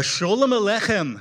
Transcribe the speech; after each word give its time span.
Shalom 0.00 0.54
Alechem. 0.54 1.20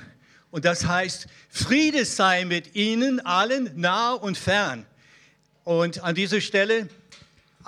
Und 0.50 0.64
das 0.64 0.86
heißt, 0.86 1.28
Friede 1.50 2.06
sei 2.06 2.46
mit 2.46 2.74
ihnen 2.74 3.20
allen, 3.20 3.70
nah 3.76 4.14
und 4.14 4.38
fern. 4.38 4.86
Und 5.66 6.02
an 6.02 6.16
dieser 6.16 6.40
Stelle, 6.40 6.88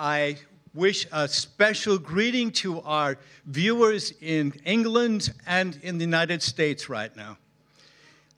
I 0.00 0.38
wish 0.72 1.06
a 1.10 1.28
special 1.28 1.98
greeting 1.98 2.50
to 2.54 2.78
our 2.86 3.18
viewers 3.44 4.12
in 4.20 4.52
England 4.64 5.34
and 5.44 5.76
in 5.82 5.98
the 5.98 6.06
United 6.06 6.42
States 6.42 6.88
right 6.88 7.14
now. 7.14 7.36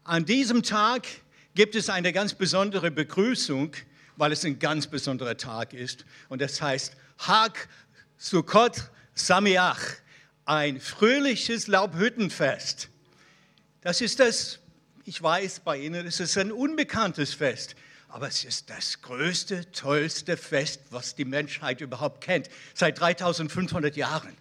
An 0.03 0.25
diesem 0.25 0.61
Tag 0.61 1.07
gibt 1.55 1.77
es 1.77 1.89
eine 1.89 2.13
ganz 2.13 2.35
besondere 2.35 2.91
Begrüßung, 2.91 3.77
weil 4.17 4.33
es 4.33 4.45
ein 4.45 4.59
ganz 4.59 4.89
besonderer 4.89 5.37
Tag 5.37 5.73
ist. 5.73 6.05
Und 6.29 6.43
das 6.43 6.61
heißt 6.61 6.97
Hag 7.19 7.69
Sukkot 8.19 8.91
Samiach, 9.15 9.99
ein 10.47 10.81
fröhliches 10.81 11.67
Laubhüttenfest. 11.67 12.89
Das 13.83 14.01
ist 14.01 14.21
das, 14.21 14.61
ich 15.05 15.21
weiß 15.21 15.61
bei 15.61 15.77
Ihnen, 15.79 16.07
es 16.07 16.21
ist 16.21 16.39
ein 16.39 16.53
unbekanntes 16.53 17.35
Fest, 17.35 17.75
aber 18.09 18.29
es 18.29 18.45
ist 18.45 18.71
das 18.71 19.03
größte, 19.03 19.71
tollste 19.73 20.37
Fest, 20.37 20.81
was 20.91 21.17
die 21.17 21.25
Menschheit 21.25 21.81
überhaupt 21.81 22.23
kennt, 22.23 22.49
seit 22.75 22.99
3500 23.01 23.97
Jahren. 23.97 24.37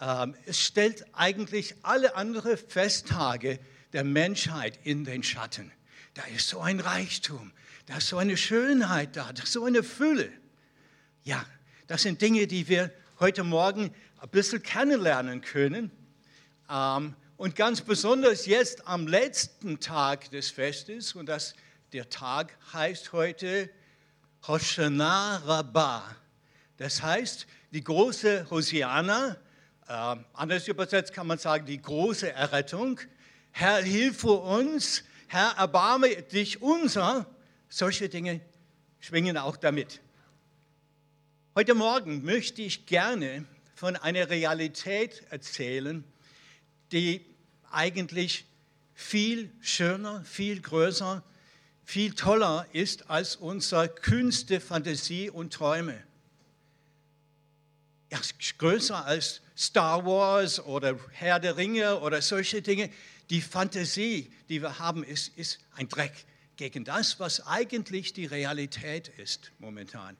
Ähm, 0.00 0.36
es 0.46 0.60
stellt 0.60 1.04
eigentlich 1.12 1.74
alle 1.82 2.14
anderen 2.14 2.56
Festtage 2.56 3.58
der 3.92 4.04
Menschheit 4.04 4.78
in 4.84 5.04
den 5.04 5.22
Schatten. 5.24 5.72
Da 6.14 6.22
ist 6.34 6.48
so 6.48 6.60
ein 6.60 6.78
Reichtum, 6.78 7.52
da 7.86 7.96
ist 7.96 8.08
so 8.08 8.18
eine 8.18 8.36
Schönheit 8.36 9.16
da, 9.16 9.32
da 9.32 9.42
ist 9.42 9.52
so 9.52 9.64
eine 9.64 9.82
Fülle. 9.82 10.30
Ja, 11.24 11.44
das 11.88 12.02
sind 12.02 12.22
Dinge, 12.22 12.46
die 12.46 12.68
wir 12.68 12.92
heute 13.18 13.44
Morgen 13.44 13.92
ein 14.22 14.28
bisschen 14.28 14.62
kennenlernen 14.62 15.40
können. 15.40 15.90
Ähm, 16.70 17.16
und 17.36 17.56
ganz 17.56 17.80
besonders 17.80 18.46
jetzt 18.46 18.86
am 18.86 19.08
letzten 19.08 19.80
Tag 19.80 20.30
des 20.30 20.48
Festes, 20.48 21.16
und 21.16 21.26
das, 21.26 21.54
der 21.92 22.08
Tag 22.08 22.56
heißt 22.72 23.12
heute 23.12 23.68
Hoshana 24.46 25.38
Rabbah. 25.38 26.14
Das 26.76 27.02
heißt, 27.02 27.48
die 27.72 27.82
große 27.82 28.48
Hosiana, 28.48 29.36
äh, 29.88 30.16
anders 30.34 30.68
übersetzt 30.68 31.12
kann 31.12 31.26
man 31.26 31.38
sagen, 31.38 31.66
die 31.66 31.82
große 31.82 32.30
Errettung. 32.30 33.00
Herr, 33.50 33.82
hilfe 33.82 34.30
uns, 34.30 35.02
Herr, 35.26 35.56
erbarme 35.58 36.22
dich 36.22 36.62
unser. 36.62 37.26
Solche 37.68 38.08
Dinge 38.08 38.40
schwingen 39.00 39.36
auch 39.36 39.56
damit. 39.56 40.00
Heute 41.56 41.74
Morgen 41.74 42.24
möchte 42.24 42.62
ich 42.62 42.86
gerne 42.86 43.46
von 43.82 43.96
einer 43.96 44.30
Realität 44.30 45.24
erzählen, 45.30 46.04
die 46.92 47.26
eigentlich 47.68 48.44
viel 48.94 49.50
schöner, 49.60 50.24
viel 50.24 50.60
größer, 50.60 51.24
viel 51.84 52.14
toller 52.14 52.64
ist 52.70 53.10
als 53.10 53.34
unsere 53.34 53.88
Künste, 53.88 54.60
Fantasie 54.60 55.30
und 55.30 55.52
Träume. 55.52 56.00
Ja, 58.12 58.20
größer 58.58 59.04
als 59.04 59.40
Star 59.58 60.06
Wars 60.06 60.60
oder 60.60 60.96
Herr 61.10 61.40
der 61.40 61.56
Ringe 61.56 61.98
oder 61.98 62.22
solche 62.22 62.62
Dinge. 62.62 62.88
Die 63.30 63.40
Fantasie, 63.40 64.32
die 64.48 64.62
wir 64.62 64.78
haben, 64.78 65.02
ist, 65.02 65.36
ist 65.36 65.58
ein 65.74 65.88
Dreck 65.88 66.24
gegen 66.54 66.84
das, 66.84 67.18
was 67.18 67.44
eigentlich 67.48 68.12
die 68.12 68.26
Realität 68.26 69.08
ist 69.08 69.50
momentan. 69.58 70.16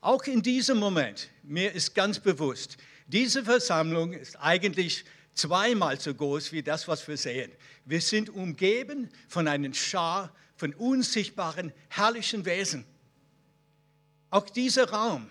Auch 0.00 0.24
in 0.24 0.42
diesem 0.42 0.78
Moment, 0.78 1.30
mir 1.44 1.70
ist 1.70 1.94
ganz 1.94 2.18
bewusst, 2.18 2.76
diese 3.06 3.44
Versammlung 3.44 4.12
ist 4.12 4.36
eigentlich 4.36 5.04
zweimal 5.34 6.00
so 6.00 6.14
groß 6.14 6.52
wie 6.52 6.62
das, 6.62 6.88
was 6.88 7.06
wir 7.06 7.16
sehen. 7.16 7.52
Wir 7.84 8.00
sind 8.00 8.30
umgeben 8.30 9.10
von 9.28 9.48
einem 9.48 9.74
Schar 9.74 10.34
von 10.56 10.72
unsichtbaren, 10.74 11.72
herrlichen 11.88 12.44
Wesen. 12.44 12.86
Auch 14.30 14.48
dieser 14.48 14.90
Raum, 14.90 15.30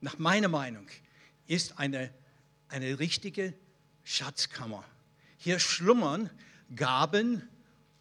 nach 0.00 0.18
meiner 0.18 0.48
Meinung, 0.48 0.86
ist 1.46 1.78
eine, 1.78 2.12
eine 2.68 2.98
richtige 2.98 3.54
Schatzkammer. 4.04 4.84
Hier 5.36 5.58
schlummern 5.58 6.30
Gaben 6.74 7.48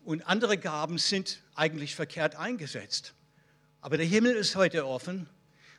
und 0.03 0.25
andere 0.27 0.57
Gaben 0.57 0.97
sind 0.97 1.41
eigentlich 1.55 1.95
verkehrt 1.95 2.35
eingesetzt. 2.35 3.13
Aber 3.81 3.97
der 3.97 4.05
Himmel 4.05 4.35
ist 4.35 4.55
heute 4.55 4.87
offen 4.87 5.29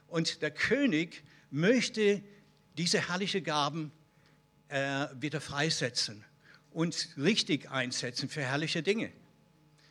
und 0.09 0.43
der 0.43 0.51
König 0.51 1.23
möchte 1.51 2.23
diese 2.77 3.09
herrlichen 3.09 3.45
Gaben 3.45 3.93
äh, 4.69 5.07
wieder 5.19 5.41
freisetzen 5.41 6.25
und 6.71 7.09
richtig 7.17 7.71
einsetzen 7.71 8.29
für 8.29 8.43
herrliche 8.43 8.83
Dinge. 8.83 9.13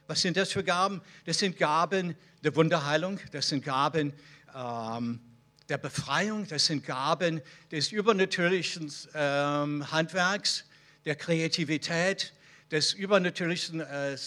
Was 0.08 0.22
sind 0.22 0.38
das 0.38 0.52
für 0.52 0.64
Gaben? 0.64 1.02
Das 1.26 1.40
sind 1.40 1.58
Gaben 1.58 2.16
der 2.44 2.56
Wunderheilung, 2.56 3.20
das 3.32 3.50
sind 3.50 3.64
Gaben 3.64 4.14
ähm, 4.56 5.20
der 5.68 5.78
Befreiung, 5.78 6.48
das 6.48 6.66
sind 6.66 6.86
Gaben 6.86 7.42
des 7.72 7.92
übernatürlichen 7.92 8.92
ähm, 9.14 9.92
Handwerks, 9.92 10.66
der 11.06 11.16
Kreativität, 11.16 12.34
des 12.72 12.94
übernatürlichen 12.94 13.82
äh, 13.82 14.18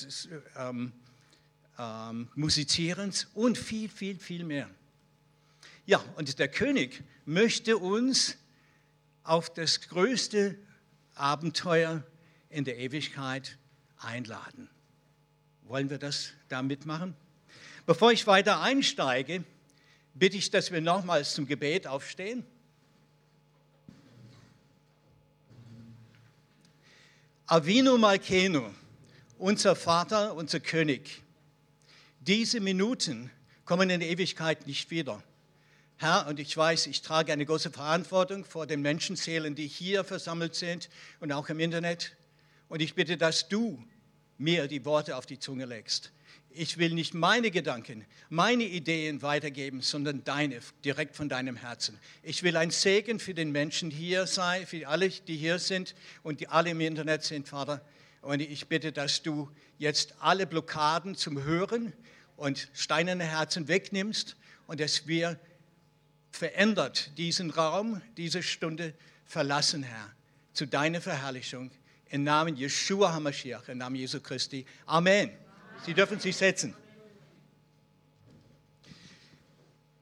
ähm, 0.57 0.93
ähm, 1.79 2.29
Musizierens 2.35 3.29
und 3.35 3.59
viel, 3.59 3.89
viel, 3.89 4.19
viel 4.19 4.45
mehr. 4.45 4.69
Ja, 5.85 5.99
und 6.17 6.39
der 6.39 6.49
König 6.49 7.03
möchte 7.25 7.77
uns 7.77 8.37
auf 9.25 9.53
das 9.53 9.81
größte 9.89 10.59
Abenteuer 11.15 12.03
in 12.49 12.65
der 12.65 12.79
Ewigkeit 12.79 13.59
einladen. 13.99 14.69
Wollen 15.63 15.91
wir 15.91 15.99
das 15.99 16.33
da 16.49 16.63
mitmachen? 16.63 17.15
Bevor 17.87 18.13
ich 18.13 18.27
weiter 18.27 18.61
einsteige, 18.61 19.45
bitte 20.15 20.37
ich, 20.37 20.51
dass 20.51 20.71
wir 20.71 20.81
nochmals 20.81 21.35
zum 21.35 21.47
Gebet 21.47 21.87
aufstehen. 21.87 22.45
Avinu 27.47 27.99
Malkenu, 27.99 28.71
unser 29.39 29.77
Vater, 29.77 30.35
unser 30.35 30.61
König, 30.61 31.23
diese 32.21 32.61
Minuten 32.61 33.31
kommen 33.65 33.91
in 33.91 34.01
der 34.01 34.09
Ewigkeit 34.09 34.67
nicht 34.67 34.91
wieder. 34.91 35.23
Herr, 36.03 36.27
und 36.27 36.41
ich 36.41 36.57
weiß, 36.57 36.89
ich 36.89 37.01
trage 37.01 37.33
eine 37.33 37.47
große 37.47 37.71
Verantwortung 37.71 38.45
vor 38.45 38.67
den 38.67 38.83
Menschenseelen, 38.83 39.55
die 39.55 39.69
hier 39.69 40.03
versammelt 40.03 40.57
sind 40.57 40.89
und 41.21 41.31
auch 41.31 41.49
im 41.49 41.61
Internet. 41.61 42.17
Und 42.69 42.83
ich 42.83 42.97
bitte, 42.97 43.17
dass 43.17 43.49
du 43.49 43.81
mir 44.37 44.67
die 44.67 44.85
Worte 44.85 45.17
auf 45.17 45.27
die 45.27 45.39
Zunge 45.39 45.65
legst. 45.65 46.11
Ich 46.51 46.77
will 46.77 46.93
nicht 46.93 47.15
meine 47.15 47.53
Gedanken, 47.53 48.05
meine 48.31 48.65
Ideen 48.65 49.23
weitergeben, 49.23 49.81
sondern 49.81 50.25
deine, 50.25 50.59
direkt 50.85 51.15
von 51.15 51.29
deinem 51.29 51.55
Herzen. 51.55 51.97
Ich 52.25 52.43
will 52.43 52.57
ein 52.57 52.73
Segen 52.73 53.21
für 53.21 53.33
den 53.33 53.53
Menschen 53.53 53.93
hier 53.93 54.27
sein, 54.27 54.67
für 54.67 54.89
alle, 54.89 55.09
die 55.09 55.37
hier 55.37 55.61
sind 55.61 55.95
und 56.25 56.41
die 56.41 56.49
alle 56.49 56.71
im 56.71 56.81
Internet 56.81 57.23
sind, 57.23 57.47
Vater. 57.47 57.81
Und 58.23 58.43
ich 58.43 58.67
bitte, 58.67 58.91
dass 58.91 59.23
du 59.23 59.49
jetzt 59.79 60.17
alle 60.19 60.49
Blockaden 60.49 61.15
zum 61.15 61.45
Hören 61.45 61.93
und 62.37 62.69
steinerne 62.75 63.25
Herzen 63.25 63.69
wegnimmst 63.69 64.35
und 64.67 64.81
dass 64.81 65.07
wir 65.07 65.39
verändert 66.33 67.17
diesen 67.19 67.51
Raum, 67.51 68.01
diese 68.17 68.43
Stunde 68.43 68.95
verlassen, 69.25 69.83
Herr, 69.83 70.11
zu 70.53 70.67
deiner 70.67 71.01
Verherrlichung. 71.01 71.71
Im 72.11 72.25
Namen 72.25 72.57
Yeshua 72.57 73.13
HaMashiach, 73.13 73.69
im 73.69 73.79
Namen 73.79 73.97
Jesu 73.97 74.21
Christi. 74.21 74.67
Amen. 74.87 75.31
Sie 75.87 75.95
dürfen 75.95 76.19
sich 76.21 76.37
setzen. 76.37 76.75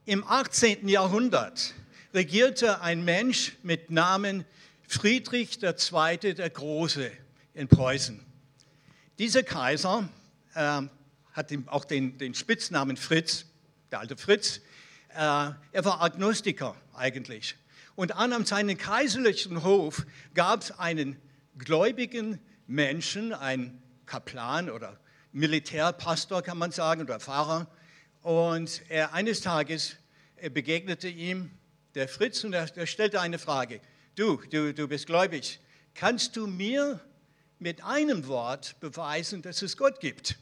Im 0.07 0.25
18. 0.27 0.89
Jahrhundert 0.89 1.75
regierte 2.13 2.81
ein 2.81 3.05
Mensch 3.05 3.53
mit 3.63 3.91
Namen 3.91 4.45
Friedrich 4.89 5.63
II. 5.63 6.35
der 6.35 6.51
Große 6.51 7.13
in 7.55 7.69
Preußen. 7.69 8.21
Dieser 9.19 9.43
Kaiser 9.43 10.09
äh, 10.55 10.83
hat 11.33 11.53
auch 11.67 11.85
den, 11.85 12.19
den 12.19 12.35
Spitznamen 12.35 12.97
Fritz, 12.97 13.45
der 13.93 14.01
alte 14.01 14.17
Fritz, 14.17 14.61
er 15.15 15.85
war 15.85 16.03
Agnostiker 16.03 16.77
eigentlich. 16.95 17.57
Und 17.97 18.17
an 18.17 18.45
seinem 18.47 18.79
kaiserlichen 18.79 19.63
Hof 19.63 20.07
gab 20.35 20.63
es 20.63 20.71
einen 20.73 21.17
gläubigen 21.59 22.39
Menschen, 22.67 23.33
einen 23.33 23.83
Kaplan 24.07 24.71
oder 24.71 24.99
Militärpastor, 25.33 26.43
kann 26.43 26.59
man 26.59 26.73
sagen, 26.73 27.03
oder 27.03 27.21
Pfarrer. 27.21 27.67
Und 28.23 28.83
er, 28.89 29.13
eines 29.13 29.41
Tages 29.41 29.97
er 30.37 30.51
begegnete 30.51 31.09
ihm 31.09 31.51
der 31.95 32.09
Fritz 32.09 32.43
und 32.45 32.55
er, 32.55 32.75
er 32.77 32.87
stellte 32.87 33.21
eine 33.21 33.39
Frage. 33.39 33.81
Du, 34.15 34.37
du, 34.51 34.73
du 34.73 34.89
bist 34.89 35.07
gläubig. 35.07 35.61
Kannst 35.95 36.37
du 36.37 36.47
mir 36.47 37.01
mit 37.59 37.85
einem 37.85 38.27
Wort 38.27 38.81
beweisen, 38.81 39.43
dass 39.43 39.63
es 39.63 39.77
Gott 39.77 40.01
gibt? 40.01 40.39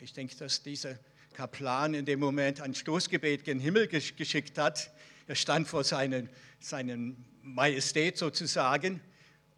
Ich 0.00 0.12
denke, 0.12 0.34
dass 0.36 0.62
dieser 0.62 0.98
Kaplan 1.34 1.92
in 1.94 2.06
dem 2.06 2.20
Moment 2.20 2.60
ein 2.60 2.74
Stoßgebet 2.74 3.44
gen 3.44 3.60
Himmel 3.60 3.88
geschickt 3.88 4.56
hat. 4.56 4.90
Er 5.26 5.34
stand 5.34 5.68
vor 5.68 5.84
seinen, 5.84 6.30
seinen 6.60 7.24
Majestät 7.42 8.16
sozusagen 8.16 9.00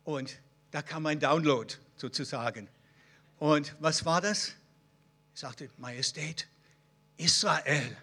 und 0.05 0.38
Da 0.70 0.82
kam 0.82 1.06
ein 1.06 1.20
Download 1.20 1.73
sozusagen. 1.96 2.69
Und 3.38 3.75
was 3.81 4.05
war 4.05 4.20
das? 4.20 4.55
Ich 5.32 5.40
sagte, 5.40 5.70
Majestät, 5.78 6.49
Israel. 7.17 7.96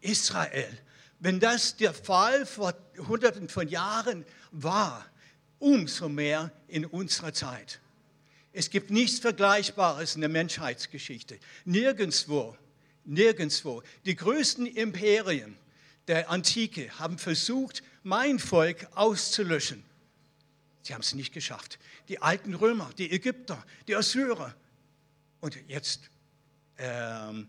Israel. 0.00 0.78
Wenn 1.18 1.40
das 1.40 1.76
der 1.76 1.94
Fall 1.94 2.46
vor 2.46 2.74
Hunderten 3.08 3.48
von 3.48 3.68
Jahren 3.68 4.24
war, 4.52 5.04
umso 5.58 6.08
mehr 6.08 6.52
in 6.68 6.84
unserer 6.84 7.32
Zeit. 7.32 7.80
Es 8.58 8.70
gibt 8.70 8.90
nichts 8.90 9.20
Vergleichbares 9.20 10.16
in 10.16 10.20
der 10.20 10.28
Menschheitsgeschichte. 10.28 11.38
Nirgendwo, 11.64 12.56
nirgendwo. 13.04 13.84
Die 14.04 14.16
größten 14.16 14.66
Imperien 14.66 15.56
der 16.08 16.28
Antike 16.28 16.90
haben 16.98 17.18
versucht, 17.18 17.84
mein 18.02 18.40
Volk 18.40 18.88
auszulöschen. 18.96 19.84
Sie 20.82 20.92
haben 20.92 21.02
es 21.02 21.14
nicht 21.14 21.32
geschafft. 21.32 21.78
Die 22.08 22.20
alten 22.20 22.52
Römer, 22.52 22.90
die 22.98 23.12
Ägypter, 23.12 23.64
die 23.86 23.94
Assyrer. 23.94 24.56
Und 25.38 25.56
jetzt, 25.68 26.10
ähm, 26.78 27.48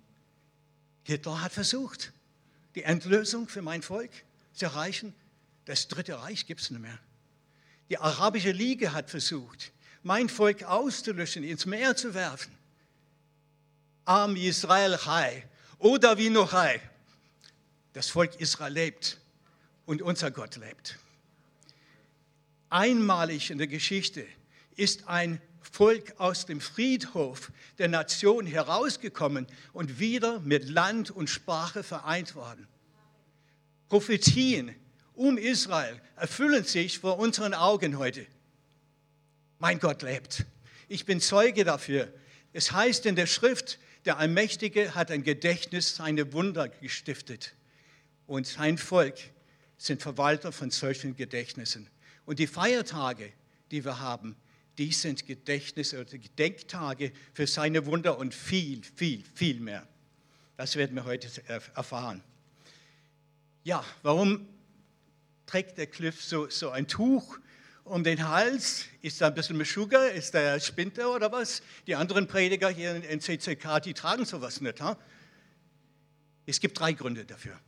Hitler 1.05 1.41
hat 1.41 1.53
versucht, 1.53 2.13
die 2.75 2.83
Endlösung 2.83 3.47
für 3.47 3.63
mein 3.63 3.81
Volk 3.81 4.11
zu 4.53 4.65
erreichen. 4.65 5.15
Das 5.65 5.87
Dritte 5.87 6.21
Reich 6.21 6.45
gibt 6.45 6.61
es 6.61 6.69
nicht 6.69 6.81
mehr. 6.81 6.99
Die 7.89 7.97
Arabische 7.97 8.51
Liga 8.51 8.93
hat 8.93 9.09
versucht, 9.09 9.71
mein 10.03 10.29
Volk 10.29 10.63
auszulöschen, 10.63 11.43
ins 11.43 11.65
Meer 11.65 11.95
zu 11.95 12.13
werfen. 12.13 12.51
Am 14.05 14.35
Israel 14.35 14.97
Chai, 14.97 15.47
oder 15.77 16.17
wie 16.17 16.29
noch 16.29 16.51
Chai. 16.51 16.81
Das 17.93 18.09
Volk 18.09 18.39
Israel 18.39 18.73
lebt 18.73 19.19
und 19.85 20.01
unser 20.01 20.31
Gott 20.31 20.55
lebt. 20.55 20.97
Einmalig 22.69 23.49
in 23.49 23.57
der 23.57 23.67
Geschichte 23.67 24.25
ist 24.75 25.07
ein 25.07 25.41
Volk 25.61 26.13
aus 26.19 26.45
dem 26.45 26.61
Friedhof 26.61 27.51
der 27.77 27.87
Nation 27.87 28.45
herausgekommen 28.45 29.47
und 29.73 29.99
wieder 29.99 30.39
mit 30.41 30.69
Land 30.69 31.11
und 31.11 31.29
Sprache 31.29 31.83
vereint 31.83 32.35
worden. 32.35 32.67
Prophetien 33.87 34.75
um 35.13 35.37
Israel 35.37 35.99
erfüllen 36.15 36.63
sich 36.63 36.99
vor 36.99 37.19
unseren 37.19 37.53
Augen 37.53 37.97
heute. 37.97 38.25
Mein 39.59 39.79
Gott 39.79 40.03
lebt. 40.03 40.45
Ich 40.87 41.05
bin 41.05 41.19
Zeuge 41.19 41.65
dafür. 41.65 42.11
Es 42.53 42.71
heißt 42.71 43.05
in 43.05 43.17
der 43.17 43.27
Schrift, 43.27 43.77
der 44.05 44.17
Allmächtige 44.17 44.95
hat 44.95 45.11
ein 45.11 45.23
Gedächtnis 45.23 45.97
seine 45.97 46.31
Wunder 46.31 46.69
gestiftet. 46.69 47.55
Und 48.25 48.47
sein 48.47 48.77
Volk 48.77 49.19
sind 49.77 50.01
Verwalter 50.01 50.53
von 50.53 50.71
solchen 50.71 51.15
Gedächtnissen. 51.15 51.89
Und 52.25 52.39
die 52.39 52.47
Feiertage, 52.47 53.33
die 53.69 53.83
wir 53.83 53.99
haben, 53.99 54.37
die 54.77 54.93
sind 54.93 55.27
Gedächtnis 55.27 55.93
oder 55.93 56.05
Gedenktage 56.05 57.11
für 57.33 57.45
seine 57.45 57.85
Wunder 57.85 58.17
und 58.17 58.33
viel, 58.33 58.81
viel, 58.95 59.25
viel 59.35 59.59
mehr. 59.59 59.85
Das 60.55 60.77
werden 60.77 60.95
wir 60.95 61.03
heute 61.03 61.29
erfahren. 61.75 62.23
Ja, 63.65 63.83
warum 64.03 64.47
trägt 65.45 65.77
der 65.77 65.87
Cliff 65.87 66.23
so, 66.23 66.49
so 66.49 66.69
ein 66.69 66.87
Tuch 66.87 67.39
um 67.89 68.03
den 68.03 68.27
Hals? 68.27 68.85
Ist 69.01 69.19
da 69.19 69.27
ein 69.27 69.33
bisschen 69.33 69.57
Meshuggah? 69.57 70.05
Ist 70.05 70.33
der 70.33 70.59
Spinter 70.59 71.13
oder 71.13 71.31
was? 71.31 71.61
Die 71.87 71.95
anderen 71.95 72.27
Prediger 72.27 72.69
hier 72.69 72.95
in 73.03 73.19
CCK, 73.19 73.81
die 73.83 73.93
tragen 73.93 74.25
sowas 74.25 74.61
nicht. 74.61 74.79
Ha? 74.79 74.97
Es 76.45 76.59
gibt 76.59 76.79
drei 76.79 76.93
Gründe 76.93 77.25
dafür. 77.25 77.59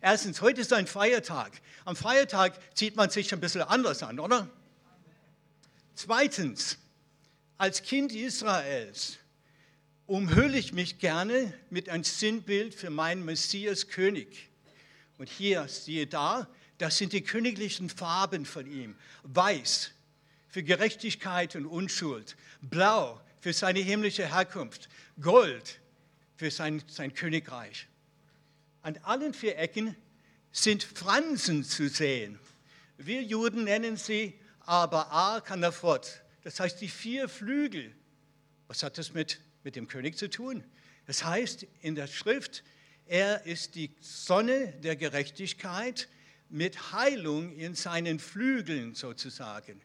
Erstens, 0.00 0.40
heute 0.40 0.62
ist 0.62 0.72
ein 0.72 0.86
Feiertag. 0.86 1.52
Am 1.84 1.96
Feiertag 1.96 2.58
zieht 2.74 2.96
man 2.96 3.10
sich 3.10 3.32
ein 3.32 3.40
bisschen 3.40 3.62
anders 3.62 4.02
an, 4.02 4.18
oder? 4.18 4.48
Zweitens, 5.94 6.78
als 7.58 7.82
Kind 7.82 8.12
Israels 8.12 9.18
umhülle 10.06 10.58
ich 10.58 10.72
mich 10.72 10.98
gerne 10.98 11.52
mit 11.70 11.88
einem 11.88 12.04
Sinnbild 12.04 12.74
für 12.74 12.90
meinen 12.90 13.24
Messias 13.24 13.88
König. 13.88 14.48
Und 15.18 15.28
hier, 15.28 15.68
siehe 15.68 16.06
da, 16.06 16.48
das 16.82 16.98
sind 16.98 17.12
die 17.12 17.22
königlichen 17.22 17.88
Farben 17.88 18.44
von 18.44 18.66
ihm. 18.66 18.96
Weiß 19.22 19.92
für 20.48 20.64
Gerechtigkeit 20.64 21.54
und 21.54 21.64
Unschuld, 21.64 22.36
blau 22.60 23.20
für 23.38 23.52
seine 23.52 23.78
himmlische 23.78 24.26
Herkunft, 24.26 24.88
Gold 25.20 25.78
für 26.34 26.50
sein, 26.50 26.82
sein 26.88 27.14
Königreich. 27.14 27.86
An 28.82 28.98
allen 29.04 29.32
vier 29.32 29.58
Ecken 29.58 29.94
sind 30.50 30.82
Fransen 30.82 31.62
zu 31.62 31.88
sehen. 31.88 32.40
Wir 32.98 33.22
Juden 33.22 33.62
nennen 33.62 33.96
sie 33.96 34.34
aber 34.58 35.12
Arkanafot. 35.12 36.20
Das 36.42 36.58
heißt, 36.58 36.80
die 36.80 36.88
vier 36.88 37.28
Flügel. 37.28 37.94
Was 38.66 38.82
hat 38.82 38.98
das 38.98 39.14
mit, 39.14 39.38
mit 39.62 39.76
dem 39.76 39.86
König 39.86 40.18
zu 40.18 40.28
tun? 40.28 40.64
Das 41.06 41.22
heißt 41.22 41.64
in 41.80 41.94
der 41.94 42.08
Schrift, 42.08 42.64
er 43.06 43.46
ist 43.46 43.76
die 43.76 43.94
Sonne 44.00 44.72
der 44.82 44.96
Gerechtigkeit 44.96 46.08
mit 46.52 46.92
Heilung 46.92 47.50
in 47.52 47.74
seinen 47.74 48.18
Flügeln 48.18 48.94
sozusagen. 48.94 49.80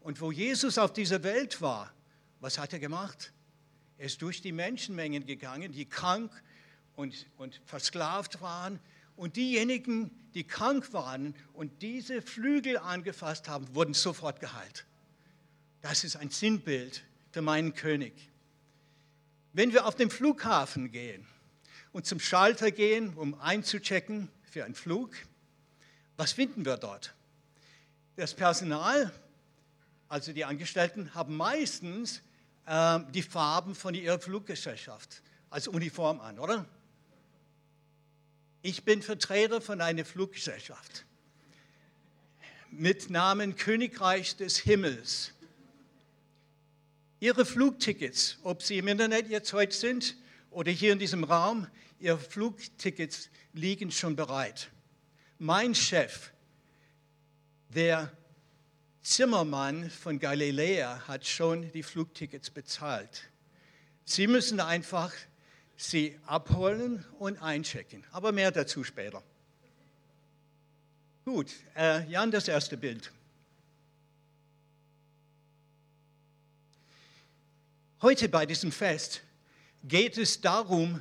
Und 0.00 0.20
wo 0.20 0.32
Jesus 0.32 0.76
auf 0.76 0.92
dieser 0.92 1.22
Welt 1.22 1.62
war, 1.62 1.92
was 2.40 2.58
hat 2.58 2.72
er 2.72 2.80
gemacht? 2.80 3.32
Er 3.98 4.06
ist 4.06 4.20
durch 4.20 4.42
die 4.42 4.52
Menschenmengen 4.52 5.26
gegangen, 5.26 5.72
die 5.72 5.86
krank 5.86 6.30
und, 6.96 7.26
und 7.36 7.60
versklavt 7.64 8.40
waren. 8.40 8.80
Und 9.14 9.36
diejenigen, 9.36 10.10
die 10.34 10.44
krank 10.44 10.92
waren 10.92 11.34
und 11.52 11.82
diese 11.82 12.20
Flügel 12.20 12.78
angefasst 12.78 13.48
haben, 13.48 13.72
wurden 13.74 13.94
sofort 13.94 14.40
geheilt. 14.40 14.86
Das 15.82 16.02
ist 16.02 16.16
ein 16.16 16.30
Sinnbild 16.30 17.04
für 17.30 17.42
meinen 17.42 17.74
König. 17.74 18.12
Wenn 19.52 19.72
wir 19.72 19.86
auf 19.86 19.94
den 19.94 20.10
Flughafen 20.10 20.90
gehen 20.90 21.26
und 21.92 22.06
zum 22.06 22.18
Schalter 22.18 22.72
gehen, 22.72 23.14
um 23.14 23.34
einzuchecken 23.40 24.28
für 24.42 24.64
einen 24.64 24.74
Flug, 24.74 25.14
was 26.18 26.32
finden 26.32 26.64
wir 26.64 26.76
dort? 26.76 27.14
Das 28.16 28.34
Personal, 28.34 29.12
also 30.08 30.32
die 30.32 30.44
Angestellten, 30.44 31.14
haben 31.14 31.36
meistens 31.36 32.22
äh, 32.66 32.98
die 33.14 33.22
Farben 33.22 33.76
von 33.76 33.94
ihrer 33.94 34.18
Fluggesellschaft 34.18 35.22
als 35.48 35.68
Uniform 35.68 36.20
an, 36.20 36.40
oder? 36.40 36.66
Ich 38.62 38.84
bin 38.84 39.00
Vertreter 39.00 39.60
von 39.60 39.80
einer 39.80 40.04
Fluggesellschaft 40.04 41.06
mit 42.72 43.10
Namen 43.10 43.54
Königreich 43.54 44.36
des 44.36 44.58
Himmels. 44.58 45.32
Ihre 47.20 47.46
Flugtickets, 47.46 48.38
ob 48.42 48.62
sie 48.62 48.78
im 48.78 48.88
Internet 48.88 49.28
jetzt 49.28 49.52
heute 49.52 49.74
sind 49.74 50.16
oder 50.50 50.72
hier 50.72 50.92
in 50.92 50.98
diesem 50.98 51.22
Raum, 51.22 51.68
Ihre 52.00 52.18
Flugtickets 52.18 53.30
liegen 53.52 53.92
schon 53.92 54.16
bereit. 54.16 54.70
Mein 55.40 55.72
Chef, 55.72 56.32
der 57.68 58.12
Zimmermann 59.02 59.88
von 59.88 60.18
Galiläa, 60.18 61.06
hat 61.06 61.24
schon 61.24 61.70
die 61.70 61.84
Flugtickets 61.84 62.50
bezahlt. 62.50 63.30
Sie 64.04 64.26
müssen 64.26 64.58
einfach 64.58 65.12
sie 65.76 66.18
abholen 66.26 67.04
und 67.20 67.40
einchecken. 67.40 68.04
Aber 68.10 68.32
mehr 68.32 68.50
dazu 68.50 68.82
später. 68.82 69.22
Gut, 71.24 71.52
äh, 71.76 72.04
Jan, 72.10 72.32
das 72.32 72.48
erste 72.48 72.76
Bild. 72.76 73.12
Heute 78.02 78.28
bei 78.28 78.44
diesem 78.44 78.72
Fest 78.72 79.22
geht 79.84 80.18
es 80.18 80.40
darum, 80.40 81.00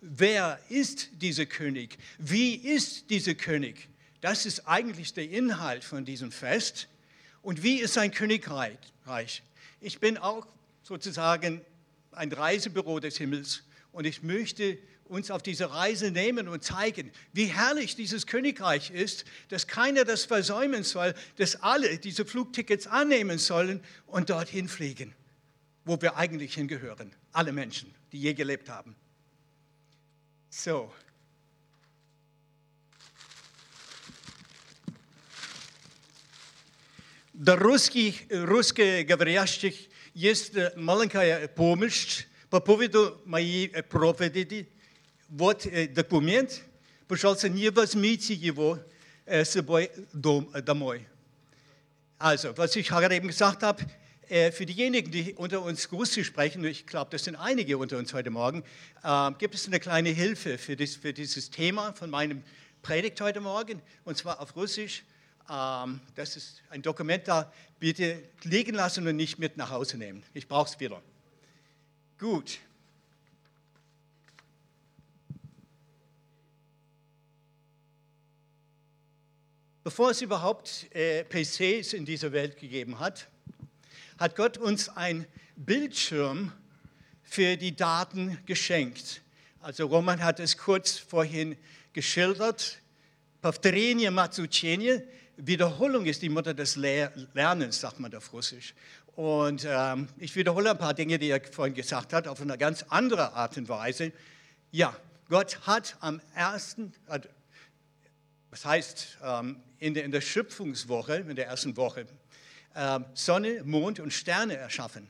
wer 0.00 0.58
ist 0.68 1.10
dieser 1.22 1.46
König? 1.46 1.98
Wie 2.18 2.54
ist 2.54 3.10
dieser 3.10 3.34
König? 3.34 3.88
Das 4.20 4.46
ist 4.46 4.66
eigentlich 4.68 5.14
der 5.14 5.30
Inhalt 5.30 5.84
von 5.84 6.04
diesem 6.04 6.32
Fest. 6.32 6.88
Und 7.42 7.62
wie 7.62 7.80
ist 7.80 7.94
sein 7.94 8.10
Königreich? 8.10 8.78
Ich 9.80 9.98
bin 9.98 10.18
auch 10.18 10.46
sozusagen 10.82 11.62
ein 12.12 12.32
Reisebüro 12.32 13.00
des 13.00 13.16
Himmels 13.16 13.62
und 13.92 14.06
ich 14.06 14.22
möchte 14.22 14.78
uns 15.04 15.30
auf 15.30 15.42
diese 15.42 15.72
Reise 15.72 16.10
nehmen 16.10 16.48
und 16.48 16.62
zeigen, 16.62 17.10
wie 17.32 17.46
herrlich 17.46 17.96
dieses 17.96 18.26
Königreich 18.26 18.90
ist, 18.90 19.24
dass 19.48 19.66
keiner 19.66 20.04
das 20.04 20.24
versäumen 20.24 20.84
soll, 20.84 21.14
dass 21.36 21.56
alle 21.56 21.98
diese 21.98 22.24
Flugtickets 22.24 22.86
annehmen 22.86 23.38
sollen 23.38 23.82
und 24.06 24.30
dorthin 24.30 24.68
fliegen, 24.68 25.12
wo 25.84 26.00
wir 26.00 26.16
eigentlich 26.16 26.54
hingehören. 26.54 27.12
Alle 27.32 27.52
Menschen, 27.52 27.92
die 28.12 28.20
je 28.20 28.34
gelebt 28.34 28.68
haben. 28.68 28.94
So. 30.49 30.91
The 37.33 37.57
русский, 37.57 38.15
русское 38.29 39.03
говорящих 39.03 39.75
есть 40.13 40.53
маленькая 40.75 41.49
помощь 41.49 42.25
по 42.49 42.61
поводу 42.61 43.21
моей 43.25 43.67
проповеди. 43.69 44.69
Вот 45.27 45.67
документ. 45.93 46.61
Пожалуйста, 47.07 47.49
не 47.49 47.69
возьмите 47.69 48.33
его 48.33 48.79
с 49.25 49.49
собой 49.49 49.91
домой. 50.13 51.05
Also, 52.17 52.55
was 52.55 52.75
ich 52.75 52.87
gerade 52.87 53.13
eben 53.13 53.27
gesagt 53.27 53.61
habe, 53.61 53.83
äh, 53.83 53.85
für 54.30 54.64
diejenigen, 54.64 55.10
die 55.10 55.34
unter 55.34 55.60
uns 55.60 55.90
Russisch 55.90 56.28
sprechen, 56.28 56.64
ich 56.64 56.86
glaube, 56.86 57.10
das 57.10 57.24
sind 57.24 57.34
einige 57.34 57.78
unter 57.78 57.98
uns 57.98 58.14
heute 58.14 58.30
Morgen, 58.30 58.62
äh, 59.02 59.32
gibt 59.38 59.56
es 59.56 59.66
eine 59.66 59.80
kleine 59.80 60.10
Hilfe 60.10 60.56
für, 60.56 60.76
das, 60.76 60.94
für 60.94 61.12
dieses 61.12 61.50
Thema 61.50 61.92
von 61.94 62.10
meinem 62.10 62.44
Predigt 62.80 63.20
heute 63.20 63.40
Morgen, 63.40 63.82
und 64.04 64.16
zwar 64.16 64.38
auf 64.38 64.54
Russisch. 64.54 65.02
Ähm, 65.50 65.98
das 66.14 66.36
ist 66.36 66.62
ein 66.70 66.80
Dokument 66.80 67.26
da, 67.26 67.52
bitte 67.80 68.22
liegen 68.44 68.76
lassen 68.76 69.04
und 69.04 69.16
nicht 69.16 69.40
mit 69.40 69.56
nach 69.56 69.70
Hause 69.70 69.98
nehmen. 69.98 70.22
Ich 70.32 70.46
brauche 70.46 70.68
es 70.68 70.78
wieder. 70.78 71.02
Gut. 72.16 72.60
Bevor 79.82 80.10
es 80.12 80.22
überhaupt 80.22 80.86
äh, 80.94 81.24
PCs 81.24 81.94
in 81.94 82.04
dieser 82.04 82.30
Welt 82.30 82.56
gegeben 82.60 83.00
hat, 83.00 83.26
hat 84.19 84.35
Gott 84.35 84.57
uns 84.57 84.89
ein 84.89 85.25
Bildschirm 85.55 86.51
für 87.23 87.57
die 87.57 87.75
Daten 87.75 88.37
geschenkt. 88.45 89.21
Also 89.61 89.87
Roman 89.87 90.23
hat 90.23 90.39
es 90.39 90.57
kurz 90.57 90.97
vorhin 90.97 91.57
geschildert. 91.93 92.79
Повторение 93.41 94.11
Matsuchenje, 94.11 95.03
Wiederholung 95.37 96.05
ist 96.05 96.21
die 96.21 96.29
Mutter 96.29 96.53
des 96.53 96.75
Lernens, 96.75 97.81
sagt 97.81 97.99
man 97.99 98.13
auf 98.15 98.31
Russisch. 98.31 98.73
Und 99.15 99.65
ähm, 99.67 100.07
ich 100.17 100.35
wiederhole 100.35 100.71
ein 100.71 100.77
paar 100.77 100.93
Dinge, 100.93 101.17
die 101.17 101.29
er 101.29 101.41
vorhin 101.41 101.73
gesagt 101.73 102.13
hat, 102.13 102.27
auf 102.27 102.41
eine 102.41 102.57
ganz 102.57 102.83
andere 102.89 103.33
Art 103.33 103.57
und 103.57 103.69
Weise. 103.69 104.11
Ja, 104.71 104.95
Gott 105.29 105.59
hat 105.65 105.95
am 106.01 106.21
ersten, 106.35 106.93
das 108.51 108.65
heißt 108.65 109.17
ähm, 109.23 109.61
in, 109.79 109.93
der, 109.93 110.03
in 110.03 110.11
der 110.11 110.21
Schöpfungswoche, 110.21 111.15
in 111.15 111.35
der 111.35 111.47
ersten 111.47 111.75
Woche, 111.77 112.01
ähm, 112.01 112.07
Sonne, 113.14 113.62
Mond 113.64 114.00
und 114.00 114.12
Sterne 114.12 114.56
erschaffen. 114.56 115.08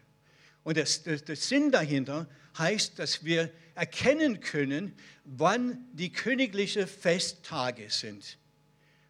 Und 0.62 0.76
der 0.76 0.86
Sinn 0.86 1.70
dahinter 1.70 2.28
heißt, 2.58 2.98
dass 2.98 3.24
wir 3.24 3.50
erkennen 3.74 4.40
können, 4.40 4.94
wann 5.24 5.86
die 5.92 6.12
königlichen 6.12 6.86
Festtage 6.86 7.90
sind. 7.90 8.36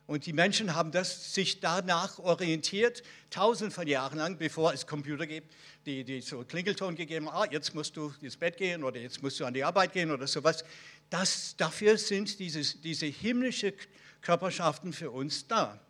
Und 0.06 0.26
die 0.26 0.32
Menschen 0.32 0.74
haben 0.74 0.90
das, 0.90 1.34
sich 1.34 1.60
danach 1.60 2.18
orientiert, 2.18 3.04
tausend 3.30 3.72
von 3.72 3.86
Jahren 3.86 4.18
lang, 4.18 4.38
bevor 4.38 4.72
es 4.72 4.86
Computer 4.86 5.26
gibt, 5.26 5.54
die, 5.86 6.02
die 6.02 6.20
so 6.20 6.42
Klingelton 6.42 6.96
gegeben 6.96 7.30
haben, 7.30 7.48
ah, 7.48 7.52
jetzt 7.52 7.74
musst 7.76 7.96
du 7.96 8.12
ins 8.20 8.36
Bett 8.36 8.56
gehen 8.56 8.82
oder 8.82 8.98
jetzt 8.98 9.22
musst 9.22 9.38
du 9.38 9.44
an 9.44 9.54
die 9.54 9.62
Arbeit 9.62 9.92
gehen 9.92 10.10
oder 10.10 10.26
sowas. 10.26 10.64
Das, 11.10 11.54
dafür 11.56 11.96
sind 11.96 12.40
dieses, 12.40 12.80
diese 12.80 13.06
himmlischen 13.06 13.72
Körperschaften 14.20 14.92
für 14.92 15.12
uns 15.12 15.46
da 15.46 15.80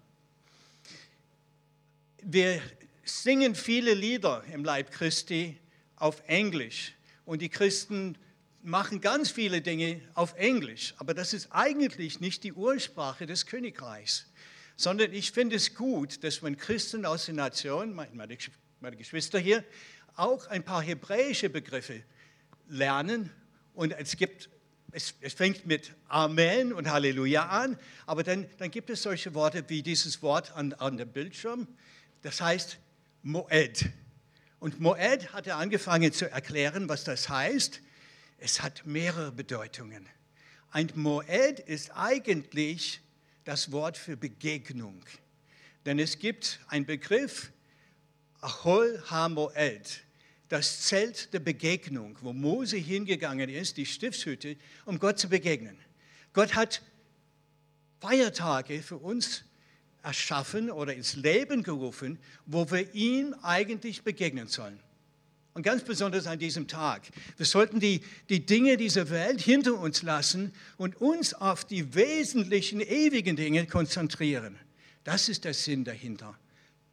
wir 2.25 2.61
singen 3.05 3.55
viele 3.55 3.95
Lieder 3.95 4.45
im 4.53 4.65
Leib 4.65 4.91
Christi 4.91 5.59
auf 5.97 6.23
Englisch. 6.27 6.95
Und 7.25 7.43
die 7.43 7.49
Christen 7.49 8.17
machen 8.63 9.01
ganz 9.01 9.31
viele 9.31 9.61
Dinge 9.61 10.01
auf 10.15 10.35
Englisch, 10.37 10.95
aber 10.99 11.15
das 11.15 11.33
ist 11.33 11.49
eigentlich 11.51 12.21
nicht 12.21 12.45
die 12.45 12.53
Ursprache 12.53 13.27
des 13.27 13.47
Königreichs, 13.47 14.27
sondern 14.77 15.13
ich 15.13 15.33
finde 15.33 15.57
es 15.57 15.75
gut, 15.75 16.23
dass 16.25 16.43
wenn 16.43 16.57
Christen 16.57 17.07
aus 17.07 17.27
den 17.27 17.37
Nationen, 17.37 17.95
meine, 17.95 18.37
meine 18.81 18.97
Geschwister 18.97 19.39
hier, 19.39 19.65
auch 20.17 20.47
ein 20.49 20.65
paar 20.65 20.83
hebräische 20.83 21.49
Begriffe 21.49 22.03
lernen. 22.69 23.31
Und 23.75 23.93
es 23.93 24.17
gibt 24.17 24.51
es, 24.93 25.15
es, 25.21 25.35
fängt 25.35 25.67
mit 25.67 25.93
Amen 26.09 26.73
und 26.73 26.91
Halleluja 26.91 27.47
an, 27.47 27.79
aber 28.07 28.25
dann, 28.25 28.47
dann 28.59 28.71
gibt 28.71 28.91
es 28.91 29.03
solche 29.03 29.35
Worte 29.35 29.65
wie 29.69 29.83
dieses 29.83 30.21
Wort 30.21 30.53
an, 30.57 30.73
an 30.75 30.97
dem 30.97 31.09
Bildschirm 31.11 31.69
das 32.23 32.41
heißt 32.41 32.79
Moed. 33.23 33.91
Und 34.59 34.81
Moed 34.81 35.33
hat 35.33 35.47
er 35.47 35.57
angefangen 35.57 36.13
zu 36.13 36.31
erklären, 36.31 36.89
was 36.89 37.05
das 37.05 37.29
heißt. 37.29 37.81
Es 38.39 38.63
hat 38.63 38.87
mehrere 38.87 39.33
Bedeutungen. 39.33 40.07
Ein 40.71 40.91
Moed 40.95 41.61
ist 41.61 41.91
eigentlich 41.95 43.01
das 43.45 43.73
Wort 43.73 43.97
für 43.97 44.17
Begegnung. 44.17 45.05
Denn 45.87 45.99
es 45.99 46.19
gibt 46.19 46.61
einen 46.69 46.87
Begriff, 46.87 47.51
Achol 48.41 49.03
HaMoed, 49.11 50.05
das 50.49 50.83
Zelt 50.83 51.33
der 51.33 51.41
Begegnung, 51.41 52.19
wo 52.21 52.33
Mose 52.33 52.77
hingegangen 52.77 53.49
ist, 53.49 53.77
die 53.77 53.87
Stiftshütte, 53.87 54.57
um 54.85 54.99
Gott 54.99 55.19
zu 55.19 55.29
begegnen. 55.29 55.79
Gott 56.33 56.55
hat 56.55 56.83
Feiertage 58.01 58.83
für 58.83 58.97
uns 58.97 59.45
erschaffen 60.03 60.71
oder 60.71 60.95
ins 60.95 61.17
Leben 61.17 61.63
gerufen, 61.63 62.19
wo 62.47 62.71
wir 62.71 62.95
ihm 62.95 63.35
eigentlich 63.43 64.03
begegnen 64.03 64.49
sollen. 64.49 64.81
Und 65.53 65.63
ganz 65.65 65.83
besonders 65.83 66.27
an 66.27 66.39
diesem 66.39 66.69
Tag. 66.69 67.03
Wir 67.37 67.47
sollten 67.47 67.81
die, 67.81 68.03
die 68.29 68.47
Dinge 68.47 68.77
dieser 68.77 69.11
Welt 69.11 69.41
hinter 69.41 69.75
uns 69.79 70.03
lassen 70.03 70.53
und 70.77 71.01
uns 71.01 71.35
auf 71.35 71.65
die 71.65 71.95
wesentlichen, 71.95 72.81
ewigen 72.81 73.37
Dinge 73.37 73.67
konzentrieren. 73.67 74.57
Das 75.03 75.29
ist 75.29 75.45
der 75.45 75.55
Sinn 75.55 75.85
dahinter. 75.85 76.39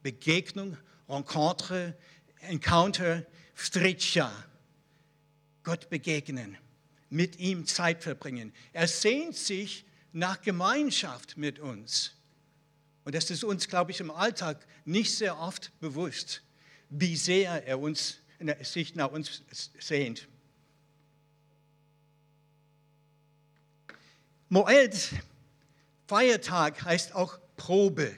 Begegnung, 0.02 0.76
Rencontre, 1.08 1.94
Encounter, 2.40 3.24
Stricha. 3.54 4.32
Gott 5.62 5.88
begegnen, 5.88 6.56
mit 7.10 7.38
ihm 7.38 7.64
Zeit 7.66 8.02
verbringen. 8.02 8.52
Er 8.72 8.88
sehnt 8.88 9.36
sich 9.36 9.84
nach 10.12 10.42
Gemeinschaft 10.42 11.36
mit 11.36 11.58
uns. 11.58 12.17
Und 13.08 13.14
das 13.14 13.30
ist 13.30 13.42
uns, 13.42 13.68
glaube 13.68 13.90
ich, 13.90 14.00
im 14.00 14.10
Alltag 14.10 14.66
nicht 14.84 15.16
sehr 15.16 15.40
oft 15.40 15.72
bewusst, 15.80 16.42
wie 16.90 17.16
sehr 17.16 17.66
er 17.66 17.80
uns, 17.80 18.18
sich 18.60 18.96
nach 18.96 19.10
uns 19.10 19.42
sehnt. 19.78 20.28
Moed, 24.50 24.92
Feiertag, 26.06 26.84
heißt 26.84 27.14
auch 27.14 27.38
Probe. 27.56 28.14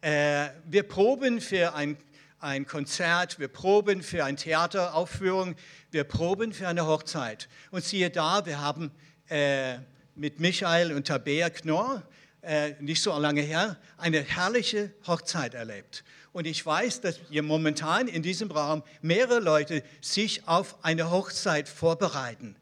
Äh, 0.00 0.48
wir 0.64 0.84
proben 0.84 1.38
für 1.38 1.74
ein, 1.74 1.98
ein 2.40 2.64
Konzert, 2.64 3.38
wir 3.38 3.48
proben 3.48 4.02
für 4.02 4.24
eine 4.24 4.38
Theateraufführung, 4.38 5.56
wir 5.90 6.04
proben 6.04 6.54
für 6.54 6.68
eine 6.68 6.86
Hochzeit. 6.86 7.50
Und 7.70 7.84
siehe 7.84 8.08
da, 8.08 8.46
wir 8.46 8.62
haben 8.62 8.90
äh, 9.28 9.76
mit 10.14 10.40
Michael 10.40 10.94
und 10.94 11.06
Tabea 11.06 11.50
Knorr 11.50 12.02
äh, 12.48 12.74
nicht 12.80 13.02
so 13.02 13.16
lange 13.18 13.42
her, 13.42 13.76
eine 13.98 14.22
herrliche 14.22 14.90
Hochzeit 15.06 15.52
erlebt. 15.52 16.02
Und 16.32 16.46
ich 16.46 16.64
weiß, 16.64 17.02
dass 17.02 17.20
hier 17.28 17.42
momentan 17.42 18.08
in 18.08 18.22
diesem 18.22 18.50
Raum 18.50 18.82
mehrere 19.02 19.38
Leute 19.38 19.82
sich 20.00 20.48
auf 20.48 20.82
eine 20.82 21.10
Hochzeit 21.10 21.68
vorbereiten. 21.68 22.56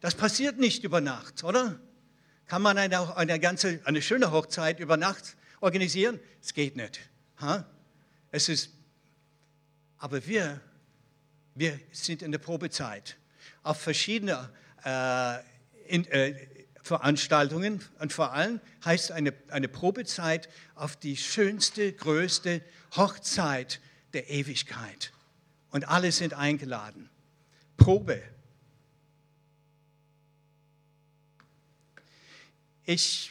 Das 0.00 0.14
passiert 0.14 0.60
nicht 0.60 0.84
über 0.84 1.00
Nacht, 1.00 1.42
oder? 1.42 1.80
Kann 2.46 2.62
man 2.62 2.78
eine, 2.78 3.16
eine, 3.16 3.40
ganze, 3.40 3.80
eine 3.82 4.00
schöne 4.00 4.30
Hochzeit 4.30 4.78
über 4.78 4.96
Nacht 4.96 5.36
organisieren? 5.60 6.20
Es 6.40 6.54
geht 6.54 6.76
nicht. 6.76 7.00
Ha? 7.40 7.66
Es 8.30 8.48
ist, 8.48 8.70
aber 9.98 10.24
wir, 10.24 10.60
wir 11.56 11.80
sind 11.90 12.22
in 12.22 12.30
der 12.30 12.38
Probezeit 12.38 13.16
auf 13.64 13.80
verschiedene 13.80 14.50
äh, 14.84 15.38
in, 15.88 16.06
äh, 16.06 16.30
Veranstaltungen 16.82 17.80
und 18.00 18.12
vor 18.12 18.32
allem 18.32 18.60
heißt 18.84 19.12
eine, 19.12 19.32
eine 19.48 19.68
Probezeit 19.68 20.48
auf 20.74 20.96
die 20.96 21.16
schönste, 21.16 21.92
größte 21.92 22.60
Hochzeit 22.96 23.80
der 24.12 24.28
Ewigkeit. 24.30 25.12
Und 25.70 25.88
alle 25.88 26.12
sind 26.12 26.34
eingeladen. 26.34 27.08
Probe. 27.76 28.22
Ich 32.84 33.30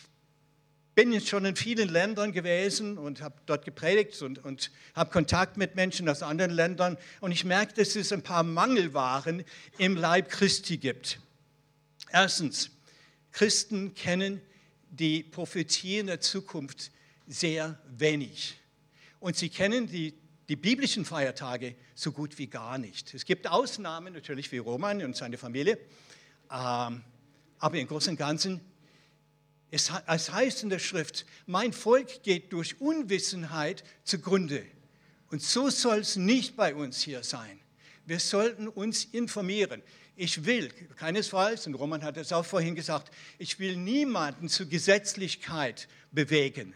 bin 0.96 1.12
jetzt 1.12 1.28
schon 1.28 1.46
in 1.46 1.56
vielen 1.56 1.90
Ländern 1.90 2.32
gewesen 2.32 2.98
und 2.98 3.22
habe 3.22 3.36
dort 3.46 3.66
gepredigt 3.66 4.22
und, 4.22 4.44
und 4.44 4.72
habe 4.94 5.12
Kontakt 5.12 5.58
mit 5.58 5.76
Menschen 5.76 6.08
aus 6.10 6.24
anderen 6.24 6.52
Ländern. 6.52 6.98
Und 7.20 7.32
ich 7.32 7.44
merke, 7.44 7.74
dass 7.74 7.96
es 7.96 8.12
ein 8.12 8.24
paar 8.24 8.44
Mangelwaren 8.44 9.44
im 9.78 9.96
Leib 9.96 10.30
Christi 10.30 10.78
gibt. 10.78 11.20
Erstens, 12.12 12.72
Christen 13.32 13.94
kennen 13.94 14.42
die 14.90 15.24
Prophetien 15.24 16.08
der 16.08 16.20
Zukunft 16.20 16.92
sehr 17.28 17.80
wenig. 17.88 18.58
Und 19.20 19.38
sie 19.38 19.50
kennen 19.50 19.88
die, 19.88 20.14
die 20.50 20.56
biblischen 20.56 21.06
Feiertage 21.06 21.76
so 21.96 22.12
gut 22.12 22.38
wie 22.38 22.48
gar 22.48 22.78
nicht. 22.78 23.14
Es 23.14 23.26
gibt 23.26 23.48
Ausnahmen, 23.48 24.14
natürlich 24.14 24.52
wie 24.52 24.58
Roman 24.58 25.02
und 25.04 25.16
seine 25.16 25.38
Familie, 25.38 25.78
ähm, 26.52 27.04
aber 27.60 27.78
im 27.78 27.88
Großen 27.88 28.12
und 28.12 28.18
Ganzen, 28.18 28.60
es, 29.70 29.90
es 30.08 30.32
heißt 30.32 30.64
in 30.64 30.70
der 30.70 30.80
Schrift, 30.80 31.26
mein 31.46 31.72
Volk 31.72 32.24
geht 32.24 32.52
durch 32.52 32.82
Unwissenheit 32.82 33.84
zugrunde. 34.04 34.66
Und 35.30 35.42
so 35.42 35.70
soll 35.70 36.00
es 36.00 36.18
nicht 36.18 36.58
bei 36.58 36.76
uns 36.76 37.02
hier 37.02 37.24
sein. 37.24 37.60
Wir 38.06 38.20
sollten 38.20 38.68
uns 38.68 39.06
informieren. 39.06 39.82
Ich 40.22 40.46
will, 40.46 40.70
keinesfalls, 40.98 41.66
und 41.66 41.74
Roman 41.74 42.04
hat 42.04 42.16
es 42.16 42.32
auch 42.32 42.46
vorhin 42.46 42.76
gesagt, 42.76 43.12
ich 43.40 43.58
will 43.58 43.76
niemanden 43.76 44.50
zur 44.50 44.68
Gesetzlichkeit 44.68 45.88
bewegen. 46.12 46.76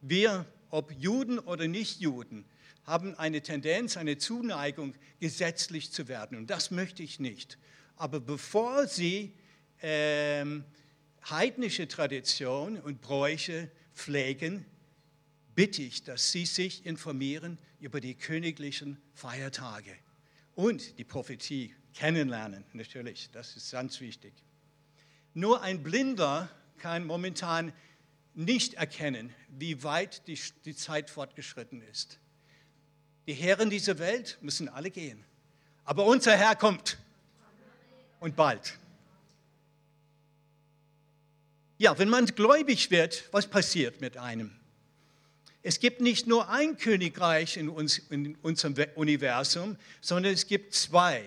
Wir 0.00 0.46
ob 0.70 0.92
Juden 0.92 1.40
oder 1.40 1.66
Nichtjuden, 1.66 2.44
haben 2.84 3.16
eine 3.16 3.42
Tendenz, 3.42 3.96
eine 3.96 4.18
Zuneigung, 4.18 4.94
gesetzlich 5.18 5.90
zu 5.90 6.06
werden. 6.06 6.38
Und 6.38 6.48
das 6.48 6.70
möchte 6.70 7.02
ich 7.02 7.18
nicht. 7.18 7.58
Aber 7.96 8.20
bevor 8.20 8.86
sie 8.86 9.32
ähm, 9.82 10.64
heidnische 11.28 11.88
Tradition 11.88 12.78
und 12.78 13.00
Bräuche 13.00 13.68
pflegen, 13.94 14.64
bitte 15.56 15.82
ich, 15.82 16.04
dass 16.04 16.30
Sie 16.30 16.46
sich 16.46 16.86
informieren 16.86 17.58
über 17.80 18.00
die 18.00 18.14
königlichen 18.14 19.00
Feiertage 19.12 19.96
und 20.54 20.98
die 20.98 21.04
Prophetie 21.04 21.74
kennenlernen, 21.94 22.64
natürlich, 22.72 23.30
das 23.30 23.56
ist 23.56 23.70
ganz 23.70 24.00
wichtig. 24.00 24.34
Nur 25.32 25.62
ein 25.62 25.82
Blinder 25.82 26.50
kann 26.78 27.04
momentan 27.04 27.72
nicht 28.34 28.74
erkennen, 28.74 29.32
wie 29.48 29.82
weit 29.82 30.26
die, 30.26 30.38
die 30.64 30.74
Zeit 30.74 31.08
fortgeschritten 31.08 31.80
ist. 31.82 32.18
Die 33.26 33.32
Herren 33.32 33.70
dieser 33.70 33.98
Welt 33.98 34.38
müssen 34.42 34.68
alle 34.68 34.90
gehen. 34.90 35.24
Aber 35.84 36.04
unser 36.04 36.36
Herr 36.36 36.56
kommt. 36.56 36.98
Und 38.20 38.36
bald. 38.36 38.78
Ja, 41.78 41.98
wenn 41.98 42.08
man 42.08 42.26
gläubig 42.26 42.90
wird, 42.90 43.24
was 43.32 43.46
passiert 43.46 44.00
mit 44.00 44.16
einem? 44.16 44.52
Es 45.62 45.80
gibt 45.80 46.00
nicht 46.00 46.26
nur 46.26 46.48
ein 46.48 46.76
Königreich 46.76 47.56
in, 47.56 47.68
uns, 47.68 47.98
in 47.98 48.36
unserem 48.36 48.74
Universum, 48.94 49.76
sondern 50.00 50.32
es 50.32 50.46
gibt 50.46 50.74
zwei, 50.74 51.24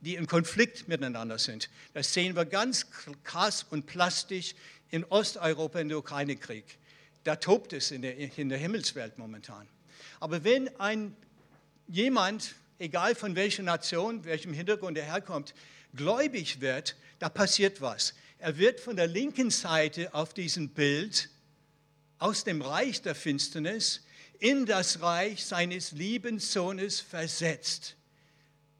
die 0.00 0.14
in 0.14 0.26
Konflikt 0.26 0.88
miteinander 0.88 1.38
sind. 1.38 1.70
Das 1.94 2.12
sehen 2.12 2.36
wir 2.36 2.44
ganz 2.44 2.86
krass 3.24 3.66
und 3.68 3.86
plastisch 3.86 4.54
in 4.90 5.04
Osteuropa 5.04 5.80
in 5.80 5.88
der 5.88 5.98
Ukraine-Krieg. 5.98 6.64
Da 7.24 7.36
tobt 7.36 7.72
es 7.72 7.90
in 7.90 8.02
der, 8.02 8.16
in 8.38 8.48
der 8.48 8.58
Himmelswelt 8.58 9.18
momentan. 9.18 9.66
Aber 10.20 10.44
wenn 10.44 10.68
ein 10.80 11.16
jemand, 11.88 12.54
egal 12.78 13.14
von 13.14 13.34
welcher 13.34 13.62
Nation, 13.62 14.24
welchem 14.24 14.52
Hintergrund 14.52 14.96
er 14.98 15.04
herkommt, 15.04 15.54
gläubig 15.94 16.60
wird, 16.60 16.96
da 17.18 17.28
passiert 17.28 17.80
was. 17.80 18.14
Er 18.38 18.56
wird 18.56 18.78
von 18.78 18.96
der 18.96 19.08
linken 19.08 19.50
Seite 19.50 20.14
auf 20.14 20.32
diesem 20.32 20.68
Bild 20.68 21.28
aus 22.18 22.44
dem 22.44 22.62
Reich 22.62 23.02
der 23.02 23.14
Finsternis 23.14 24.04
in 24.38 24.66
das 24.66 25.00
Reich 25.00 25.44
seines 25.44 25.92
lieben 25.92 26.38
Sohnes 26.38 27.00
versetzt. 27.00 27.96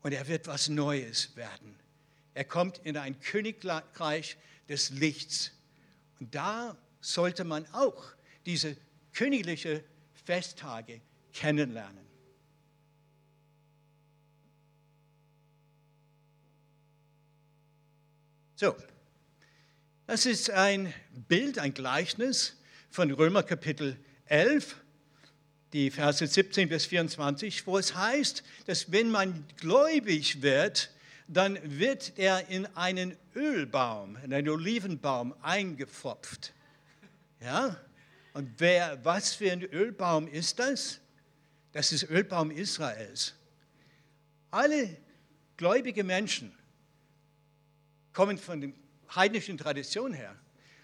Und 0.08 0.14
er 0.14 0.26
wird 0.26 0.46
was 0.46 0.70
Neues 0.70 1.36
werden. 1.36 1.78
Er 2.32 2.44
kommt 2.44 2.78
in 2.78 2.96
ein 2.96 3.20
Königreich 3.20 4.38
des 4.66 4.88
Lichts. 4.88 5.52
Und 6.18 6.34
da 6.34 6.78
sollte 7.02 7.44
man 7.44 7.66
auch 7.74 8.06
diese 8.46 8.74
königliche 9.12 9.84
Festtage 10.24 11.02
kennenlernen. 11.34 12.06
So, 18.54 18.74
das 20.06 20.24
ist 20.24 20.48
ein 20.48 20.94
Bild, 21.28 21.58
ein 21.58 21.74
Gleichnis 21.74 22.56
von 22.88 23.10
Römer 23.10 23.42
Kapitel 23.42 24.02
11, 24.24 24.74
die 25.72 25.90
Verse 25.90 26.26
17 26.26 26.68
bis 26.68 26.87
24, 26.87 27.66
wo 27.66 27.78
es 27.78 27.94
heißt, 27.94 28.42
dass 28.66 28.90
wenn 28.90 29.10
man 29.10 29.44
gläubig 29.56 30.42
wird, 30.42 30.90
dann 31.26 31.58
wird 31.62 32.14
er 32.16 32.48
in 32.48 32.66
einen 32.75 33.16
Ölbaum, 33.37 34.16
in 34.25 34.32
einen 34.32 34.48
Olivenbaum 34.48 35.34
eingepfropft. 35.42 36.54
Ja? 37.40 37.76
Und 38.32 38.50
wer, 38.58 39.04
was 39.04 39.34
für 39.34 39.52
ein 39.52 39.62
Ölbaum 39.62 40.26
ist 40.26 40.58
das? 40.58 41.00
Das 41.72 41.92
ist 41.92 42.04
Ölbaum 42.04 42.50
Israels. 42.50 43.34
Alle 44.50 44.96
gläubige 45.59 46.02
Menschen 46.02 46.57
kommen 48.14 48.38
von 48.38 48.61
der 48.61 48.72
heidnischen 49.14 49.59
Tradition 49.59 50.14
her. 50.14 50.35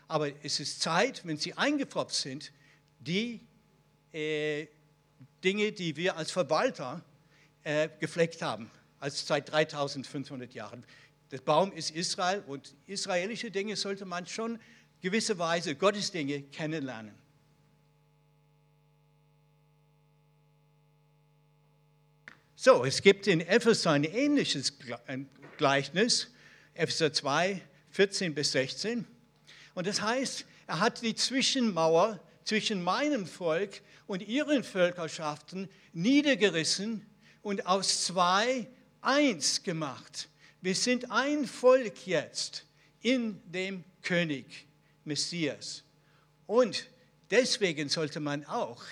Aber 0.09 0.31
es 0.45 0.61
ist 0.61 0.83
Zeit, 0.83 1.23
wenn 1.25 1.39
sie 1.39 1.55
eingepfropft 1.55 2.15
sind, 2.15 2.53
die 3.01 3.41
äh, 4.15 4.69
Dinge, 5.43 5.73
die 5.73 5.97
wir 5.97 6.17
als 6.17 6.31
Verwalter 6.31 7.05
äh, 7.65 7.89
gefleckt 8.01 8.41
haben, 8.41 8.71
als 9.01 9.27
seit 9.27 9.51
3500 9.51 10.55
Jahren. 10.55 10.85
Der 11.31 11.39
Baum 11.39 11.73
ist 11.73 11.91
Israel 11.91 12.43
und 12.47 12.75
israelische 12.87 13.51
Dinge 13.51 13.77
sollte 13.77 14.05
man 14.05 14.27
schon 14.27 14.59
gewisse 15.01 15.39
Weise, 15.39 15.75
Gottes 15.75 16.11
Dinge 16.13 16.43
kennenlernen. 16.43 17.15
So, 22.57 22.85
es 22.85 23.03
gibt 23.03 23.27
in 23.27 23.41
Ephesus 23.43 23.87
ein 23.87 24.05
ähnliches 24.05 24.73
Gleichnis, 25.59 26.33
Epheser 26.73 27.13
2, 27.13 27.61
14 27.91 28.35
bis 28.35 28.53
16. 28.53 29.07
Und 29.75 29.87
das 29.87 30.01
heißt, 30.01 30.47
er 30.67 30.81
hat 30.81 31.03
die 31.03 31.15
Zwischenmauer 31.15 32.21
zwischen 32.45 32.83
meinem 32.83 33.27
Volk 33.27 33.83
und 34.07 34.23
ihren 34.23 34.65
Völkerschaften 34.65 35.69
niedergerissen 35.93 37.07
und 37.43 37.67
aus 37.67 38.05
zwei 38.05 38.69
eins 39.01 39.63
gemacht. 39.63 40.29
Wir 40.61 40.75
sind 40.75 41.11
ein 41.11 41.47
Volk 41.47 42.07
jetzt 42.07 42.65
in 43.01 43.41
dem 43.51 43.85
König, 44.03 44.67
Messias. 45.05 45.85
Und 46.47 46.89
deswegen 47.31 47.89
sollte 47.89 48.21
man 48.21 48.45
auch, 48.47 48.83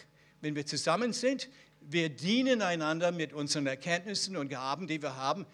wenn 0.41 0.55
wir 0.55 0.67
zusammen 0.67 1.13
sind, 1.13 1.49
wir 1.81 2.09
dienen 2.09 2.63
einander 2.63 3.11
mit 3.11 3.33
unseren 3.33 3.67
Erkenntnissen 3.67 4.37
und 4.37 4.49
Gaben, 4.49 4.87
die 4.87 5.03
wir 5.03 5.17
haben, 5.17 5.47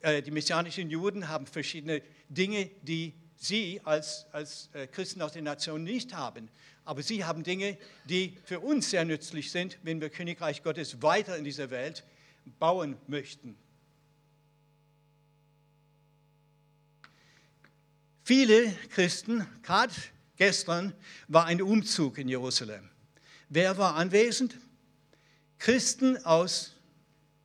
äh, 0.00 0.22
die 0.22 0.30
messianischen 0.30 0.90
Juden 0.90 1.28
haben 1.28 1.46
verschiedene 1.46 2.02
Dinge, 2.28 2.70
die 2.82 3.14
sie 3.36 3.80
als, 3.84 4.26
als 4.32 4.70
äh, 4.72 4.86
Christen 4.86 5.22
aus 5.22 5.32
den 5.32 5.44
Nationen 5.44 5.84
nicht 5.84 6.14
haben. 6.14 6.48
Aber 6.84 7.02
sie 7.02 7.24
haben 7.24 7.44
Dinge, 7.44 7.78
die 8.04 8.36
für 8.44 8.60
uns 8.60 8.90
sehr 8.90 9.04
nützlich 9.04 9.50
sind, 9.50 9.78
wenn 9.82 10.00
wir 10.00 10.10
Königreich 10.10 10.62
Gottes 10.62 11.02
weiter 11.02 11.36
in 11.36 11.44
dieser 11.44 11.70
Welt 11.70 12.04
bauen 12.58 12.96
möchten. 13.06 13.56
Viele 18.24 18.72
Christen, 18.90 19.46
gerade 19.62 19.92
gestern 20.36 20.94
war 21.28 21.46
ein 21.46 21.60
Umzug 21.60 22.18
in 22.18 22.28
Jerusalem. 22.28 22.88
Wer 23.48 23.78
war 23.78 23.96
anwesend? 23.96 24.58
Christen 25.58 26.24
aus 26.24 26.72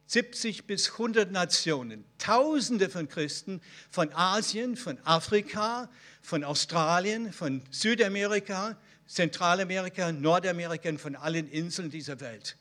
70 0.07 0.65
bis 0.65 0.91
100 0.93 1.31
Nationen, 1.31 2.05
Tausende 2.17 2.89
von 2.89 3.09
Christen 3.09 3.61
von 3.89 4.13
Asien, 4.13 4.77
von 4.77 4.97
Afrika, 5.03 5.89
von 6.21 6.43
Australien, 6.43 7.33
von 7.33 7.61
Südamerika, 7.71 8.77
Zentralamerika, 9.07 10.11
Nordamerika 10.11 10.89
und 10.89 10.99
von 10.99 11.15
allen 11.15 11.49
Inseln 11.49 11.89
dieser 11.89 12.19
Welt. 12.19 12.57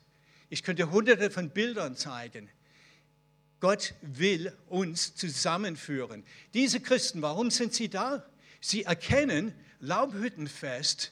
Ich 0.49 0.63
könnte 0.63 0.91
hunderte 0.91 1.29
von 1.29 1.49
Bildern 1.49 1.95
zeigen. 1.95 2.49
Gott 3.59 3.95
will 4.01 4.53
uns 4.67 5.15
zusammenführen. 5.15 6.23
Diese 6.53 6.79
Christen, 6.79 7.21
warum 7.21 7.51
sind 7.51 7.73
sie 7.73 7.89
da? 7.89 8.25
Sie 8.61 8.83
erkennen, 8.83 9.53
Laubhüttenfest 9.79 11.11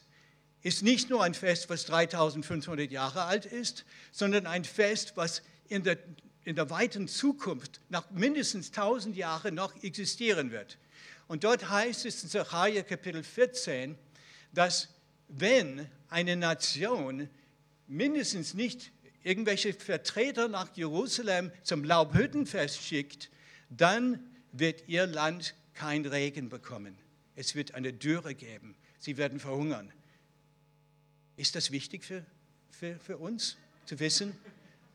ist 0.61 0.83
nicht 0.83 1.09
nur 1.09 1.23
ein 1.23 1.33
Fest, 1.33 1.69
was 1.69 1.85
3500 1.85 2.89
Jahre 2.89 3.23
alt 3.23 3.45
ist, 3.45 3.85
sondern 4.11 4.47
ein 4.47 4.63
Fest, 4.63 5.13
was 5.15 5.41
in 5.67 5.83
der 5.83 5.97
in 6.45 6.55
der 6.55 6.69
weiten 6.69 7.07
Zukunft, 7.07 7.81
nach 7.89 8.09
mindestens 8.11 8.67
1000 8.67 9.17
Jahren 9.17 9.55
noch 9.55 9.75
existieren 9.83 10.51
wird. 10.51 10.77
Und 11.27 11.43
dort 11.43 11.69
heißt 11.69 12.05
es 12.05 12.23
in 12.23 12.29
Zachariah 12.29 12.83
Kapitel 12.83 13.23
14, 13.23 13.97
dass 14.53 14.89
wenn 15.27 15.87
eine 16.09 16.35
Nation 16.35 17.29
mindestens 17.87 18.53
nicht 18.53 18.91
irgendwelche 19.23 19.73
Vertreter 19.73 20.47
nach 20.47 20.75
Jerusalem 20.75 21.51
zum 21.63 21.83
Laubhüttenfest 21.83 22.81
schickt, 22.81 23.29
dann 23.69 24.19
wird 24.51 24.87
ihr 24.87 25.07
Land 25.07 25.55
kein 25.73 26.05
Regen 26.05 26.49
bekommen. 26.49 26.95
Es 27.35 27.55
wird 27.55 27.73
eine 27.73 27.91
Dürre 27.91 28.35
geben. 28.35 28.75
Sie 28.99 29.17
werden 29.17 29.39
verhungern. 29.39 29.91
Ist 31.37 31.55
das 31.55 31.71
wichtig 31.71 32.05
für, 32.05 32.25
für, 32.69 32.97
für 32.99 33.17
uns 33.17 33.57
zu 33.85 33.99
wissen? 33.99 34.37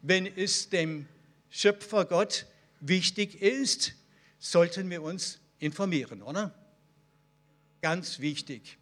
Wenn 0.00 0.26
es 0.26 0.70
dem 0.70 1.06
Schöpfer 1.50 2.06
Gott 2.06 2.46
wichtig 2.80 3.42
ist, 3.42 3.94
sollten 4.38 4.88
wir 4.88 5.02
uns 5.02 5.38
informieren, 5.58 6.22
oder? 6.22 6.54
Ganz 7.82 8.20
wichtig. 8.20 8.78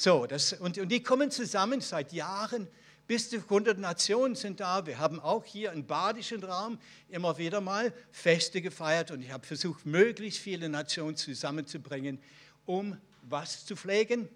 So, 0.00 0.28
das, 0.28 0.52
und, 0.52 0.78
und 0.78 0.90
die 0.90 1.02
kommen 1.02 1.32
zusammen 1.32 1.80
seit 1.80 2.12
Jahren. 2.12 2.68
Bis 3.08 3.30
zu 3.30 3.38
100 3.38 3.78
Nationen 3.78 4.36
sind 4.36 4.60
da. 4.60 4.86
Wir 4.86 5.00
haben 5.00 5.18
auch 5.18 5.44
hier 5.44 5.72
im 5.72 5.88
badischen 5.88 6.44
Raum 6.44 6.78
immer 7.08 7.36
wieder 7.36 7.60
mal 7.60 7.92
Feste 8.12 8.62
gefeiert 8.62 9.10
und 9.10 9.22
ich 9.22 9.32
habe 9.32 9.44
versucht, 9.44 9.86
möglichst 9.86 10.38
viele 10.38 10.68
Nationen 10.68 11.16
zusammenzubringen, 11.16 12.20
um 12.64 12.96
was 13.22 13.66
zu 13.66 13.74
pflegen. 13.74 14.28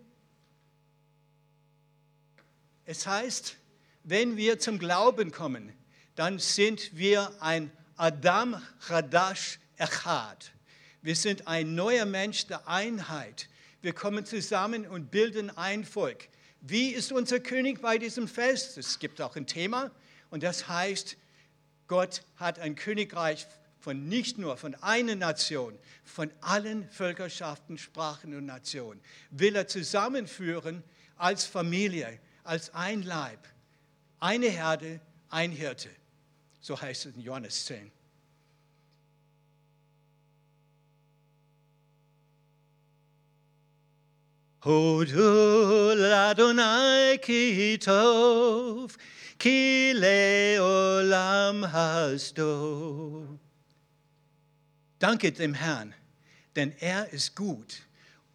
Es 2.85 3.07
heißt, 3.07 3.57
wenn 4.03 4.37
wir 4.37 4.59
zum 4.59 4.81
Glauben 4.81 5.31
kommen, 5.31 5.73
dann 6.17 6.41
sind 6.41 6.97
wir 6.99 7.41
ein 7.41 7.71
Adam 7.97 8.61
Chadash 8.89 9.61
Echad. 9.77 10.51
Wir 11.03 11.15
sind 11.15 11.47
ein 11.47 11.77
neuer 11.77 12.05
Mensch 12.05 12.49
der 12.49 12.67
Einheit. 12.67 13.49
Wir 13.83 13.93
kommen 13.93 14.25
zusammen 14.25 14.87
und 14.87 15.11
bilden 15.11 15.51
ein 15.51 15.85
Volk. 15.85 16.29
Wie 16.61 16.91
ist 16.91 17.11
unser 17.11 17.41
König 17.41 17.83
bei 17.83 17.99
diesem 17.99 18.29
Fest? 18.29 18.79
Es 18.79 19.01
gibt 19.01 19.21
auch 19.21 19.35
ein 19.35 19.47
Thema 19.47 19.91
und 20.31 20.45
das 20.45 20.69
heißt, 20.69 21.17
Gott 21.89 22.23
hat 22.37 22.61
ein 22.61 22.77
Königreich 22.77 23.47
von 23.81 24.09
nicht 24.09 24.39
nur 24.39 24.57
von 24.57 24.77
einer 24.77 25.17
Nation, 25.17 25.77
von 26.05 26.31
allen 26.41 26.89
Völkerschaften, 26.91 27.77
Sprachen 27.77 28.37
und 28.37 28.47
Nationen. 28.47 29.01
Will 29.31 29.57
er 29.57 29.67
zusammenführen 29.67 30.85
als 31.17 31.45
Familie, 31.45 32.21
als 32.45 32.73
ein 32.75 33.03
Leib, 33.03 33.41
eine 34.21 34.47
Herde, 34.47 35.01
ein 35.29 35.51
Hirte. 35.51 35.91
So 36.61 36.81
heißt 36.81 37.07
es 37.07 37.17
in 37.17 37.21
Johannes 37.21 37.67
10. 37.67 37.91
Hodul 44.65 46.05
Adonai 46.05 47.19
ki 47.19 47.79
tov, 47.79 48.97
ki 49.37 49.93
leolam 49.93 51.65
hasdo. 51.69 53.39
Danke 55.01 55.33
dem 55.33 55.55
Herrn, 55.55 55.95
denn 56.55 56.73
er 56.79 57.13
ist 57.13 57.35
gut 57.35 57.83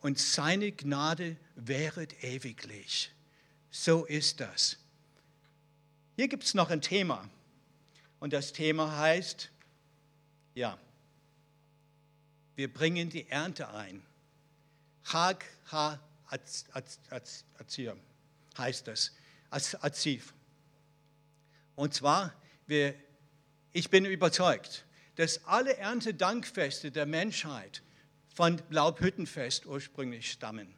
und 0.01 0.19
seine 0.19 0.73
Gnade 0.73 1.37
währet 1.55 2.21
ewiglich. 2.21 3.09
So 3.71 4.03
ist 4.03 4.41
das. 4.41 4.75
Hier 6.17 6.27
gibt 6.27 6.43
es 6.43 6.53
noch 6.53 6.69
ein 6.69 6.81
Thema. 6.81 7.29
Und 8.19 8.33
das 8.33 8.51
Thema 8.51 8.97
heißt, 8.97 9.49
ja, 10.55 10.77
wir 12.55 12.73
bringen 12.73 13.09
die 13.09 13.29
Ernte 13.29 13.73
ein. 13.73 14.01
Chag 15.03 15.45
ha 15.71 15.99
Azir 16.29 17.97
heißt 18.57 18.87
das, 18.87 19.13
Aziv. 19.49 20.33
Und 21.75 21.93
zwar, 21.93 22.33
wir, 22.65 22.95
ich 23.71 23.89
bin 23.89 24.05
überzeugt, 24.05 24.85
dass 25.15 25.45
alle 25.45 25.77
Erntedankfeste 25.77 26.91
der 26.91 27.05
Menschheit 27.05 27.81
von 28.33 28.61
Laubhüttenfest 28.69 29.65
ursprünglich 29.65 30.31
stammen. 30.31 30.73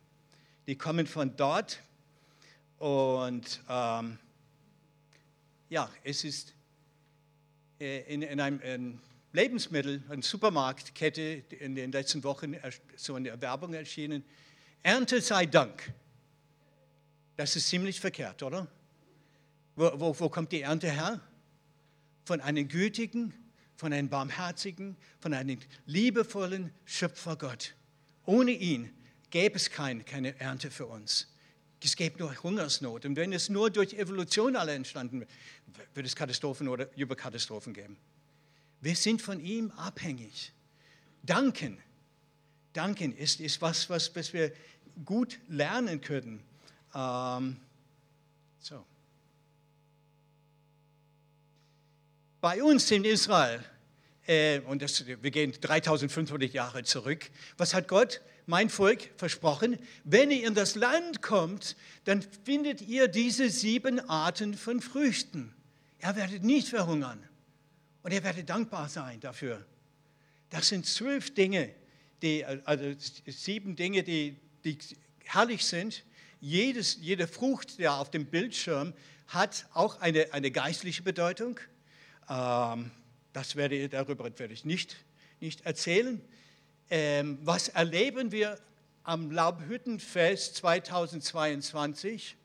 Die 0.68 0.78
kommen 0.78 1.08
von 1.08 1.36
dort 1.36 1.82
und 2.78 3.62
ähm, 3.68 4.18
ja, 5.70 5.90
es 6.04 6.24
ist 6.24 6.54
äh, 7.80 8.14
in, 8.14 8.22
in 8.22 8.40
einem 8.40 8.62
in 8.62 9.02
Lebensmittel, 9.32 10.04
eine 10.10 10.24
Supermarktkette 10.24 11.44
in 11.60 11.76
den 11.76 11.92
letzten 11.92 12.24
Wochen 12.24 12.56
so 12.96 13.16
eine 13.16 13.40
Werbung 13.42 13.74
erschienen. 13.74 14.24
Ernte 14.84 15.22
sei 15.22 15.46
Dank. 15.46 15.94
Das 17.36 17.56
ist 17.56 17.70
ziemlich 17.70 18.00
verkehrt, 18.00 18.44
oder? 18.44 18.68
Wo, 19.76 19.92
wo, 20.00 20.20
wo 20.20 20.30
kommt 20.30 20.52
die 20.52 20.62
Ernte 20.62 20.92
her? 20.92 21.22
Von 22.26 22.42
einem 22.42 22.68
gütigen, 22.68 23.34
von 23.76 23.94
einem 23.94 24.10
barmherzigen, 24.10 24.98
von 25.20 25.34
einem 25.34 25.60
liebevollen 25.86 26.72
Schöpfer 26.86 27.38
Gott. 27.38 27.76
Ohne 28.26 28.52
ihn 28.52 28.94
gäbe 29.30 29.56
es 29.56 29.70
kein, 29.70 30.04
keine 30.06 30.40
Ernte 30.40 30.70
für 30.70 30.86
uns. 30.86 31.34
Es 31.82 31.96
gäbe 31.96 32.20
nur 32.20 32.36
Hungersnot. 32.44 33.06
Und 33.06 33.16
wenn 33.16 33.32
es 33.32 33.48
nur 33.48 33.70
durch 33.70 33.94
Evolution 33.94 34.56
alle 34.56 34.74
entstanden 34.74 35.22
wäre, 35.22 35.30
würde 35.94 36.08
es 36.08 36.16
Katastrophen 36.16 36.68
oder 36.68 36.90
Überkatastrophen 36.98 37.74
geben. 37.74 37.98
Wir 38.82 38.96
sind 38.96 39.22
von 39.22 39.40
ihm 39.40 39.72
abhängig. 39.72 40.52
Danken. 41.24 41.82
Danken 42.74 43.16
ist, 43.16 43.40
ist 43.40 43.62
was, 43.62 43.90
was, 43.90 44.16
was 44.16 44.34
wir 44.34 44.52
gut 45.06 45.40
lernen 45.48 46.02
können. 46.02 46.44
Ähm, 46.94 47.58
so. 48.60 48.86
Bei 52.42 52.62
uns 52.64 52.90
in 52.92 53.06
Israel, 53.06 53.64
äh, 54.28 54.60
und 54.60 54.82
das, 54.82 55.06
wir 55.06 55.32
gehen 55.32 55.54
3500 55.60 56.54
Jahre 56.54 56.84
zurück, 56.84 57.30
was 57.58 57.74
hat 57.74 57.88
Gott, 57.88 58.22
mein 58.46 58.70
Volk, 58.70 59.12
versprochen? 59.18 59.78
Wenn 60.04 60.32
ihr 60.32 60.48
in 60.48 60.56
das 60.56 60.76
Land 60.76 61.22
kommt, 61.22 61.76
dann 62.06 62.26
findet 62.44 62.82
ihr 62.82 63.08
diese 63.08 63.50
sieben 63.50 64.00
Arten 64.10 64.56
von 64.56 64.82
Früchten. 64.82 65.54
Ihr 66.02 66.16
werdet 66.16 66.44
nicht 66.44 66.70
verhungern 66.70 67.28
und 68.04 68.14
ihr 68.14 68.24
werdet 68.24 68.50
dankbar 68.50 68.90
sein 68.90 69.20
dafür. 69.20 69.66
Das 70.50 70.70
sind 70.70 70.86
zwölf 70.86 71.34
Dinge, 71.34 71.76
die, 72.22 72.46
also 72.46 72.94
sieben 73.28 73.76
Dinge, 73.76 74.04
die, 74.04 74.36
die 74.64 74.78
herrlich 75.24 75.66
sind. 75.66 76.04
Jedes, 76.42 76.98
jede 77.02 77.28
Frucht, 77.28 77.80
der 77.80 77.96
auf 77.96 78.12
dem 78.12 78.26
Bildschirm 78.26 78.94
hat 79.28 79.68
auch 79.74 80.00
eine, 80.02 80.34
eine 80.34 80.52
geistliche 80.52 81.04
Bedeutung. 81.04 81.60
Ähm, 82.30 82.92
das 83.34 83.56
werde, 83.56 83.90
darüber 83.90 84.26
werde 84.40 84.54
ich 84.54 84.66
nicht, 84.66 84.98
nicht 85.40 85.66
erzählen. 85.66 86.22
Ähm, 86.90 87.38
was 87.44 87.68
erleben 87.70 88.32
wir 88.32 88.60
am 89.04 89.32
Laubhüttenfest 89.32 90.56
2022? 90.56 92.36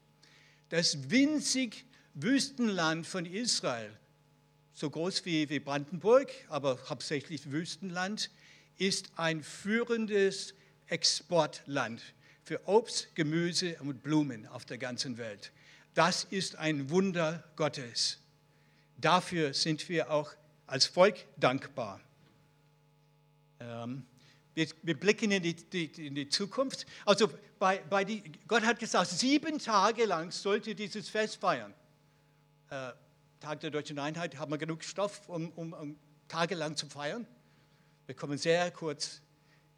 Das 0.69 1.11
winzig 1.11 1.85
Wüstenland 2.15 3.07
von 3.07 3.27
Israel, 3.27 3.91
so 4.73 4.91
groß 4.91 5.25
wie, 5.25 5.49
wie 5.49 5.59
Brandenburg, 5.59 6.31
aber 6.49 6.79
hauptsächlich 6.89 7.51
Wüstenland, 7.51 8.31
ist 8.79 9.11
ein 9.17 9.43
führendes 9.43 10.55
Exportland 10.87 12.03
für 12.43 12.67
Obst, 12.69 13.15
Gemüse 13.15 13.77
und 13.81 14.03
Blumen 14.03 14.47
auf 14.47 14.65
der 14.65 14.79
ganzen 14.79 15.17
Welt. 15.17 15.53
Das 15.95 16.25
ist 16.25 16.57
ein 16.57 16.91
Wunder 16.91 17.45
Gottes. 17.57 18.19
Dafür 18.99 19.55
sind 19.55 19.89
wir 19.89 20.11
auch 20.11 20.33
als 20.67 20.87
Volk 20.87 21.27
dankbar. 21.37 22.01
Ähm, 23.61 24.05
wir, 24.55 24.69
wir, 24.83 24.99
blicken 24.99 25.31
in 25.31 25.43
die, 25.43 25.55
die, 25.55 26.07
in 26.07 26.15
die, 26.15 26.29
Zukunft. 26.29 26.87
Also 27.05 27.31
bei, 27.59 27.79
bei 27.79 28.05
die, 28.05 28.23
Gott 28.47 28.63
hat 28.65 28.79
gesagt, 28.79 29.11
sieben 29.11 29.59
Tage 29.59 30.05
lang 30.05 30.31
sollt 30.31 30.67
ihr 30.67 30.75
dieses 30.75 31.09
Fest 31.09 31.37
feiern. 31.37 31.75
Äh, 32.71 32.93
Tag 33.41 33.61
der 33.61 33.71
deutschen 33.71 33.99
Einheit 33.99 34.39
haben 34.39 34.51
wir 34.53 34.59
genug 34.59 34.85
Stoff, 34.85 35.29
um, 35.29 35.51
um, 35.51 35.73
um 35.73 35.99
tagelang 36.29 36.77
zu 36.77 36.87
feiern. 36.89 37.27
Wir 38.07 38.15
kommen 38.15 38.37
sehr 38.37 38.71
kurz 38.71 39.23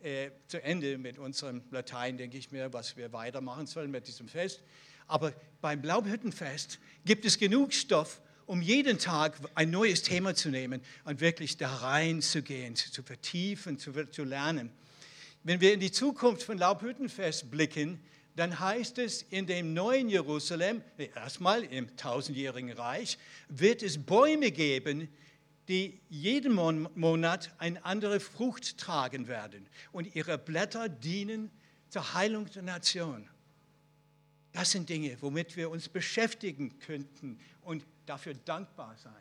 äh, 0.02 0.30
zu 0.48 0.60
Ende 0.60 0.98
mit 0.98 1.16
unserem 1.16 1.62
Latein, 1.70 2.18
denke 2.18 2.36
ich 2.36 2.50
mir, 2.50 2.72
was 2.72 2.96
wir 2.96 3.12
weitermachen 3.12 3.68
sollen 3.68 3.88
mit 3.92 4.08
diesem 4.08 4.26
Fest. 4.26 4.64
Aber 5.06 5.32
beim 5.60 5.80
Blaubhüttenfest 5.80 6.80
gibt 7.04 7.24
es 7.24 7.38
genug 7.38 7.72
Stoff, 7.72 8.20
um 8.46 8.62
jeden 8.62 8.98
Tag 8.98 9.38
ein 9.54 9.70
neues 9.70 10.02
Thema 10.02 10.34
zu 10.34 10.48
nehmen 10.48 10.80
und 11.04 11.20
wirklich 11.20 11.56
da 11.56 11.72
reinzugehen, 11.72 12.74
zu 12.74 13.04
vertiefen, 13.04 13.78
zu, 13.78 13.92
zu 14.10 14.24
lernen. 14.24 14.72
Wenn 15.44 15.60
wir 15.60 15.72
in 15.72 15.78
die 15.78 15.92
Zukunft 15.92 16.42
von 16.42 16.58
Laubhüttenfest 16.58 17.48
blicken, 17.48 18.00
dann 18.34 18.58
heißt 18.58 18.98
es, 18.98 19.22
in 19.22 19.46
dem 19.46 19.72
neuen 19.72 20.08
Jerusalem, 20.08 20.82
erstmal 21.14 21.62
im 21.62 21.96
tausendjährigen 21.96 22.72
Reich, 22.72 23.18
wird 23.48 23.84
es 23.84 24.04
Bäume 24.04 24.50
geben, 24.50 25.08
die 25.68 26.00
jeden 26.08 26.52
Monat 26.52 27.52
eine 27.58 27.84
andere 27.84 28.20
Frucht 28.20 28.78
tragen 28.78 29.26
werden 29.26 29.66
und 29.92 30.14
ihre 30.14 30.38
Blätter 30.38 30.88
dienen 30.88 31.50
zur 31.88 32.14
Heilung 32.14 32.46
der 32.52 32.62
Nation. 32.62 33.28
Das 34.52 34.70
sind 34.70 34.88
Dinge, 34.88 35.16
womit 35.20 35.56
wir 35.56 35.70
uns 35.70 35.88
beschäftigen 35.88 36.78
könnten 36.78 37.38
und 37.62 37.84
dafür 38.06 38.34
dankbar 38.34 38.96
sein. 38.96 39.12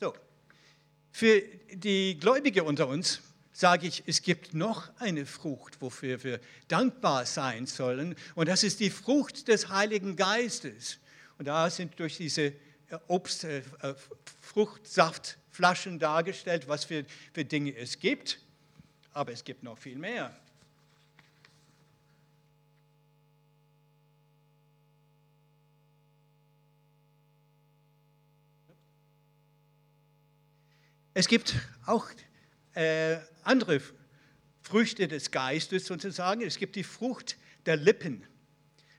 So, 0.00 0.14
für 1.10 1.42
die 1.74 2.16
Gläubige 2.18 2.64
unter 2.64 2.88
uns 2.88 3.20
sage 3.52 3.86
ich, 3.86 4.04
es 4.06 4.22
gibt 4.22 4.54
noch 4.54 4.90
eine 4.98 5.26
Frucht, 5.26 5.82
wofür 5.82 6.22
wir 6.24 6.40
dankbar 6.68 7.26
sein 7.26 7.66
sollen, 7.66 8.14
und 8.34 8.48
das 8.48 8.62
ist 8.62 8.80
die 8.80 8.88
Frucht 8.88 9.48
des 9.48 9.68
Heiligen 9.68 10.16
Geistes. 10.16 10.98
Und 11.36 11.46
da 11.46 11.68
sind 11.68 11.98
durch 11.98 12.16
diese 12.16 12.54
Obst, 13.08 13.44
äh, 13.44 13.62
Fruchtsaftflaschen 14.40 15.98
dargestellt, 15.98 16.68
was 16.68 16.84
für, 16.84 17.04
für 17.32 17.44
Dinge 17.44 17.76
es 17.76 17.98
gibt. 17.98 18.40
Aber 19.12 19.32
es 19.32 19.44
gibt 19.44 19.62
noch 19.62 19.78
viel 19.78 19.96
mehr. 19.96 20.34
Es 31.12 31.26
gibt 31.26 31.54
auch 31.86 32.06
äh, 32.74 33.18
andere 33.42 33.82
Früchte 34.62 35.08
des 35.08 35.30
Geistes 35.30 35.86
sozusagen. 35.86 36.42
Es 36.42 36.56
gibt 36.56 36.76
die 36.76 36.84
Frucht 36.84 37.36
der 37.66 37.76
Lippen. 37.76 38.26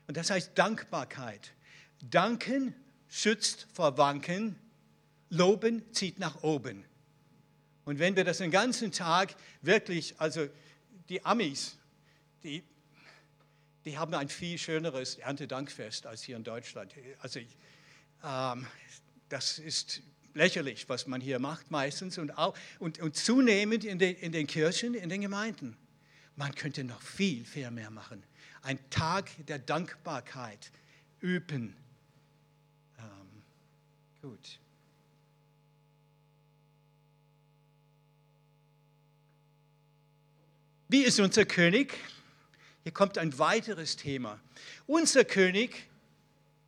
Und 0.06 0.16
das 0.16 0.30
heißt 0.30 0.56
Dankbarkeit. 0.56 1.52
Danken 2.02 2.74
schützt 3.12 3.66
vor 3.74 3.98
Wanken, 3.98 4.56
Loben 5.28 5.82
zieht 5.92 6.18
nach 6.18 6.42
oben. 6.42 6.84
Und 7.84 7.98
wenn 7.98 8.16
wir 8.16 8.24
das 8.24 8.38
den 8.38 8.50
ganzen 8.50 8.90
Tag 8.90 9.34
wirklich, 9.60 10.18
also 10.18 10.48
die 11.10 11.22
Amis, 11.24 11.76
die, 12.42 12.62
die 13.84 13.98
haben 13.98 14.14
ein 14.14 14.30
viel 14.30 14.56
schöneres 14.56 15.16
Erntedankfest 15.16 16.06
als 16.06 16.22
hier 16.22 16.36
in 16.36 16.44
Deutschland. 16.44 16.94
Also 17.18 17.40
ähm, 18.24 18.66
das 19.28 19.58
ist 19.58 20.00
lächerlich, 20.32 20.88
was 20.88 21.06
man 21.06 21.20
hier 21.20 21.38
macht 21.38 21.70
meistens 21.70 22.16
und, 22.16 22.38
auch, 22.38 22.56
und, 22.78 22.98
und 23.00 23.14
zunehmend 23.14 23.84
in 23.84 23.98
den, 23.98 24.16
in 24.16 24.32
den 24.32 24.46
Kirchen, 24.46 24.94
in 24.94 25.10
den 25.10 25.20
Gemeinden. 25.20 25.76
Man 26.36 26.54
könnte 26.54 26.82
noch 26.82 27.02
viel, 27.02 27.44
viel 27.44 27.70
mehr 27.72 27.90
machen. 27.90 28.22
Ein 28.62 28.78
Tag 28.88 29.30
der 29.46 29.58
Dankbarkeit 29.58 30.72
üben. 31.20 31.76
Gut. 34.22 34.60
Wie 40.88 41.02
ist 41.02 41.18
unser 41.18 41.44
König? 41.44 41.92
Hier 42.84 42.92
kommt 42.92 43.18
ein 43.18 43.36
weiteres 43.40 43.96
Thema. 43.96 44.40
Unser 44.86 45.24
König 45.24 45.88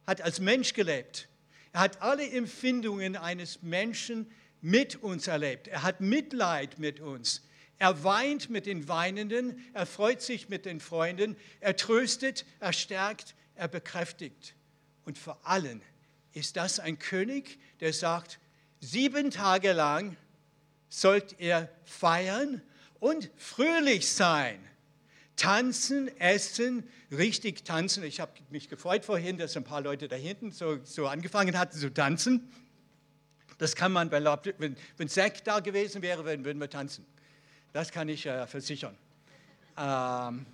hat 0.05 0.21
als 0.21 0.40
Mensch 0.40 0.73
gelebt. 0.73 1.29
Er 1.73 1.81
hat 1.81 2.03
alle 2.03 2.29
Empfindungen 2.29 3.14
eines 3.14 3.62
Menschen 3.62 4.29
mit 4.61 4.97
uns 4.97 5.29
erlebt. 5.29 5.69
Er 5.69 5.85
hat 5.85 6.01
Mitleid 6.01 6.81
mit 6.81 6.99
uns. 6.99 7.47
Er 7.79 8.03
weint 8.03 8.51
mit 8.51 8.67
den 8.67 8.88
Weinenden, 8.88 9.64
er 9.75 9.87
freut 9.87 10.23
sich 10.23 10.49
mit 10.49 10.64
den 10.64 10.81
Freunden, 10.81 11.37
er 11.61 11.77
tröstet, 11.77 12.47
er 12.59 12.73
stärkt, 12.73 13.37
er 13.55 13.69
bekräftigt. 13.69 14.57
Und 15.05 15.19
vor 15.19 15.38
allem 15.47 15.83
ist 16.35 16.57
das 16.57 16.81
ein 16.81 16.99
König, 16.99 17.59
der 17.81 17.92
sagt, 17.92 18.38
sieben 18.81 19.31
Tage 19.31 19.73
lang 19.73 20.16
sollt 20.88 21.37
ihr 21.38 21.68
feiern 21.85 22.61
und 23.01 23.31
fröhlich 23.37 24.12
sein. 24.12 24.59
Tanzen, 25.37 26.09
essen, 26.20 26.88
richtig 27.11 27.64
tanzen. 27.64 28.05
Ich 28.05 28.20
habe 28.20 28.33
mich 28.51 28.68
gefreut 28.68 29.05
vorhin, 29.05 29.38
dass 29.38 29.57
ein 29.57 29.64
paar 29.64 29.81
Leute 29.81 30.07
da 30.07 30.16
hinten 30.16 30.53
so, 30.53 30.79
so 30.85 31.07
angefangen 31.07 31.59
hatten 31.59 31.77
zu 31.77 31.92
tanzen. 31.92 32.49
Das 33.59 33.75
kann 33.75 33.92
man, 33.92 34.11
wenn, 34.11 34.77
wenn 34.97 35.09
Zack 35.09 35.44
da 35.44 35.61
gewesen 35.61 36.03
wäre, 36.03 36.25
würden 36.25 36.61
wir 36.61 36.70
tanzen. 36.70 37.07
Das 37.73 37.90
kann 37.90 38.09
ich 38.09 38.27
äh, 38.27 38.47
versichern. 38.47 38.97
Ähm, 39.77 40.47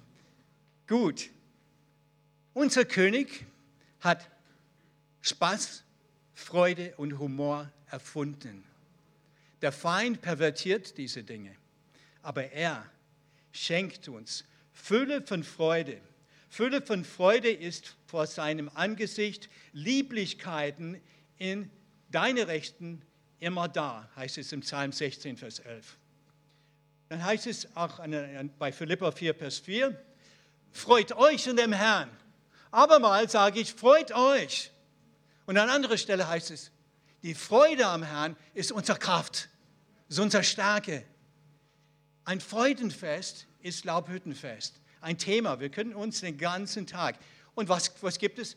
gut. 0.86 1.28
Unser 2.54 2.84
König 2.84 3.46
hat 4.00 4.30
Spaß, 5.22 5.84
Freude 6.34 6.94
und 6.96 7.18
Humor 7.18 7.70
erfunden. 7.86 8.64
Der 9.62 9.72
Feind 9.72 10.22
pervertiert 10.22 10.96
diese 10.96 11.22
Dinge 11.22 11.56
aber 12.22 12.52
er 12.52 12.84
schenkt 13.52 14.08
uns 14.08 14.44
Fülle 14.72 15.22
von 15.22 15.42
Freude. 15.42 16.00
Fülle 16.48 16.82
von 16.82 17.04
Freude 17.04 17.50
ist 17.50 17.96
vor 18.06 18.26
seinem 18.26 18.70
Angesicht 18.74 19.48
Lieblichkeiten 19.72 21.00
in 21.38 21.70
deine 22.10 22.48
Rechten 22.48 23.02
immer 23.38 23.68
da, 23.68 24.08
heißt 24.16 24.38
es 24.38 24.52
im 24.52 24.60
Psalm 24.60 24.92
16, 24.92 25.36
Vers 25.36 25.60
11. 25.60 25.96
Dann 27.08 27.24
heißt 27.24 27.46
es 27.46 27.74
auch 27.76 28.00
bei 28.58 28.72
Philippa 28.72 29.10
4, 29.12 29.34
Vers 29.34 29.58
4, 29.58 29.96
freut 30.72 31.12
euch 31.12 31.46
in 31.46 31.56
dem 31.56 31.72
Herrn. 31.72 32.10
Abermals 32.70 33.32
sage 33.32 33.60
ich, 33.60 33.72
freut 33.72 34.12
euch. 34.12 34.70
Und 35.50 35.58
an 35.58 35.68
anderer 35.68 35.98
Stelle 35.98 36.28
heißt 36.28 36.52
es, 36.52 36.70
die 37.24 37.34
Freude 37.34 37.84
am 37.88 38.04
Herrn 38.04 38.36
ist 38.54 38.70
unsere 38.70 38.96
Kraft, 38.96 39.48
ist 40.08 40.20
unsere 40.20 40.44
Stärke. 40.44 41.04
Ein 42.24 42.40
Freudenfest 42.40 43.48
ist 43.60 43.84
Laubhüttenfest. 43.84 44.80
Ein 45.00 45.18
Thema. 45.18 45.58
Wir 45.58 45.68
können 45.68 45.92
uns 45.96 46.20
den 46.20 46.38
ganzen 46.38 46.86
Tag. 46.86 47.18
Und 47.56 47.68
was, 47.68 47.92
was 48.00 48.18
gibt 48.18 48.38
es? 48.38 48.56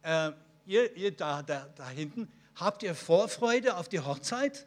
Äh, 0.00 0.32
ihr, 0.64 0.96
ihr 0.96 1.14
da, 1.14 1.42
da, 1.42 1.68
da 1.76 1.90
hinten, 1.90 2.32
habt 2.54 2.82
ihr 2.82 2.94
Vorfreude 2.94 3.76
auf 3.76 3.90
die 3.90 4.00
Hochzeit? 4.00 4.66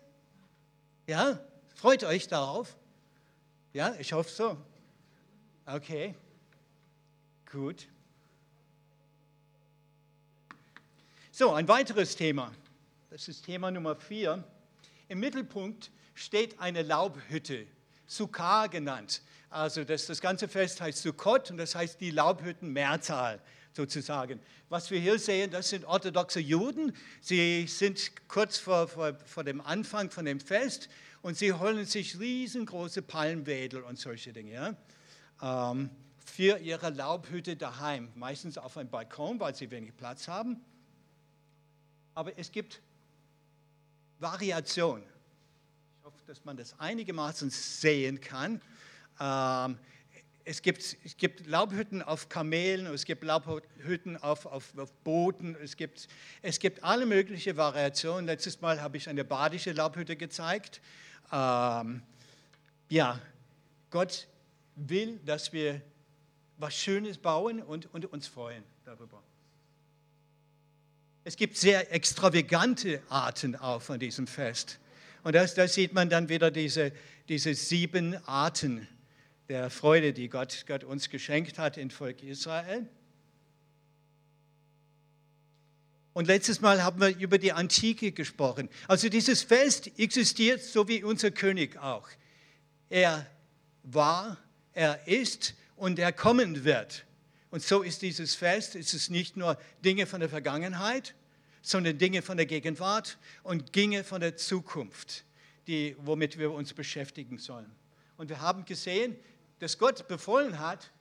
Ja? 1.07 1.39
Freut 1.73 2.03
euch 2.03 2.27
darauf? 2.27 2.77
Ja, 3.73 3.95
ich 3.97 4.13
hoffe 4.13 4.29
so. 4.29 4.55
Okay. 5.65 6.13
Gut. 7.51 7.87
So, 11.37 11.51
ein 11.51 11.67
weiteres 11.67 12.15
Thema. 12.15 12.53
Das 13.09 13.27
ist 13.27 13.43
Thema 13.43 13.69
Nummer 13.69 13.97
vier. 13.97 14.41
Im 15.09 15.19
Mittelpunkt 15.19 15.91
steht 16.13 16.61
eine 16.61 16.81
Laubhütte. 16.81 17.67
Sukkah 18.07 18.67
genannt. 18.67 19.21
Also 19.49 19.83
das, 19.83 20.05
das 20.05 20.21
ganze 20.21 20.47
Fest 20.47 20.79
heißt 20.79 20.99
Sukkot 20.99 21.51
und 21.51 21.57
das 21.57 21.75
heißt 21.75 21.99
die 21.99 22.11
Laubhütten-Mehrzahl 22.11 23.41
sozusagen. 23.73 24.39
Was 24.69 24.89
wir 24.91 24.99
hier 25.01 25.19
sehen, 25.19 25.51
das 25.51 25.67
sind 25.67 25.83
orthodoxe 25.83 26.39
Juden. 26.39 26.95
Sie 27.19 27.67
sind 27.67 28.29
kurz 28.29 28.57
vor, 28.57 28.87
vor, 28.87 29.15
vor 29.25 29.43
dem 29.43 29.59
Anfang 29.59 30.11
von 30.11 30.23
dem 30.23 30.39
Fest 30.39 30.87
und 31.21 31.35
sie 31.37 31.51
holen 31.51 31.85
sich 31.85 32.17
riesengroße 32.17 33.01
Palmwedel 33.01 33.83
und 33.83 33.99
solche 33.99 34.31
Dinge 34.31 34.77
ja, 35.41 35.71
ähm, 35.71 35.89
für 36.17 36.59
ihre 36.59 36.91
Laubhütte 36.91 37.57
daheim. 37.57 38.07
Meistens 38.15 38.57
auf 38.57 38.77
einem 38.77 38.89
Balkon, 38.89 39.37
weil 39.41 39.53
sie 39.53 39.69
wenig 39.69 39.97
Platz 39.97 40.29
haben. 40.29 40.61
Aber 42.15 42.37
es 42.37 42.51
gibt 42.51 42.81
Variation 44.17 45.03
hoffe, 46.05 46.21
dass 46.27 46.45
man 46.45 46.55
das 46.55 46.79
einigermaßen 46.79 47.49
sehen 47.49 48.21
kann. 48.21 48.61
Ähm, 49.19 49.77
es 50.43 50.61
gibt, 50.61 50.97
es 51.03 51.17
gibt 51.17 51.47
Laubhütten 51.47 52.03
auf 52.03 52.29
Kamelen, 52.29 52.85
es 52.87 53.05
gibt 53.05 53.23
Laubhütten 53.23 54.15
auf, 54.17 54.45
auf, 54.45 54.77
auf 54.77 54.93
Booten, 55.03 55.55
es 55.55 55.75
gibt, 55.75 56.07
es 56.43 56.59
gibt 56.59 56.83
alle 56.83 57.07
möglichen 57.07 57.57
Variationen. 57.57 58.27
Letztes 58.27 58.61
Mal 58.61 58.81
habe 58.81 58.97
ich 58.97 59.09
eine 59.09 59.25
badische 59.25 59.71
Laubhütte 59.71 60.15
gezeigt. 60.15 60.79
Ähm, 61.31 62.03
ja, 62.89 63.19
Gott 63.89 64.27
will, 64.75 65.19
dass 65.25 65.51
wir 65.51 65.81
was 66.57 66.75
Schönes 66.75 67.17
bauen 67.17 67.63
und, 67.63 67.91
und 67.93 68.05
uns 68.13 68.27
freuen 68.27 68.63
darüber. 68.83 69.23
Es 71.27 71.37
gibt 71.37 71.57
sehr 71.57 71.91
extravagante 71.91 73.01
Arten 73.09 73.55
auch 73.55 73.81
von 73.81 73.97
diesem 73.97 74.27
Fest. 74.27 74.77
Und 75.23 75.33
das, 75.33 75.55
da 75.55 75.67
sieht 75.67 75.91
man 75.91 76.07
dann 76.07 76.29
wieder 76.29 76.51
diese, 76.51 76.91
diese 77.27 77.55
sieben 77.55 78.15
Arten 78.27 78.87
der 79.49 79.71
Freude, 79.71 80.13
die 80.13 80.29
Gott, 80.29 80.65
Gott 80.67 80.83
uns 80.83 81.09
geschenkt 81.09 81.57
hat 81.57 81.77
im 81.77 81.89
Volk 81.89 82.21
Israel. 82.21 82.87
Und 86.13 86.27
letztes 86.27 86.61
Mal 86.61 86.83
haben 86.83 87.01
wir 87.01 87.17
über 87.17 87.39
die 87.39 87.53
Antike 87.53 88.11
gesprochen. 88.11 88.69
Also 88.87 89.09
dieses 89.09 89.41
Fest 89.41 89.89
existiert 89.97 90.61
so 90.61 90.87
wie 90.87 91.03
unser 91.03 91.31
König 91.31 91.75
auch. 91.79 92.07
Er 92.87 93.25
war, 93.81 94.37
er 94.73 95.07
ist 95.07 95.55
und 95.75 95.97
er 95.97 96.13
kommen 96.13 96.65
wird. 96.65 97.04
Und 97.55 97.63
so 97.63 97.83
ist 97.83 98.01
dieses 98.01 98.35
Fest, 98.35 98.75
es 98.75 98.93
ist 98.93 99.09
nicht 99.09 99.37
nur 99.37 99.57
Dinge 99.81 100.07
von 100.07 100.19
der 100.19 100.27
Vergangenheit, 100.27 101.15
sondern 101.61 101.97
Dinge 101.97 102.21
von 102.21 102.35
der 102.35 102.47
Gegenwart 102.47 103.17
und 103.43 103.73
Dinge 103.77 104.03
von 104.03 104.19
der 104.19 104.35
Zukunft, 104.35 105.23
die, 105.65 105.95
womit 105.99 106.37
wir 106.37 106.51
uns 106.51 106.73
beschäftigen 106.73 107.37
sollen. 107.37 107.71
Und 108.17 108.27
wir 108.27 108.41
haben 108.41 108.65
gesehen, 108.65 109.15
dass 109.59 109.77
Gott 109.77 110.05
befohlen 110.09 110.59
hat, 110.59 110.91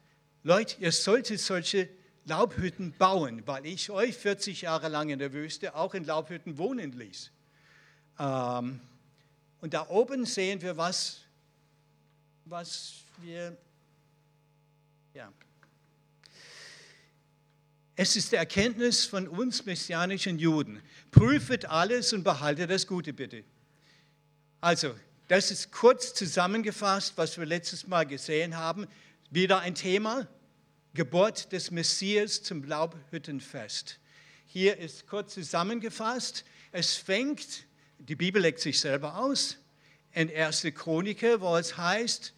Leute, 0.44 0.76
ihr 0.78 0.92
solltet 0.92 1.40
solche 1.40 1.88
Laubhütten 2.24 2.92
bauen, 2.96 3.42
weil 3.46 3.66
ich 3.66 3.90
euch 3.90 4.16
40 4.16 4.62
Jahre 4.62 4.86
lang 4.86 5.08
in 5.08 5.18
der 5.18 5.32
Wüste 5.32 5.74
auch 5.74 5.92
in 5.94 6.04
Laubhütten 6.04 6.56
wohnen 6.56 6.92
ließ. 6.92 7.32
Ähm, 8.20 8.80
und 9.60 9.74
da 9.74 9.88
oben 9.88 10.24
sehen 10.24 10.62
wir, 10.62 10.76
was, 10.76 11.18
was 12.44 13.02
wir, 13.24 13.56
ja, 15.14 15.32
es 17.96 18.16
ist 18.16 18.32
die 18.32 18.36
Erkenntnis 18.36 19.06
von 19.06 19.28
uns 19.28 19.66
messianischen 19.66 20.38
Juden. 20.38 20.82
Prüfet 21.10 21.66
alles 21.66 22.12
und 22.12 22.24
behaltet 22.24 22.70
das 22.70 22.86
Gute 22.86 23.12
bitte. 23.12 23.44
Also, 24.60 24.94
das 25.28 25.50
ist 25.50 25.70
kurz 25.70 26.12
zusammengefasst, 26.12 27.14
was 27.16 27.38
wir 27.38 27.46
letztes 27.46 27.86
Mal 27.86 28.04
gesehen 28.04 28.56
haben. 28.56 28.86
Wieder 29.30 29.60
ein 29.60 29.74
Thema, 29.74 30.26
Geburt 30.92 31.52
des 31.52 31.70
Messias 31.70 32.42
zum 32.42 32.64
Laubhüttenfest. 32.64 33.98
Hier 34.46 34.76
ist 34.78 35.06
kurz 35.06 35.34
zusammengefasst, 35.34 36.44
es 36.72 36.94
fängt, 36.94 37.64
die 37.98 38.16
Bibel 38.16 38.42
legt 38.42 38.60
sich 38.60 38.80
selber 38.80 39.16
aus, 39.16 39.56
in 40.12 40.34
1. 40.34 40.66
Chroniker, 40.74 41.40
wo 41.40 41.56
es 41.56 41.76
heißt, 41.76 42.32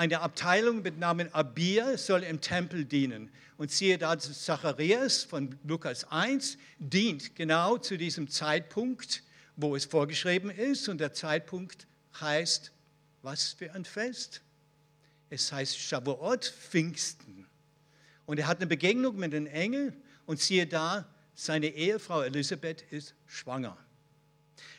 eine 0.00 0.22
Abteilung 0.22 0.80
mit 0.80 0.98
Namen 0.98 1.30
Abir 1.34 1.98
soll 1.98 2.22
im 2.22 2.40
Tempel 2.40 2.86
dienen. 2.86 3.30
Und 3.58 3.70
siehe 3.70 3.98
da, 3.98 4.18
Zacharias 4.18 5.24
von 5.24 5.58
Lukas 5.62 6.04
1 6.10 6.56
dient 6.78 7.36
genau 7.36 7.76
zu 7.76 7.98
diesem 7.98 8.26
Zeitpunkt, 8.30 9.22
wo 9.56 9.76
es 9.76 9.84
vorgeschrieben 9.84 10.48
ist. 10.48 10.88
Und 10.88 11.02
der 11.02 11.12
Zeitpunkt 11.12 11.86
heißt, 12.18 12.72
was 13.20 13.52
für 13.52 13.74
ein 13.74 13.84
Fest? 13.84 14.40
Es 15.28 15.52
heißt 15.52 15.76
Shavuot, 15.76 16.46
Pfingsten. 16.46 17.46
Und 18.24 18.38
er 18.38 18.46
hat 18.46 18.56
eine 18.56 18.68
Begegnung 18.68 19.16
mit 19.16 19.34
den 19.34 19.46
Engeln 19.46 19.94
und 20.24 20.40
siehe 20.40 20.66
da, 20.66 21.06
seine 21.34 21.66
Ehefrau 21.66 22.22
Elisabeth 22.22 22.80
ist 22.90 23.14
schwanger. 23.26 23.76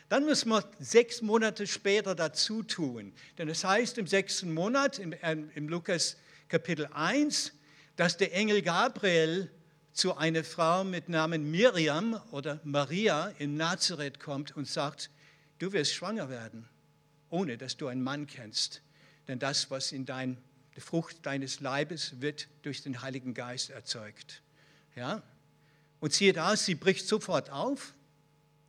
Dann 0.08 0.24
müssen 0.24 0.50
wir 0.50 0.68
sechs 0.78 1.22
Monate 1.22 1.66
später 1.66 2.14
dazu 2.14 2.62
tun. 2.62 3.12
Denn 3.38 3.48
es 3.48 3.64
heißt 3.64 3.98
im 3.98 4.06
sechsten 4.06 4.52
Monat, 4.52 4.98
im, 4.98 5.12
äh, 5.12 5.36
im 5.54 5.68
Lukas 5.68 6.16
Kapitel 6.48 6.86
1, 6.92 7.52
dass 7.96 8.16
der 8.16 8.34
Engel 8.34 8.62
Gabriel 8.62 9.50
zu 9.92 10.16
einer 10.16 10.44
Frau 10.44 10.84
mit 10.84 11.08
Namen 11.08 11.50
Miriam 11.50 12.20
oder 12.30 12.60
Maria 12.64 13.28
in 13.38 13.56
Nazareth 13.56 14.20
kommt 14.20 14.56
und 14.56 14.66
sagt, 14.66 15.10
du 15.58 15.72
wirst 15.72 15.94
schwanger 15.94 16.28
werden, 16.28 16.68
ohne 17.30 17.58
dass 17.58 17.76
du 17.76 17.86
einen 17.86 18.02
Mann 18.02 18.26
kennst. 18.26 18.82
Denn 19.28 19.38
das, 19.38 19.70
was 19.70 19.92
in 19.92 20.06
dein, 20.06 20.36
die 20.76 20.80
Frucht 20.80 21.24
deines 21.24 21.60
Leibes 21.60 22.20
wird 22.20 22.48
durch 22.62 22.82
den 22.82 23.02
Heiligen 23.02 23.34
Geist 23.34 23.70
erzeugt. 23.70 24.42
Ja? 24.96 25.22
Und 26.00 26.12
siehe 26.12 26.32
da, 26.32 26.56
sie 26.56 26.74
bricht 26.74 27.06
sofort 27.06 27.50
auf 27.50 27.94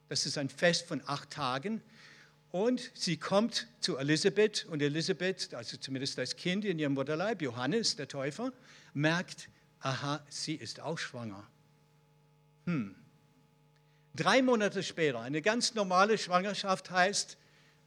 das 0.10 0.26
ist 0.26 0.38
ein 0.38 0.50
Fest 0.50 0.86
von 0.88 1.02
acht 1.06 1.32
Tagen. 1.32 1.82
Und 2.52 2.92
sie 2.94 3.18
kommt 3.18 3.68
zu 3.80 3.98
Elisabeth 3.98 4.66
und 4.66 4.82
Elisabeth, 4.82 5.56
also 5.56 5.76
zumindest 5.78 6.20
das 6.20 6.36
Kind 6.36 6.66
in 6.66 6.78
ihrem 6.78 6.94
Mutterleib, 6.94 7.42
Johannes, 7.42 7.96
der 7.96 8.08
Täufer, 8.08 8.54
merkt, 8.94 9.50
aha, 9.80 10.24
sie 10.30 10.54
ist 10.54 10.80
auch 10.80 11.00
schwanger. 11.00 11.48
Hm. 12.66 12.96
Drei 14.16 14.44
Monate 14.44 14.84
später, 14.84 15.22
eine 15.22 15.42
ganz 15.42 15.74
normale 15.74 16.20
Schwangerschaft 16.20 16.92
heißt 16.92 17.38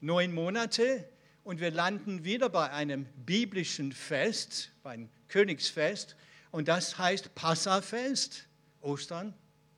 neun 0.00 0.34
Monate 0.34 1.08
und 1.44 1.60
wir 1.60 1.70
landen 1.70 2.24
wieder 2.24 2.48
bei 2.48 2.68
einem 2.70 3.06
biblischen 3.24 3.92
Fest, 3.92 4.72
bei 4.82 4.90
einem 4.90 5.08
Königsfest 5.28 6.16
und 6.50 6.66
das 6.66 6.98
heißt 6.98 7.36
Passafest, 7.36 8.46
Ostern, 8.80 9.32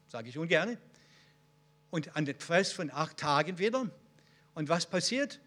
sage 0.06 0.30
ich 0.30 0.38
ungern 0.38 0.78
und 1.90 2.16
an 2.16 2.24
den 2.24 2.38
Fest 2.38 2.74
von 2.74 2.90
acht 2.90 3.16
Tagen 3.16 3.58
wieder. 3.58 3.88
Und 4.54 4.68
was 4.68 4.86
passiert? 4.86 5.40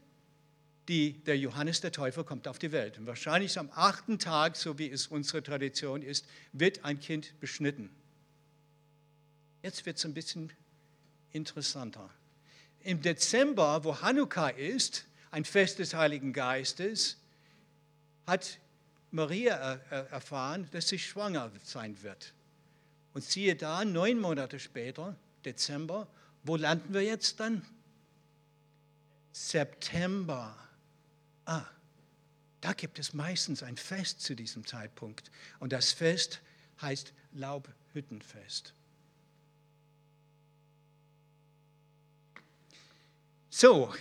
Die, 0.87 1.13
der 1.23 1.37
Johannes 1.37 1.81
der 1.81 1.91
Täufer 1.91 2.23
kommt 2.23 2.47
auf 2.47 2.57
die 2.57 2.71
Welt. 2.71 2.97
Und 2.97 3.05
wahrscheinlich 3.05 3.57
am 3.59 3.69
achten 3.73 4.19
Tag, 4.19 4.55
so 4.55 4.77
wie 4.79 4.89
es 4.89 5.07
unsere 5.07 5.43
Tradition 5.43 6.01
ist, 6.01 6.25
wird 6.53 6.83
ein 6.83 6.99
Kind 6.99 7.39
beschnitten. 7.39 7.89
Jetzt 9.61 9.85
wird 9.85 9.97
es 9.97 10.05
ein 10.05 10.13
bisschen 10.13 10.51
interessanter. 11.31 12.09
Im 12.83 13.01
Dezember, 13.01 13.83
wo 13.83 14.01
Hanukkah 14.01 14.49
ist, 14.49 15.05
ein 15.29 15.45
Fest 15.45 15.79
des 15.79 15.93
Heiligen 15.93 16.33
Geistes, 16.33 17.17
hat 18.25 18.57
Maria 19.11 19.75
erfahren, 20.09 20.67
dass 20.71 20.87
sie 20.87 20.97
schwanger 20.97 21.51
sein 21.63 22.01
wird. 22.01 22.33
Und 23.13 23.23
siehe 23.23 23.55
da, 23.55 23.85
neun 23.85 24.19
Monate 24.19 24.59
später, 24.59 25.15
Dezember, 25.45 26.07
wo 26.43 26.55
landen 26.55 26.93
wir 26.93 27.01
jetzt 27.01 27.39
dann? 27.39 27.65
September. 29.31 30.55
Ah, 31.45 31.65
da 32.61 32.73
gibt 32.73 32.99
es 32.99 33.13
meistens 33.13 33.63
ein 33.63 33.77
Fest 33.77 34.21
zu 34.21 34.35
diesem 34.35 34.65
Zeitpunkt. 34.65 35.31
Und 35.59 35.73
das 35.73 35.91
Fest 35.91 36.41
heißt 36.81 37.13
Laubhüttenfest. 37.33 38.73
So, 43.49 43.93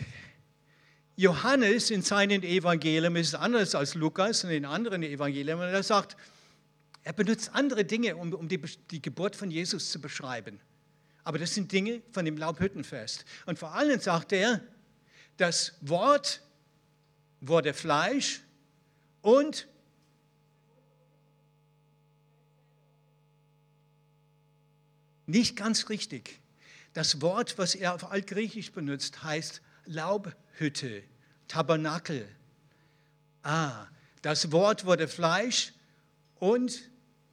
Johannes 1.17 1.91
in 1.91 2.03
seinen 2.03 2.43
Evangelien 2.43 3.17
ist 3.17 3.35
anders 3.35 3.75
als 3.75 3.95
Lukas 3.95 4.45
in 4.45 4.51
den 4.51 4.65
anderen 4.65 5.03
Evangelien. 5.03 5.59
Er 5.59 5.83
sagt, 5.83 6.17
er 7.03 7.13
benutzt 7.13 7.51
andere 7.53 7.85
Dinge, 7.85 8.17
um, 8.17 8.33
um 8.33 8.49
die, 8.49 8.61
die 8.91 9.03
Geburt 9.03 9.37
von 9.37 9.51
Jesus 9.51 9.91
zu 9.91 10.01
beschreiben. 10.01 10.61
Aber 11.25 11.39
das 11.39 11.55
sind 11.55 11.71
Dinge 11.73 12.03
von 12.13 12.25
dem 12.25 12.37
Laubhüttenfest. 12.37 13.25
Und 13.47 13.59
vor 13.59 13.75
allem 13.75 14.01
sagt 14.01 14.33
er, 14.33 14.61
das 15.37 15.75
Wort 15.81 16.43
wurde 17.41 17.73
Fleisch 17.73 18.41
und 19.23 19.69
nicht 25.27 25.57
ganz 25.57 25.89
richtig. 25.89 26.41
Das 26.93 27.23
Wort, 27.23 27.57
was 27.57 27.75
er 27.75 27.95
auf 27.95 28.11
Altgriechisch 28.11 28.73
benutzt, 28.73 29.23
heißt 29.23 29.63
Laubhütte, 29.87 31.05
Tabernakel. 31.49 32.29
Ah, 33.43 33.87
das 34.23 34.53
Wort 34.53 34.85
wurde 34.85 35.09
Fleisch 35.09 35.73
und 36.37 36.90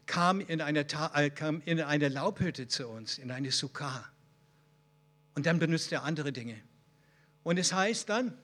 kam 0.07 0.39
in 0.39 0.61
eine, 0.61 0.87
äh, 1.13 1.29
kam 1.29 1.61
in 1.65 1.81
eine 1.81 2.07
Laubhütte 2.09 2.67
zu 2.67 2.87
uns, 2.87 3.17
in 3.17 3.29
eine 3.29 3.51
Sukkah. 3.51 4.09
Und 5.35 5.45
dann 5.45 5.59
benutzt 5.59 5.91
er 5.91 6.03
andere 6.03 6.31
Dinge. 6.31 6.59
Und 7.43 7.57
es 7.57 7.71
heißt 7.71 8.09
dann, 8.09 8.35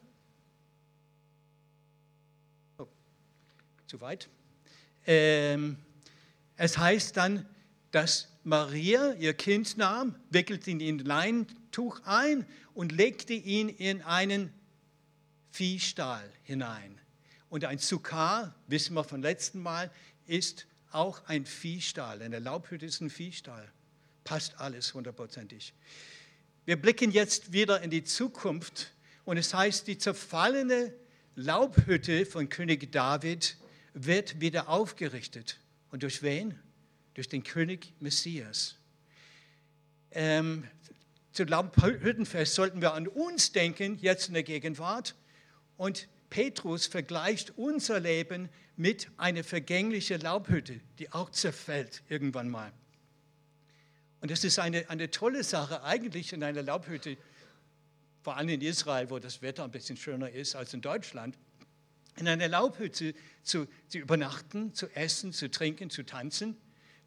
oh, 2.77 2.87
zu 3.87 3.99
weit, 3.99 4.29
ähm, 5.05 5.77
es 6.55 6.77
heißt 6.77 7.17
dann, 7.17 7.45
dass 7.91 8.29
Maria 8.43 9.13
ihr 9.13 9.33
Kind 9.33 9.77
nahm, 9.77 10.15
wickelte 10.29 10.69
ihn 10.69 10.79
in 10.79 10.99
ein 10.99 11.05
Leintuch 11.05 12.01
ein 12.05 12.45
und 12.73 12.91
legte 12.91 13.33
ihn 13.33 13.69
in 13.69 14.01
einen 14.03 14.53
Viehstall 15.51 16.29
hinein. 16.43 16.99
Und 17.49 17.65
ein 17.65 17.77
Sukkah, 17.77 18.53
wissen 18.67 18.95
wir 18.95 19.03
vom 19.03 19.21
letzten 19.21 19.61
Mal, 19.61 19.91
ist 20.25 20.67
auch 20.93 21.25
ein 21.27 21.45
Viehstall. 21.45 22.21
Eine 22.21 22.39
Laubhütte 22.39 22.85
ist 22.85 23.01
ein 23.01 23.09
Viehstall. 23.09 23.71
Passt 24.23 24.59
alles 24.59 24.93
hundertprozentig. 24.93 25.73
Wir 26.65 26.81
blicken 26.81 27.11
jetzt 27.11 27.51
wieder 27.51 27.81
in 27.81 27.89
die 27.89 28.03
Zukunft 28.03 28.93
und 29.25 29.37
es 29.37 29.53
heißt, 29.53 29.87
die 29.87 29.97
zerfallene 29.97 30.93
Laubhütte 31.35 32.25
von 32.25 32.47
König 32.49 32.91
David 32.91 33.57
wird 33.93 34.39
wieder 34.39 34.69
aufgerichtet. 34.69 35.59
Und 35.91 36.03
durch 36.03 36.21
wen? 36.21 36.57
Durch 37.15 37.29
den 37.29 37.43
König 37.43 37.93
Messias. 37.99 38.75
Ähm, 40.11 40.67
zu 41.31 41.43
Laubhüttenfest 41.43 42.53
sollten 42.53 42.81
wir 42.81 42.93
an 42.93 43.07
uns 43.07 43.51
denken, 43.51 43.97
jetzt 43.99 44.27
in 44.27 44.35
der 44.35 44.43
Gegenwart. 44.43 45.15
Und 45.77 46.07
Petrus 46.29 46.87
vergleicht 46.87 47.57
unser 47.57 47.99
Leben 47.99 48.49
mit 48.75 49.09
einer 49.17 49.43
vergänglichen 49.43 50.21
Laubhütte, 50.21 50.79
die 50.99 51.11
auch 51.11 51.29
zerfällt 51.29 52.01
irgendwann 52.09 52.49
mal. 52.49 52.71
Und 54.21 54.31
das 54.31 54.43
ist 54.43 54.57
eine, 54.57 54.89
eine 54.89 55.11
tolle 55.11 55.43
Sache 55.43 55.83
eigentlich 55.83 56.33
in 56.33 56.43
einer 56.43 56.63
Laubhütte, 56.63 57.17
vor 58.21 58.37
allem 58.37 58.49
in 58.49 58.61
Israel, 58.61 59.09
wo 59.09 59.19
das 59.19 59.41
Wetter 59.41 59.65
ein 59.65 59.71
bisschen 59.71 59.97
schöner 59.97 60.29
ist 60.29 60.55
als 60.55 60.73
in 60.73 60.81
Deutschland, 60.81 61.37
in 62.15 62.27
einer 62.27 62.47
Laubhütte 62.47 63.15
zu, 63.43 63.67
zu 63.89 63.97
übernachten, 63.97 64.73
zu 64.73 64.87
essen, 64.95 65.33
zu 65.33 65.51
trinken, 65.51 65.89
zu 65.89 66.03
tanzen. 66.03 66.55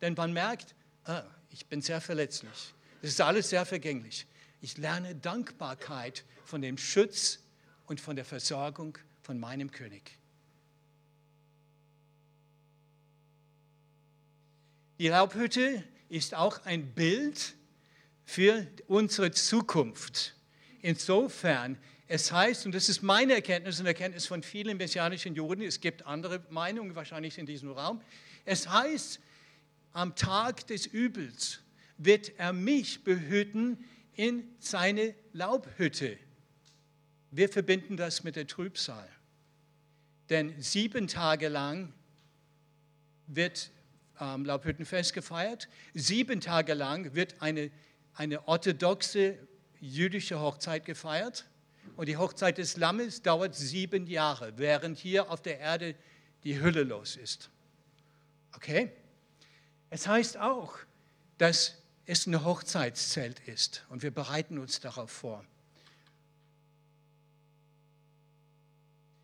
Denn 0.00 0.14
man 0.14 0.32
merkt, 0.32 0.74
ah, 1.04 1.24
ich 1.50 1.66
bin 1.66 1.80
sehr 1.80 2.00
verletzlich. 2.00 2.74
Das 3.00 3.10
ist 3.10 3.20
alles 3.20 3.48
sehr 3.50 3.64
vergänglich. 3.64 4.26
Ich 4.60 4.76
lerne 4.76 5.14
Dankbarkeit 5.14 6.24
von 6.44 6.60
dem 6.60 6.76
Schutz 6.76 7.38
und 7.86 8.00
von 8.00 8.16
der 8.16 8.24
Versorgung 8.24 8.98
von 9.22 9.38
meinem 9.38 9.70
König. 9.70 10.18
Die 14.98 15.08
Laubhütte 15.08 15.84
ist 16.08 16.34
auch 16.34 16.64
ein 16.64 16.92
Bild 16.92 17.54
für 18.24 18.66
unsere 18.86 19.30
Zukunft. 19.30 20.34
Insofern, 20.80 21.76
es 22.08 22.32
heißt, 22.32 22.64
und 22.64 22.74
das 22.74 22.88
ist 22.88 23.02
meine 23.02 23.34
Erkenntnis 23.34 23.78
und 23.78 23.86
Erkenntnis 23.86 24.26
von 24.26 24.42
vielen 24.42 24.78
messianischen 24.78 25.34
Juden, 25.34 25.62
es 25.62 25.80
gibt 25.80 26.06
andere 26.06 26.44
Meinungen 26.48 26.94
wahrscheinlich 26.94 27.36
in 27.36 27.44
diesem 27.44 27.72
Raum, 27.72 28.00
es 28.44 28.68
heißt, 28.68 29.20
am 29.92 30.14
Tag 30.14 30.66
des 30.68 30.86
Übels 30.86 31.60
wird 31.98 32.38
er 32.38 32.52
mich 32.52 33.04
behüten 33.04 33.84
in 34.14 34.44
seine 34.58 35.14
Laubhütte. 35.32 36.16
Wir 37.30 37.48
verbinden 37.48 37.96
das 37.96 38.24
mit 38.24 38.36
der 38.36 38.46
Trübsal. 38.46 39.08
Denn 40.30 40.54
sieben 40.60 41.06
Tage 41.06 41.48
lang 41.48 41.92
wird 43.26 43.70
ähm, 44.20 44.44
Laubhüttenfest 44.44 45.12
gefeiert. 45.12 45.68
Sieben 45.94 46.40
Tage 46.40 46.74
lang 46.74 47.14
wird 47.14 47.40
eine, 47.40 47.70
eine 48.14 48.46
orthodoxe 48.48 49.38
jüdische 49.80 50.40
Hochzeit 50.40 50.84
gefeiert. 50.84 51.46
Und 51.96 52.08
die 52.08 52.16
Hochzeit 52.16 52.58
des 52.58 52.76
Lammes 52.76 53.22
dauert 53.22 53.54
sieben 53.54 54.06
Jahre, 54.06 54.58
während 54.58 54.98
hier 54.98 55.30
auf 55.30 55.40
der 55.40 55.60
Erde 55.60 55.94
die 56.44 56.60
Hülle 56.60 56.82
los 56.82 57.16
ist. 57.16 57.50
Okay? 58.54 58.92
Es 59.90 60.06
heißt 60.06 60.36
auch, 60.38 60.78
dass 61.38 61.76
es 62.06 62.26
ein 62.26 62.44
Hochzeitszelt 62.44 63.40
ist 63.46 63.84
und 63.88 64.02
wir 64.02 64.10
bereiten 64.10 64.58
uns 64.58 64.80
darauf 64.80 65.10
vor. 65.10 65.44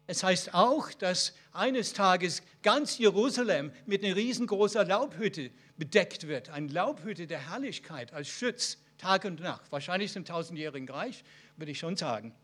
Es 0.07 0.23
heißt 0.23 0.55
auch, 0.55 0.93
dass 0.93 1.35
eines 1.53 1.93
Tages 1.93 2.43
ganz 2.63 2.99
Jerusalem 2.99 3.73
mit 3.87 4.05
einer 4.05 4.17
riesengroßen 4.17 4.87
Laubhütte 4.87 5.51
bedeckt 5.77 6.27
wird. 6.27 6.51
Eine 6.51 6.69
Laubhütte 6.69 7.27
der 7.27 7.51
Herrlichkeit 7.51 8.13
als 8.13 8.29
Schutz, 8.29 8.79
Tag 8.99 9.25
und 9.25 9.41
Nacht. 9.41 9.71
Wahrscheinlich 9.71 10.15
im 10.17 10.25
tausendjährigen 10.25 10.89
Reich, 10.89 11.25
würde 11.57 11.73
ich 11.73 11.79
schon 11.79 11.97
sagen. 11.97 12.35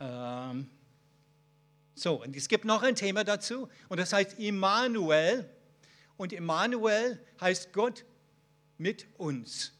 Ähm 0.00 0.68
so, 1.94 2.22
und 2.22 2.34
es 2.36 2.48
gibt 2.48 2.64
noch 2.64 2.82
ein 2.82 2.96
Thema 2.96 3.22
dazu, 3.22 3.68
und 3.88 4.00
das 4.00 4.12
heißt 4.12 4.38
Immanuel. 4.38 5.48
Und 6.16 6.32
Immanuel 6.32 7.24
heißt 7.40 7.72
Gott 7.72 8.04
mit 8.78 9.06
uns. 9.18 9.72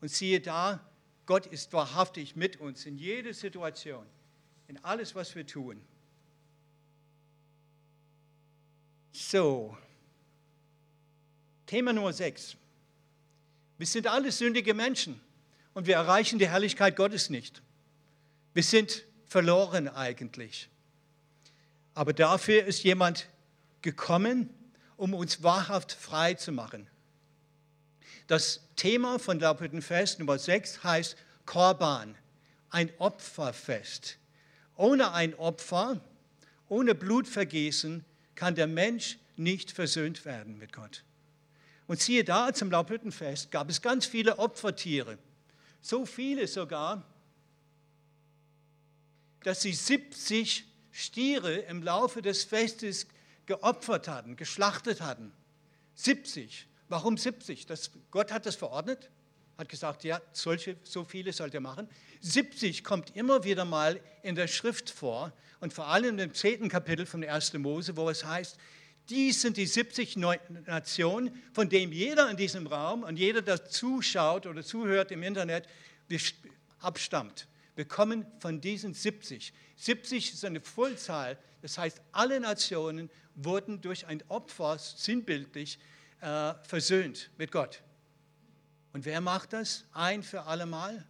Und 0.00 0.10
siehe 0.10 0.40
da, 0.40 0.80
Gott 1.26 1.46
ist 1.46 1.72
wahrhaftig 1.72 2.36
mit 2.36 2.58
uns 2.60 2.86
in 2.86 2.98
jeder 2.98 3.34
Situation, 3.34 4.06
in 4.66 4.82
alles, 4.84 5.14
was 5.14 5.34
wir 5.34 5.46
tun. 5.46 5.80
So, 9.14 9.76
Thema 11.66 11.92
Nummer 11.92 12.14
6. 12.14 12.56
Wir 13.76 13.86
sind 13.86 14.06
alle 14.06 14.32
sündige 14.32 14.72
Menschen 14.72 15.20
und 15.74 15.86
wir 15.86 15.96
erreichen 15.96 16.38
die 16.38 16.48
Herrlichkeit 16.48 16.96
Gottes 16.96 17.28
nicht. 17.28 17.60
Wir 18.54 18.62
sind 18.62 19.04
verloren 19.26 19.88
eigentlich. 19.88 20.70
Aber 21.94 22.14
dafür 22.14 22.64
ist 22.64 22.84
jemand 22.84 23.28
gekommen, 23.82 24.48
um 24.96 25.12
uns 25.12 25.42
wahrhaft 25.42 25.92
frei 25.92 26.32
zu 26.32 26.50
machen. 26.50 26.88
Das 28.28 28.60
Thema 28.76 29.18
von 29.18 29.38
Laubhüttenfest 29.38 30.20
Nummer 30.20 30.38
6 30.38 30.84
heißt 30.84 31.16
Korban, 31.44 32.16
ein 32.70 32.90
Opferfest. 32.96 34.16
Ohne 34.74 35.12
ein 35.12 35.34
Opfer, 35.34 36.00
ohne 36.68 36.94
Blutvergießen 36.94 38.06
kann 38.34 38.54
der 38.54 38.66
Mensch 38.66 39.18
nicht 39.36 39.70
versöhnt 39.70 40.24
werden 40.24 40.58
mit 40.58 40.72
Gott. 40.72 41.04
Und 41.86 42.00
siehe 42.00 42.24
da, 42.24 42.52
zum 42.52 42.70
Laubhüttenfest 42.70 43.50
gab 43.50 43.68
es 43.68 43.82
ganz 43.82 44.06
viele 44.06 44.38
Opfertiere. 44.38 45.18
So 45.80 46.06
viele 46.06 46.46
sogar, 46.46 47.04
dass 49.42 49.62
sie 49.62 49.72
70 49.72 50.64
Stiere 50.92 51.54
im 51.54 51.82
Laufe 51.82 52.22
des 52.22 52.44
Festes 52.44 53.06
geopfert 53.46 54.08
hatten, 54.08 54.36
geschlachtet 54.36 55.00
hatten. 55.00 55.32
70. 55.94 56.68
Warum 56.88 57.16
70? 57.16 57.66
Das, 57.66 57.90
Gott 58.10 58.30
hat 58.30 58.46
das 58.46 58.56
verordnet, 58.56 59.10
hat 59.62 59.68
gesagt, 59.68 60.02
ja, 60.02 60.20
solche, 60.32 60.76
so 60.82 61.04
viele 61.04 61.32
sollt 61.32 61.54
ihr 61.54 61.60
machen. 61.60 61.88
70 62.20 62.82
kommt 62.82 63.16
immer 63.16 63.44
wieder 63.44 63.64
mal 63.64 64.00
in 64.22 64.34
der 64.34 64.48
Schrift 64.48 64.90
vor 64.90 65.32
und 65.60 65.72
vor 65.72 65.86
allem 65.86 66.18
im 66.18 66.34
zehnten 66.34 66.68
Kapitel 66.68 67.06
von 67.06 67.22
1. 67.22 67.54
Mose, 67.54 67.96
wo 67.96 68.10
es 68.10 68.24
heißt, 68.24 68.58
dies 69.08 69.40
sind 69.40 69.56
die 69.56 69.66
70 69.66 70.16
Nationen, 70.16 71.42
von 71.52 71.68
denen 71.68 71.92
jeder 71.92 72.28
in 72.28 72.36
diesem 72.36 72.66
Raum 72.66 73.04
und 73.04 73.16
jeder, 73.18 73.40
der 73.40 73.64
zuschaut 73.64 74.46
oder 74.46 74.64
zuhört 74.64 75.12
im 75.12 75.22
Internet, 75.22 75.68
abstammt. 76.80 77.46
Wir 77.76 77.84
kommen 77.84 78.26
von 78.40 78.60
diesen 78.60 78.94
70. 78.94 79.52
70 79.76 80.34
ist 80.34 80.44
eine 80.44 80.60
Vollzahl, 80.60 81.38
das 81.62 81.78
heißt, 81.78 82.00
alle 82.10 82.40
Nationen 82.40 83.10
wurden 83.34 83.80
durch 83.80 84.06
ein 84.06 84.22
Opfer 84.28 84.78
sinnbildlich 84.78 85.78
äh, 86.20 86.54
versöhnt 86.64 87.30
mit 87.38 87.52
Gott. 87.52 87.82
Und 88.92 89.04
wer 89.04 89.20
macht 89.20 89.52
das 89.52 89.84
ein 89.92 90.22
für 90.22 90.44
allemal? 90.44 91.06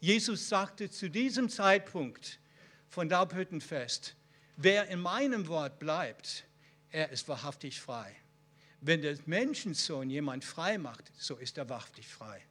Jesus 0.00 0.48
sagte 0.48 0.90
zu 0.90 1.08
diesem 1.08 1.48
Zeitpunkt 1.48 2.38
von 2.88 3.08
Laubhüttenfest, 3.08 4.14
wer 4.56 4.88
in 4.88 5.00
meinem 5.00 5.48
Wort 5.48 5.78
bleibt, 5.78 6.44
er 6.90 7.10
ist 7.10 7.26
wahrhaftig 7.28 7.80
frei. 7.80 8.14
Wenn 8.80 9.00
der 9.00 9.16
Menschensohn 9.24 10.10
jemand 10.10 10.44
frei 10.44 10.76
macht, 10.76 11.10
so 11.18 11.36
ist 11.36 11.56
er 11.56 11.68
wahrhaftig 11.70 12.06
frei. 12.06 12.42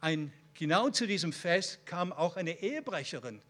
Ein, 0.00 0.32
genau 0.54 0.90
zu 0.90 1.06
diesem 1.06 1.32
Fest 1.32 1.84
kam 1.86 2.12
auch 2.12 2.36
eine 2.36 2.62
Ehebrecherin 2.62 3.42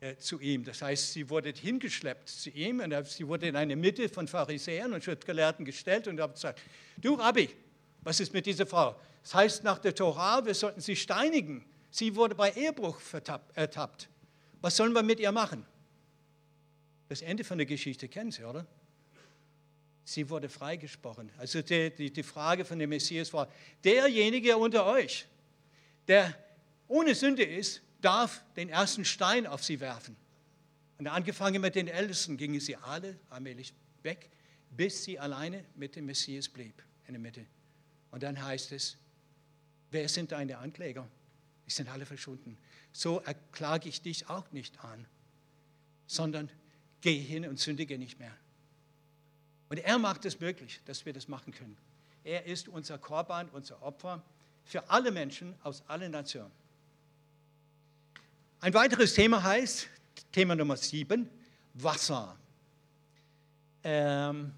äh, 0.00 0.16
zu 0.16 0.40
ihm. 0.40 0.64
Das 0.64 0.82
heißt, 0.82 1.12
sie 1.12 1.30
wurde 1.30 1.52
hingeschleppt 1.52 2.28
zu 2.28 2.50
ihm 2.50 2.80
und 2.80 3.06
sie 3.06 3.28
wurde 3.28 3.46
in 3.46 3.56
eine 3.56 3.76
Mitte 3.76 4.08
von 4.08 4.26
Pharisäern 4.26 4.92
und 4.92 5.04
Schriftgelehrten 5.04 5.64
gestellt 5.64 6.08
und 6.08 6.20
hat 6.20 6.34
gesagt, 6.34 6.60
du 6.98 7.14
Rabbi, 7.14 7.48
was 8.06 8.20
ist 8.20 8.32
mit 8.32 8.46
dieser 8.46 8.66
Frau? 8.66 8.94
Das 9.24 9.34
heißt 9.34 9.64
nach 9.64 9.78
der 9.78 9.92
Torah, 9.92 10.46
wir 10.46 10.54
sollten 10.54 10.80
sie 10.80 10.94
steinigen. 10.94 11.64
Sie 11.90 12.14
wurde 12.14 12.36
bei 12.36 12.52
Ehebruch 12.52 13.00
ertappt. 13.54 14.08
Was 14.60 14.76
sollen 14.76 14.92
wir 14.92 15.02
mit 15.02 15.18
ihr 15.18 15.32
machen? 15.32 15.66
Das 17.08 17.20
Ende 17.20 17.42
von 17.42 17.58
der 17.58 17.66
Geschichte 17.66 18.08
kennen 18.08 18.30
Sie, 18.30 18.44
oder? 18.44 18.64
Sie 20.04 20.30
wurde 20.30 20.48
freigesprochen. 20.48 21.32
Also 21.36 21.62
die, 21.62 21.90
die, 21.90 22.12
die 22.12 22.22
Frage 22.22 22.64
von 22.64 22.78
dem 22.78 22.90
Messias 22.90 23.32
war, 23.32 23.48
derjenige 23.82 24.56
unter 24.56 24.86
euch, 24.86 25.26
der 26.06 26.32
ohne 26.86 27.12
Sünde 27.16 27.42
ist, 27.42 27.82
darf 28.00 28.44
den 28.54 28.68
ersten 28.68 29.04
Stein 29.04 29.48
auf 29.48 29.64
sie 29.64 29.80
werfen. 29.80 30.14
Und 30.98 31.08
angefangen 31.08 31.60
mit 31.60 31.74
den 31.74 31.88
Ältesten 31.88 32.36
gingen 32.36 32.60
sie 32.60 32.76
alle 32.76 33.18
allmählich 33.30 33.74
weg, 34.02 34.30
bis 34.70 35.02
sie 35.02 35.18
alleine 35.18 35.64
mit 35.74 35.96
dem 35.96 36.06
Messias 36.06 36.48
blieb 36.48 36.80
in 37.08 37.14
der 37.14 37.20
Mitte. 37.20 37.44
Und 38.16 38.22
dann 38.22 38.42
heißt 38.42 38.72
es, 38.72 38.96
wer 39.90 40.08
sind 40.08 40.32
deine 40.32 40.56
Ankläger? 40.56 41.06
Die 41.66 41.70
sind 41.70 41.90
alle 41.90 42.06
verschwunden. 42.06 42.56
So 42.90 43.20
erklage 43.20 43.90
ich 43.90 44.00
dich 44.00 44.30
auch 44.30 44.50
nicht 44.52 44.82
an, 44.82 45.06
sondern 46.06 46.48
geh 47.02 47.18
hin 47.18 47.46
und 47.46 47.60
sündige 47.60 47.98
nicht 47.98 48.18
mehr. 48.18 48.34
Und 49.68 49.80
er 49.80 49.98
macht 49.98 50.24
es 50.24 50.40
möglich, 50.40 50.80
dass 50.86 51.04
wir 51.04 51.12
das 51.12 51.28
machen 51.28 51.52
können. 51.52 51.76
Er 52.24 52.46
ist 52.46 52.68
unser 52.68 52.96
Korban, 52.96 53.50
unser 53.50 53.82
Opfer 53.82 54.22
für 54.64 54.88
alle 54.88 55.10
Menschen 55.10 55.54
aus 55.62 55.86
allen 55.86 56.12
Nationen. 56.12 56.52
Ein 58.60 58.72
weiteres 58.72 59.12
Thema 59.12 59.42
heißt, 59.42 59.88
Thema 60.32 60.56
Nummer 60.56 60.78
sieben, 60.78 61.28
Wasser. 61.74 62.34
Ähm, 63.84 64.54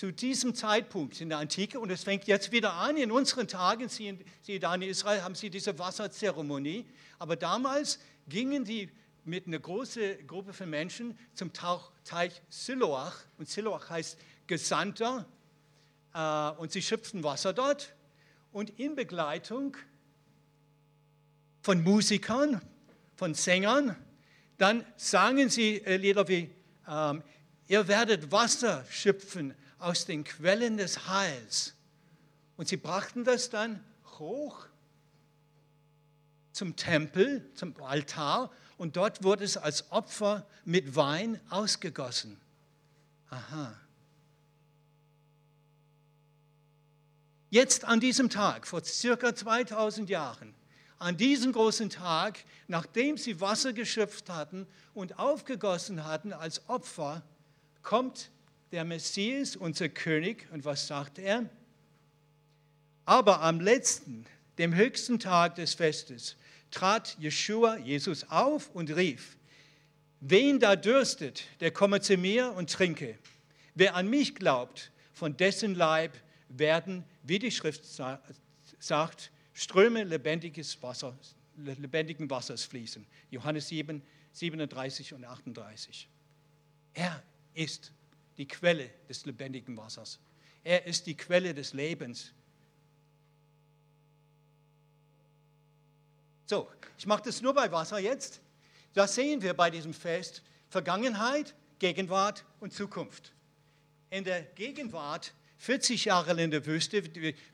zu 0.00 0.14
diesem 0.14 0.54
Zeitpunkt 0.54 1.20
in 1.20 1.28
der 1.28 1.36
Antike, 1.36 1.78
und 1.78 1.90
es 1.90 2.04
fängt 2.04 2.24
jetzt 2.24 2.52
wieder 2.52 2.72
an, 2.72 2.96
in 2.96 3.12
unseren 3.12 3.46
Tagen, 3.46 3.90
Sie, 3.90 4.18
Sie 4.40 4.58
da 4.58 4.74
in 4.74 4.80
Israel 4.80 5.22
haben 5.22 5.34
Sie 5.34 5.50
diese 5.50 5.78
Wasserzeremonie, 5.78 6.86
aber 7.18 7.36
damals 7.36 7.98
gingen 8.26 8.64
die 8.64 8.88
mit 9.26 9.46
einer 9.46 9.58
großen 9.58 10.26
Gruppe 10.26 10.54
von 10.54 10.70
Menschen 10.70 11.18
zum 11.34 11.52
Teich 11.52 12.40
Siloach, 12.48 13.12
und 13.36 13.50
Siloach 13.50 13.90
heißt 13.90 14.16
Gesandter, 14.46 15.26
äh, 16.14 16.50
und 16.58 16.72
sie 16.72 16.80
schöpften 16.80 17.22
Wasser 17.22 17.52
dort, 17.52 17.94
und 18.52 18.70
in 18.80 18.94
Begleitung 18.94 19.76
von 21.60 21.82
Musikern, 21.82 22.62
von 23.16 23.34
Sängern. 23.34 23.96
Dann 24.56 24.82
sangen 24.96 25.50
sie 25.50 25.76
äh, 25.84 25.98
Lieder 25.98 26.26
wie, 26.26 26.48
ähm, 26.88 27.22
ihr 27.68 27.86
werdet 27.86 28.32
Wasser 28.32 28.86
schöpfen 28.88 29.54
aus 29.80 30.04
den 30.04 30.24
Quellen 30.24 30.76
des 30.76 31.08
Heils. 31.08 31.74
Und 32.56 32.68
sie 32.68 32.76
brachten 32.76 33.24
das 33.24 33.50
dann 33.50 33.82
hoch 34.18 34.66
zum 36.52 36.76
Tempel, 36.76 37.50
zum 37.54 37.74
Altar 37.82 38.50
und 38.76 38.96
dort 38.96 39.22
wurde 39.24 39.44
es 39.44 39.56
als 39.56 39.90
Opfer 39.92 40.46
mit 40.64 40.96
Wein 40.96 41.40
ausgegossen. 41.48 42.40
Aha. 43.30 43.78
Jetzt 47.50 47.84
an 47.84 47.98
diesem 47.98 48.30
Tag, 48.30 48.66
vor 48.66 48.84
circa 48.84 49.34
2000 49.34 50.08
Jahren, 50.10 50.54
an 50.98 51.16
diesem 51.16 51.52
großen 51.52 51.88
Tag, 51.90 52.44
nachdem 52.68 53.16
sie 53.16 53.40
Wasser 53.40 53.72
geschöpft 53.72 54.28
hatten 54.28 54.66
und 54.92 55.18
aufgegossen 55.18 56.04
hatten 56.04 56.32
als 56.32 56.68
Opfer, 56.68 57.22
kommt 57.82 58.30
der 58.72 58.84
Messias, 58.84 59.56
unser 59.56 59.88
König, 59.88 60.46
und 60.52 60.64
was 60.64 60.86
sagt 60.86 61.18
er? 61.18 61.48
Aber 63.04 63.42
am 63.42 63.60
letzten, 63.60 64.26
dem 64.58 64.74
höchsten 64.74 65.18
Tag 65.18 65.56
des 65.56 65.74
Festes, 65.74 66.36
trat 66.70 67.16
Jeshua, 67.18 67.78
Jesus, 67.78 68.24
auf 68.30 68.70
und 68.70 68.94
rief, 68.94 69.36
wen 70.20 70.60
da 70.60 70.76
dürstet, 70.76 71.44
der 71.60 71.72
komme 71.72 72.00
zu 72.00 72.16
mir 72.16 72.52
und 72.52 72.70
trinke. 72.70 73.18
Wer 73.74 73.96
an 73.96 74.08
mich 74.08 74.34
glaubt, 74.34 74.92
von 75.12 75.36
dessen 75.36 75.74
Leib 75.74 76.16
werden, 76.48 77.04
wie 77.22 77.38
die 77.38 77.50
Schrift 77.50 77.82
sagt, 78.78 79.30
Ströme 79.52 80.04
lebendiges 80.04 80.82
Wasser, 80.82 81.18
lebendigen 81.56 82.30
Wassers 82.30 82.64
fließen. 82.64 83.04
Johannes 83.30 83.68
7, 83.68 84.00
37 84.32 85.12
und 85.12 85.24
38. 85.24 86.08
Er 86.94 87.22
ist 87.54 87.92
die 88.40 88.48
Quelle 88.48 88.88
des 89.06 89.26
lebendigen 89.26 89.76
Wassers. 89.76 90.18
Er 90.64 90.86
ist 90.86 91.06
die 91.06 91.14
Quelle 91.14 91.52
des 91.52 91.74
Lebens. 91.74 92.32
So, 96.46 96.66
ich 96.96 97.06
mache 97.06 97.24
das 97.24 97.42
nur 97.42 97.52
bei 97.52 97.70
Wasser 97.70 97.98
jetzt. 97.98 98.40
Das 98.94 99.14
sehen 99.14 99.42
wir 99.42 99.52
bei 99.52 99.68
diesem 99.68 99.92
Fest. 99.92 100.42
Vergangenheit, 100.70 101.54
Gegenwart 101.80 102.46
und 102.60 102.72
Zukunft. 102.72 103.34
In 104.08 104.24
der 104.24 104.40
Gegenwart, 104.40 105.34
40 105.58 106.06
Jahre 106.06 106.42
in 106.42 106.50
der 106.50 106.64
Wüste, 106.64 107.02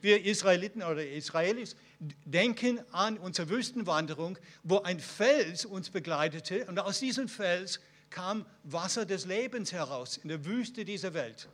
wir 0.01 0.25
Israeliten 0.25 0.85
oder 0.85 1.05
Israelis 1.05 1.75
denken 1.99 2.79
an 2.93 3.19
unsere 3.19 3.49
Wüstenwanderung, 3.49 4.39
wo 4.63 4.83
ein 4.83 5.01
Fels 5.01 5.65
uns 5.65 5.91
begleitete 5.91 6.65
und 6.67 6.79
aus 6.79 7.01
diesem 7.01 7.29
Fels 7.29 7.81
kam 8.11 8.47
Wasser 8.63 9.07
des 9.07 9.27
Lebens 9.27 9.73
heraus 9.73 10.17
in 10.17 10.29
der 10.29 10.45
Wüste 10.45 10.85
dieser 10.85 11.15
Welt. 11.15 11.49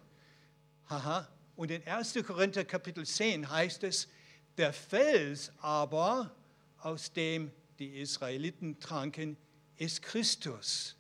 Haha. 0.88 1.28
Und 1.56 1.70
in 1.70 1.86
1. 1.86 2.14
Korinther 2.26 2.64
Kapitel 2.64 3.04
10 3.06 3.50
heißt 3.50 3.84
es, 3.84 4.08
der 4.56 4.72
Fels 4.72 5.52
aber, 5.60 6.34
aus 6.78 7.12
dem 7.12 7.50
die 7.78 8.00
Israeliten 8.00 8.78
tranken, 8.80 9.36
ist 9.76 10.02
Christus. 10.02 10.96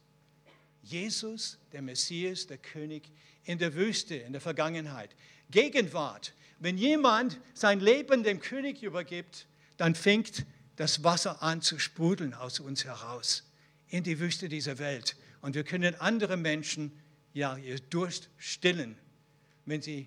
Jesus, 0.82 1.58
der 1.72 1.82
Messias, 1.82 2.46
der 2.46 2.58
König 2.58 3.10
in 3.44 3.58
der 3.58 3.74
Wüste, 3.74 4.16
in 4.16 4.32
der 4.32 4.40
Vergangenheit. 4.40 5.14
Gegenwart. 5.50 6.34
Wenn 6.58 6.78
jemand 6.78 7.38
sein 7.54 7.80
Leben 7.80 8.22
dem 8.22 8.40
König 8.40 8.82
übergibt, 8.82 9.46
dann 9.76 9.94
fängt 9.94 10.44
das 10.76 11.04
Wasser 11.04 11.42
an 11.42 11.60
zu 11.60 11.78
sprudeln 11.78 12.34
aus 12.34 12.60
uns 12.60 12.84
heraus 12.84 13.44
in 13.88 14.02
die 14.02 14.18
Wüste 14.18 14.48
dieser 14.48 14.78
Welt. 14.78 15.16
Und 15.42 15.54
wir 15.54 15.64
können 15.64 15.94
andere 15.96 16.38
Menschen 16.38 16.92
ja 17.34 17.56
ihr 17.58 17.78
Durst 17.78 18.30
stillen, 18.38 18.96
wenn 19.66 19.82
sie 19.82 20.06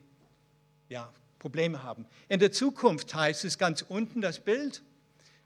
ja, 0.89 1.13
Probleme 1.39 1.83
haben. 1.83 2.05
In 2.29 2.39
der 2.39 2.51
Zukunft 2.51 3.13
heißt 3.13 3.45
es 3.45 3.57
ganz 3.57 3.83
unten 3.83 4.21
das 4.21 4.39
Bild, 4.39 4.81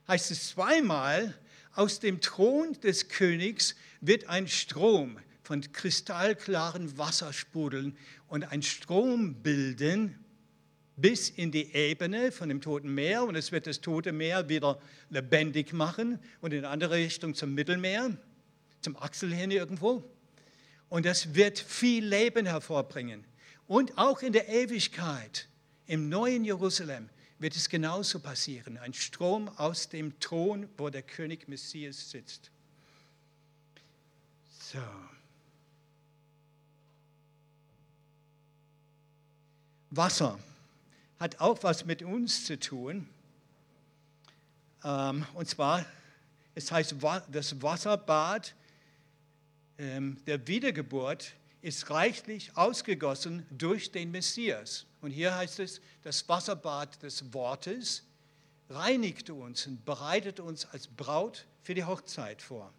heißt 0.08 0.32
es 0.32 0.50
zweimal, 0.50 1.36
aus 1.74 2.00
dem 2.00 2.22
Thron 2.22 2.74
des 2.82 3.10
Königs 3.10 3.76
wird 4.00 4.28
ein 4.30 4.48
Strom 4.48 5.20
von 5.44 5.62
kristallklaren 5.72 6.98
Wasser 6.98 7.34
sprudeln 7.34 7.98
und 8.28 8.52
ein 8.52 8.62
Strom 8.62 9.42
bilden 9.42 10.24
bis 10.98 11.30
in 11.30 11.52
die 11.52 11.74
Ebene 11.74 12.32
von 12.32 12.50
dem 12.50 12.62
Toten 12.62 12.94
Meer 12.94 13.24
und 13.24 13.36
es 13.36 13.52
wird 13.52 13.66
das 13.66 13.82
Tote 13.82 14.12
Meer 14.12 14.50
wieder 14.50 14.80
lebendig 15.10 15.74
machen 15.74 16.20
und 16.42 16.54
in 16.54 16.66
andere 16.66 16.96
Richtung 16.96 17.34
zum 17.34 17.56
Mittelmeer 17.56 18.18
zum 18.82 18.98
Achsel 18.98 19.34
hin 19.34 19.52
irgendwo. 19.52 20.04
Und 20.90 21.06
das 21.06 21.36
wird 21.36 21.60
viel 21.60 22.06
Leben 22.06 22.46
hervorbringen. 22.46 23.24
Und 23.68 23.98
auch 23.98 24.22
in 24.22 24.34
der 24.34 24.50
Ewigkeit, 24.50 25.48
im 25.86 26.10
neuen 26.10 26.44
Jerusalem, 26.44 27.10
wird 27.38 27.56
es 27.56 27.70
genauso 27.70 28.20
passieren. 28.20 28.78
Ein 28.78 28.94
Strom 28.94 29.48
aus 29.58 29.90
dem 29.90 30.20
Thron, 30.20 30.68
wo 30.78 30.90
der 30.90 31.04
König 31.04 31.48
Messias 31.48 32.10
sitzt. 32.10 32.52
So. 34.72 34.80
Wasser 39.92 40.38
hat 41.20 41.40
auch 41.40 41.64
was 41.64 41.86
mit 41.86 42.02
uns 42.02 42.46
zu 42.46 42.60
tun. 42.60 43.08
Ähm, 44.84 45.26
und 45.34 45.48
zwar, 45.48 45.86
es 46.56 46.72
heißt, 46.72 46.96
das 47.32 47.62
Wasserbad 47.62 48.54
der 49.80 50.46
Wiedergeburt 50.46 51.34
ist 51.62 51.90
reichlich 51.90 52.52
ausgegossen 52.56 53.46
durch 53.50 53.92
den 53.92 54.12
Messias. 54.12 54.86
Und 55.02 55.12
hier 55.12 55.34
heißt 55.34 55.60
es, 55.60 55.80
das 56.04 56.28
Wasserbad 56.28 57.02
des 57.02 57.34
Wortes 57.34 58.04
reinigt 58.70 59.30
uns 59.30 59.68
und 59.68 59.86
bereitet 59.86 60.42
uns 60.42 60.66
als 60.66 60.88
Braut 60.88 61.46
für 61.64 61.74
die 61.74 61.86
Hochzeit 61.86 62.42
vor. 62.42 62.74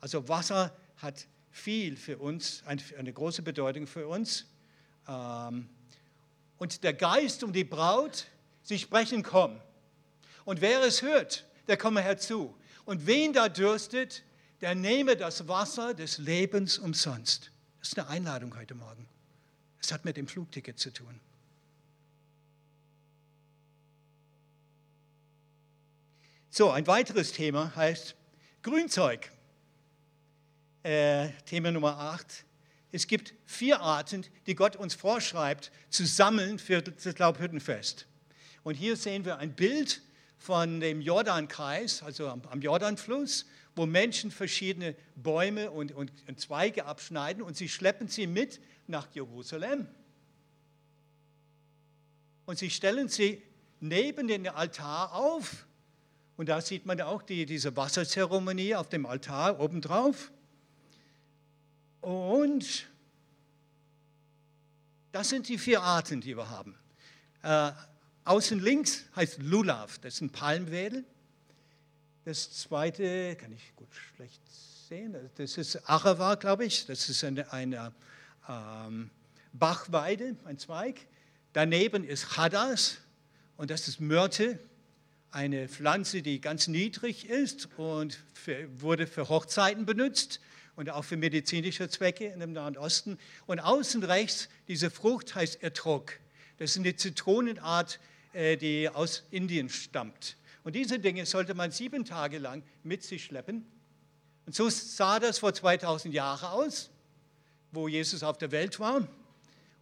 Also 0.00 0.26
Wasser 0.26 0.74
hat 0.96 1.26
viel 1.50 1.96
für 1.96 2.18
uns, 2.18 2.62
eine 2.66 3.12
große 3.12 3.42
Bedeutung 3.42 3.86
für 3.86 4.08
uns. 4.08 4.46
Ähm, 5.06 5.68
und 6.56 6.82
der 6.84 6.94
Geist 6.94 7.44
und 7.44 7.52
die 7.52 7.64
Braut, 7.64 8.26
sie 8.62 8.78
sprechen, 8.78 9.22
komm. 9.22 9.60
Und 10.46 10.62
wer 10.62 10.82
es 10.82 11.02
hört, 11.02 11.44
der 11.68 11.76
komme 11.76 12.00
herzu. 12.00 12.54
Und 12.86 13.06
wen 13.06 13.32
da 13.32 13.48
dürstet, 13.48 14.24
der 14.60 14.74
nehme 14.74 15.16
das 15.16 15.48
Wasser 15.48 15.94
des 15.94 16.18
Lebens 16.18 16.78
umsonst. 16.78 17.50
Das 17.80 17.88
ist 17.88 17.98
eine 17.98 18.08
Einladung 18.08 18.56
heute 18.56 18.74
Morgen. 18.74 19.06
Es 19.80 19.92
hat 19.92 20.04
mit 20.04 20.16
dem 20.16 20.26
Flugticket 20.26 20.78
zu 20.78 20.92
tun. 20.92 21.20
So, 26.50 26.70
ein 26.70 26.86
weiteres 26.86 27.32
Thema 27.32 27.74
heißt 27.74 28.14
Grünzeug. 28.62 29.30
Äh, 30.84 31.30
Thema 31.46 31.72
Nummer 31.72 31.98
8. 31.98 32.44
Es 32.92 33.08
gibt 33.08 33.34
vier 33.44 33.80
Arten, 33.80 34.24
die 34.46 34.54
Gott 34.54 34.76
uns 34.76 34.94
vorschreibt, 34.94 35.72
zu 35.90 36.06
sammeln 36.06 36.60
für 36.60 36.80
das 36.80 37.18
Laubhüttenfest. 37.18 38.06
Und 38.62 38.76
hier 38.76 38.96
sehen 38.96 39.24
wir 39.24 39.38
ein 39.38 39.54
Bild 39.54 40.00
von 40.38 40.78
dem 40.78 41.00
Jordankreis, 41.00 42.02
also 42.02 42.28
am, 42.28 42.42
am 42.48 42.62
Jordanfluss 42.62 43.46
wo 43.76 43.86
Menschen 43.86 44.30
verschiedene 44.30 44.94
Bäume 45.16 45.70
und, 45.70 45.92
und, 45.92 46.12
und 46.28 46.40
Zweige 46.40 46.86
abschneiden 46.86 47.42
und 47.42 47.56
sie 47.56 47.68
schleppen 47.68 48.08
sie 48.08 48.26
mit 48.26 48.60
nach 48.86 49.08
Jerusalem. 49.12 49.86
Und 52.46 52.58
sie 52.58 52.70
stellen 52.70 53.08
sie 53.08 53.42
neben 53.80 54.28
den 54.28 54.48
Altar 54.48 55.14
auf. 55.14 55.66
Und 56.36 56.48
da 56.48 56.60
sieht 56.60 56.84
man 56.86 57.00
auch 57.00 57.22
die, 57.22 57.46
diese 57.46 57.76
Wasserzeremonie 57.76 58.74
auf 58.74 58.88
dem 58.88 59.06
Altar 59.06 59.60
obendrauf. 59.60 60.32
Und 62.00 62.86
das 65.12 65.28
sind 65.28 65.48
die 65.48 65.58
vier 65.58 65.82
Arten, 65.82 66.20
die 66.20 66.36
wir 66.36 66.50
haben. 66.50 66.76
Äh, 67.42 67.72
außen 68.24 68.58
links 68.60 69.04
heißt 69.14 69.42
Lulav, 69.42 69.98
das 69.98 70.14
ist 70.14 70.20
ein 70.20 70.30
Palmwedel. 70.30 71.04
Das 72.24 72.50
zweite 72.52 73.36
kann 73.36 73.52
ich 73.52 73.76
gut 73.76 73.88
schlecht 73.92 74.40
sehen. 74.88 75.14
Das 75.36 75.58
ist 75.58 75.76
Arava, 75.90 76.36
glaube 76.36 76.64
ich. 76.64 76.86
Das 76.86 77.10
ist 77.10 77.22
eine, 77.22 77.52
eine 77.52 77.92
ähm, 78.48 79.10
Bachweide, 79.52 80.34
ein 80.46 80.58
Zweig. 80.58 81.06
Daneben 81.52 82.02
ist 82.02 82.38
Hadas 82.38 82.96
und 83.58 83.70
das 83.70 83.88
ist 83.88 84.00
Myrte, 84.00 84.58
eine 85.32 85.68
Pflanze, 85.68 86.22
die 86.22 86.40
ganz 86.40 86.66
niedrig 86.66 87.28
ist 87.28 87.68
und 87.76 88.18
für, 88.32 88.68
wurde 88.80 89.06
für 89.06 89.28
Hochzeiten 89.28 89.84
benutzt 89.84 90.40
und 90.76 90.88
auch 90.88 91.04
für 91.04 91.18
medizinische 91.18 91.90
Zwecke 91.90 92.24
in 92.28 92.40
dem 92.40 92.54
Nahen 92.54 92.78
Osten. 92.78 93.18
Und 93.44 93.60
außen 93.60 94.02
rechts, 94.02 94.48
diese 94.66 94.90
Frucht 94.90 95.34
heißt 95.34 95.62
Etrog. 95.62 96.18
Das 96.56 96.70
ist 96.70 96.78
eine 96.78 96.96
Zitronenart, 96.96 98.00
äh, 98.32 98.56
die 98.56 98.88
aus 98.88 99.24
Indien 99.30 99.68
stammt. 99.68 100.38
Und 100.64 100.74
diese 100.74 100.98
Dinge 100.98 101.26
sollte 101.26 101.54
man 101.54 101.70
sieben 101.70 102.04
Tage 102.04 102.38
lang 102.38 102.64
mit 102.82 103.04
sich 103.04 103.24
schleppen. 103.24 103.66
Und 104.46 104.54
so 104.54 104.68
sah 104.68 105.20
das 105.20 105.38
vor 105.38 105.54
2000 105.54 106.12
Jahren 106.12 106.46
aus, 106.46 106.90
wo 107.70 107.86
Jesus 107.86 108.22
auf 108.22 108.38
der 108.38 108.50
Welt 108.50 108.80
war. 108.80 109.06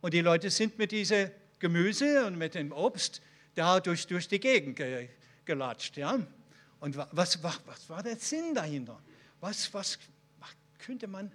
Und 0.01 0.15
die 0.15 0.21
Leute 0.21 0.51
sind 0.51 0.79
mit 0.79 0.91
diesem 0.91 1.31
Gemüse 1.61 2.27
und 2.27 2.37
mit 2.37 2.55
dem 2.55 2.73
Obst 2.73 3.23
da 3.55 3.79
durch, 3.81 4.07
durch 4.09 4.27
die 4.27 4.41
Gegend 4.41 4.77
ge, 4.77 5.09
gelatscht. 5.45 5.97
Ja? 5.97 6.19
Und 6.81 6.97
was, 6.97 7.43
was, 7.43 7.61
was 7.65 7.89
war 7.89 8.03
der 8.03 8.17
Sinn 8.17 8.55
dahinter? 8.55 9.01
Was, 9.41 9.73
was, 9.73 9.99
was 10.41 10.51
könnte 10.79 11.07
man... 11.07 11.31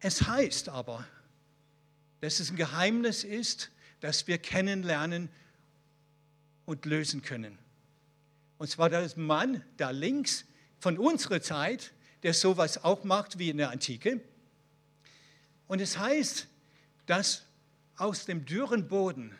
Es 0.00 0.20
heißt 0.20 0.68
aber, 0.68 1.06
dass 2.20 2.40
es 2.40 2.50
ein 2.50 2.56
Geheimnis 2.56 3.24
ist, 3.24 3.70
dass 4.00 4.26
wir 4.26 4.36
kennenlernen, 4.36 5.30
und 6.66 6.84
lösen 6.86 7.22
können. 7.22 7.58
Und 8.58 8.68
zwar 8.68 8.88
das 8.88 9.16
Mann 9.16 9.64
da 9.76 9.90
links 9.90 10.44
von 10.78 10.98
unserer 10.98 11.40
Zeit, 11.40 11.92
der 12.22 12.34
sowas 12.34 12.84
auch 12.84 13.04
macht 13.04 13.38
wie 13.38 13.50
in 13.50 13.58
der 13.58 13.70
Antike. 13.70 14.20
Und 15.66 15.80
es 15.80 15.98
heißt, 15.98 16.46
dass 17.06 17.42
aus 17.96 18.24
dem 18.24 18.44
dürren 18.44 18.88
Boden, 18.88 19.36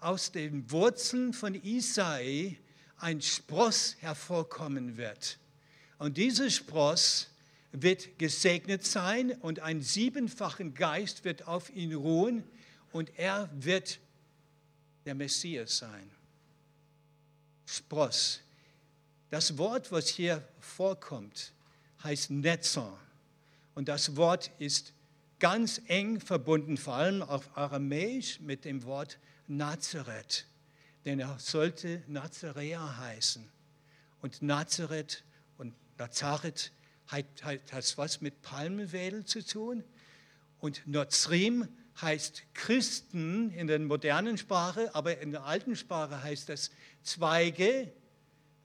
aus 0.00 0.30
den 0.30 0.70
Wurzeln 0.70 1.32
von 1.32 1.54
Isai 1.54 2.56
ein 2.98 3.20
Spross 3.20 3.96
hervorkommen 4.00 4.96
wird. 4.96 5.38
Und 5.98 6.16
dieser 6.16 6.50
Spross 6.50 7.28
wird 7.72 8.18
gesegnet 8.18 8.84
sein 8.84 9.32
und 9.32 9.60
ein 9.60 9.82
siebenfachen 9.82 10.74
Geist 10.74 11.24
wird 11.24 11.46
auf 11.46 11.70
ihn 11.70 11.94
ruhen 11.94 12.44
und 12.92 13.10
er 13.16 13.50
wird 13.52 13.98
der 15.04 15.14
Messias 15.14 15.78
sein. 15.78 16.10
Spross. 17.68 18.40
Das 19.28 19.58
Wort, 19.58 19.92
was 19.92 20.08
hier 20.08 20.42
vorkommt, 20.58 21.52
heißt 22.02 22.30
Netzer. 22.30 22.98
Und 23.74 23.88
das 23.88 24.16
Wort 24.16 24.50
ist 24.58 24.94
ganz 25.38 25.82
eng 25.86 26.18
verbunden, 26.18 26.78
vor 26.78 26.94
allem 26.94 27.20
auf 27.20 27.56
Aramäisch 27.58 28.40
mit 28.40 28.64
dem 28.64 28.84
Wort 28.84 29.18
Nazareth. 29.48 30.46
Denn 31.04 31.20
er 31.20 31.38
sollte 31.38 32.02
Nazaräer 32.06 32.98
heißen. 33.00 33.46
Und 34.22 34.40
Nazareth 34.40 35.22
und 35.58 35.74
Nazareth 35.98 36.72
hat, 37.06 37.26
hat, 37.42 37.70
hat 37.70 37.98
was 37.98 38.22
mit 38.22 38.40
Palmenwedel 38.40 39.26
zu 39.26 39.44
tun. 39.44 39.84
Und 40.58 40.86
Nozrim 40.86 41.68
heißt 42.00 42.42
Christen 42.54 43.50
in 43.50 43.66
der 43.66 43.78
modernen 43.80 44.38
Sprache, 44.38 44.94
aber 44.94 45.18
in 45.20 45.32
der 45.32 45.44
alten 45.44 45.76
Sprache 45.76 46.22
heißt 46.22 46.48
das 46.48 46.70
Zweige 47.02 47.90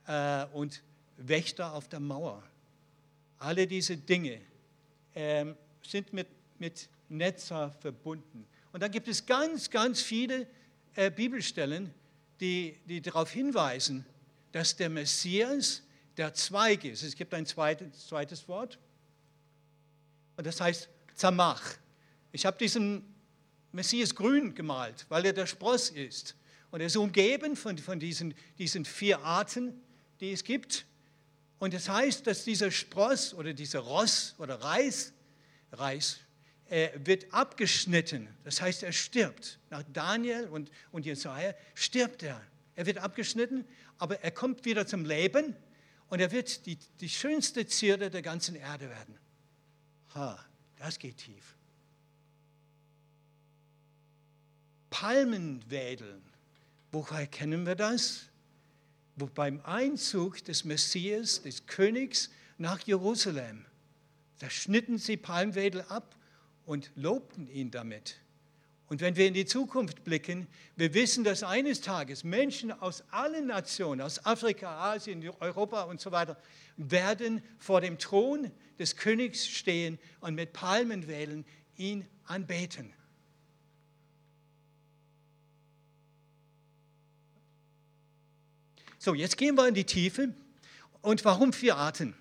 äh, 0.07 0.45
und 0.53 0.83
Wächter 1.17 1.73
auf 1.73 1.87
der 1.87 1.99
Mauer. 1.99 2.43
Alle 3.39 3.67
diese 3.67 3.97
Dinge 3.97 4.41
äh, 5.13 5.45
sind 5.81 6.13
mit, 6.13 6.27
mit 6.59 6.89
Netzer 7.09 7.71
verbunden. 7.79 8.45
Und 8.71 8.81
da 8.81 8.87
gibt 8.87 9.07
es 9.07 9.25
ganz, 9.25 9.69
ganz 9.69 10.01
viele 10.01 10.47
äh, 10.95 11.11
Bibelstellen, 11.11 11.93
die, 12.39 12.77
die 12.85 13.01
darauf 13.01 13.31
hinweisen, 13.31 14.05
dass 14.51 14.75
der 14.75 14.89
Messias 14.89 15.83
der 16.17 16.33
Zweig 16.33 16.85
ist. 16.85 17.03
Es 17.03 17.15
gibt 17.15 17.33
ein 17.33 17.45
zweites, 17.45 18.07
zweites 18.07 18.47
Wort 18.47 18.79
und 20.37 20.45
das 20.45 20.59
heißt 20.61 20.89
Zamach. 21.15 21.61
Ich 22.31 22.45
habe 22.45 22.57
diesen 22.57 23.12
Messias 23.73 24.15
grün 24.15 24.55
gemalt, 24.55 25.05
weil 25.09 25.25
er 25.25 25.33
der 25.33 25.47
Spross 25.47 25.89
ist. 25.89 26.35
Und 26.71 26.79
er 26.79 26.87
ist 26.87 26.95
umgeben 26.95 27.55
von, 27.55 27.77
von 27.77 27.99
diesen, 27.99 28.33
diesen 28.57 28.85
vier 28.85 29.19
Arten, 29.19 29.81
die 30.19 30.31
es 30.31 30.43
gibt. 30.43 30.85
Und 31.59 31.73
das 31.73 31.89
heißt, 31.89 32.25
dass 32.25 32.43
dieser 32.43 32.71
Spross 32.71 33.33
oder 33.33 33.53
dieser 33.53 33.79
Ross 33.79 34.35
oder 34.37 34.61
Reis, 34.61 35.13
Reis 35.71 36.19
äh, 36.69 36.89
wird 37.03 37.33
abgeschnitten. 37.33 38.27
Das 38.43 38.61
heißt, 38.61 38.83
er 38.83 38.91
stirbt. 38.91 39.59
Nach 39.69 39.83
Daniel 39.91 40.47
und, 40.47 40.71
und 40.91 41.05
Jesaja 41.05 41.53
stirbt 41.73 42.23
er. 42.23 42.41
Er 42.75 42.85
wird 42.85 42.99
abgeschnitten, 42.99 43.65
aber 43.97 44.19
er 44.21 44.31
kommt 44.31 44.65
wieder 44.65 44.85
zum 44.85 45.05
Leben 45.05 45.55
und 46.09 46.19
er 46.19 46.31
wird 46.31 46.65
die, 46.65 46.77
die 46.99 47.09
schönste 47.09 47.65
Zierde 47.65 48.09
der 48.09 48.21
ganzen 48.21 48.55
Erde 48.55 48.89
werden. 48.89 49.17
Ha, 50.15 50.39
das 50.77 50.99
geht 50.99 51.17
tief. 51.17 51.55
Palmenwedeln. 55.03 56.23
Woher 56.93 57.27
kennen 57.27 57.65
wir 57.65 57.75
das? 57.75 58.29
Wo 59.17 59.25
beim 59.25 59.59
Einzug 59.65 60.41
des 60.45 60.63
Messias, 60.63 61.41
des 61.41 61.65
Königs 61.65 62.29
nach 62.57 62.79
Jerusalem, 62.79 63.65
da 64.39 64.49
schnitten 64.49 64.97
sie 64.97 65.17
Palmwedel 65.17 65.81
ab 65.89 66.15
und 66.65 66.89
lobten 66.95 67.49
ihn 67.49 67.69
damit. 67.69 68.15
Und 68.87 69.01
wenn 69.01 69.17
wir 69.17 69.27
in 69.27 69.33
die 69.33 69.45
Zukunft 69.45 70.05
blicken, 70.05 70.47
wir 70.77 70.93
wissen, 70.93 71.25
dass 71.25 71.43
eines 71.43 71.81
Tages 71.81 72.23
Menschen 72.23 72.71
aus 72.71 73.03
allen 73.11 73.47
Nationen, 73.47 73.99
aus 73.99 74.25
Afrika, 74.25 74.93
Asien, 74.93 75.29
Europa 75.41 75.81
und 75.83 75.99
so 75.99 76.13
weiter, 76.13 76.37
werden 76.77 77.43
vor 77.57 77.81
dem 77.81 77.97
Thron 77.99 78.49
des 78.79 78.95
Königs 78.95 79.45
stehen 79.45 79.99
und 80.21 80.35
mit 80.35 80.53
Palmenwedel 80.53 81.43
ihn 81.75 82.07
anbeten. 82.23 82.93
So, 89.03 89.13
jetzt 89.13 89.35
gehen 89.35 89.55
wir 89.55 89.67
in 89.67 89.73
die 89.73 89.83
Tiefe. 89.83 90.33
Und 91.01 91.25
warum 91.25 91.51
vier 91.51 91.75
Arten? 91.75 92.15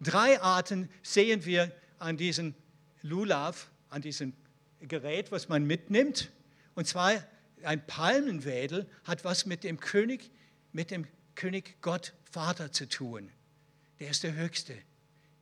Drei 0.00 0.40
Arten 0.40 0.90
sehen 1.04 1.44
wir 1.44 1.70
an 2.00 2.16
diesem 2.16 2.56
Lulav, 3.02 3.70
an 3.88 4.02
diesem 4.02 4.32
Gerät, 4.80 5.30
was 5.30 5.48
man 5.48 5.64
mitnimmt. 5.64 6.32
Und 6.74 6.88
zwar 6.88 7.22
ein 7.62 7.86
Palmenwedel 7.86 8.90
hat 9.04 9.24
was 9.24 9.46
mit 9.46 9.62
dem 9.62 9.78
König, 9.78 10.32
mit 10.72 10.90
dem 10.90 11.06
König 11.36 11.80
Gott 11.82 12.14
Vater 12.28 12.72
zu 12.72 12.88
tun. 12.88 13.30
Der 14.00 14.10
ist 14.10 14.24
der 14.24 14.34
Höchste. 14.34 14.76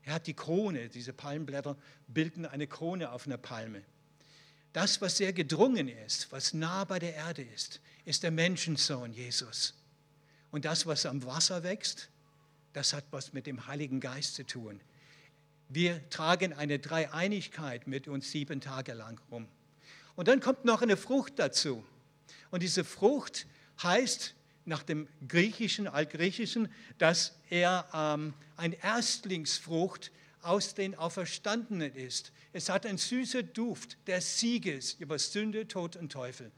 Er 0.03 0.13
hat 0.13 0.27
die 0.27 0.35
Krone, 0.35 0.91
diese 0.91 1.15
Palmblätter 1.15 1.79
bilden 2.07 2.45
eine 2.45 2.67
Krone 2.67 3.13
auf 3.13 3.27
einer 3.27 3.39
Palme. 3.39 3.81
Das, 4.75 5.01
was 5.01 5.17
sehr 5.17 5.33
gedrungen 5.33 5.89
ist, 5.89 6.31
was 6.33 6.53
nah 6.53 6.85
bei 6.85 6.99
der 6.99 7.15
Erde 7.15 7.41
ist, 7.41 7.81
ist 8.05 8.25
der 8.25 8.31
Menschensohn 8.31 9.15
Jesus. 9.15 9.80
Und 10.51 10.65
das, 10.65 10.87
was 10.87 11.07
am 11.07 11.25
Wasser 11.25 11.63
wächst, 11.63 12.09
das 12.73 12.93
hat 12.93 13.05
was 13.11 13.33
mit 13.33 13.47
dem 13.47 13.67
Heiligen 13.67 14.01
Geist 14.01 14.35
zu 14.35 14.47
tun. 14.47 14.81
Wir 15.69 16.09
tragen 16.11 16.53
eine 16.53 16.79
Dreieinigkeit 16.79 17.87
mit 17.87 18.09
uns 18.09 18.31
sieben 18.31 18.61
Tage 18.61 18.93
lang 18.93 19.21
rum. 19.31 19.47
Und 20.17 20.29
dann 20.29 20.41
kommt 20.41 20.65
noch 20.65 20.83
eine 20.83 20.97
Frucht 20.97 21.39
dazu. 21.39 21.85
Und 22.51 22.63
diese 22.63 22.85
Frucht 22.85 23.47
heißt 23.83 24.35
nach 24.65 24.83
dem 24.83 25.09
Griechischen, 25.27 25.87
Altgriechischen, 25.87 26.69
dass 26.99 27.39
er 27.49 27.87
ähm, 27.95 28.35
ein 28.57 28.73
Erstlingsfrucht 28.73 30.11
aus 30.43 30.75
den 30.75 30.95
Auferstandenen 30.95 31.95
ist. 31.95 32.33
Es 32.53 32.69
hat 32.69 32.87
einen 32.87 32.99
süßen 32.99 33.53
Duft 33.53 33.97
des 34.07 34.39
Sieges 34.39 34.95
über 34.95 35.19
Sünde, 35.19 35.69
Tod 35.69 35.97
und 35.97 36.11
Teufel. 36.11 36.51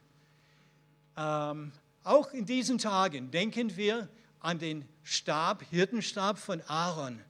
Ähm, 1.16 1.72
auch 2.04 2.32
in 2.32 2.46
diesen 2.46 2.78
Tagen 2.78 3.30
denken 3.30 3.76
wir 3.76 4.08
an 4.40 4.58
den 4.58 4.88
Stab, 5.02 5.64
Hirtenstab 5.70 6.38
von 6.38 6.60
Aaron, 6.62 7.20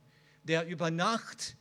der 0.45 0.67
über 0.67 0.91
Nacht 0.91 1.57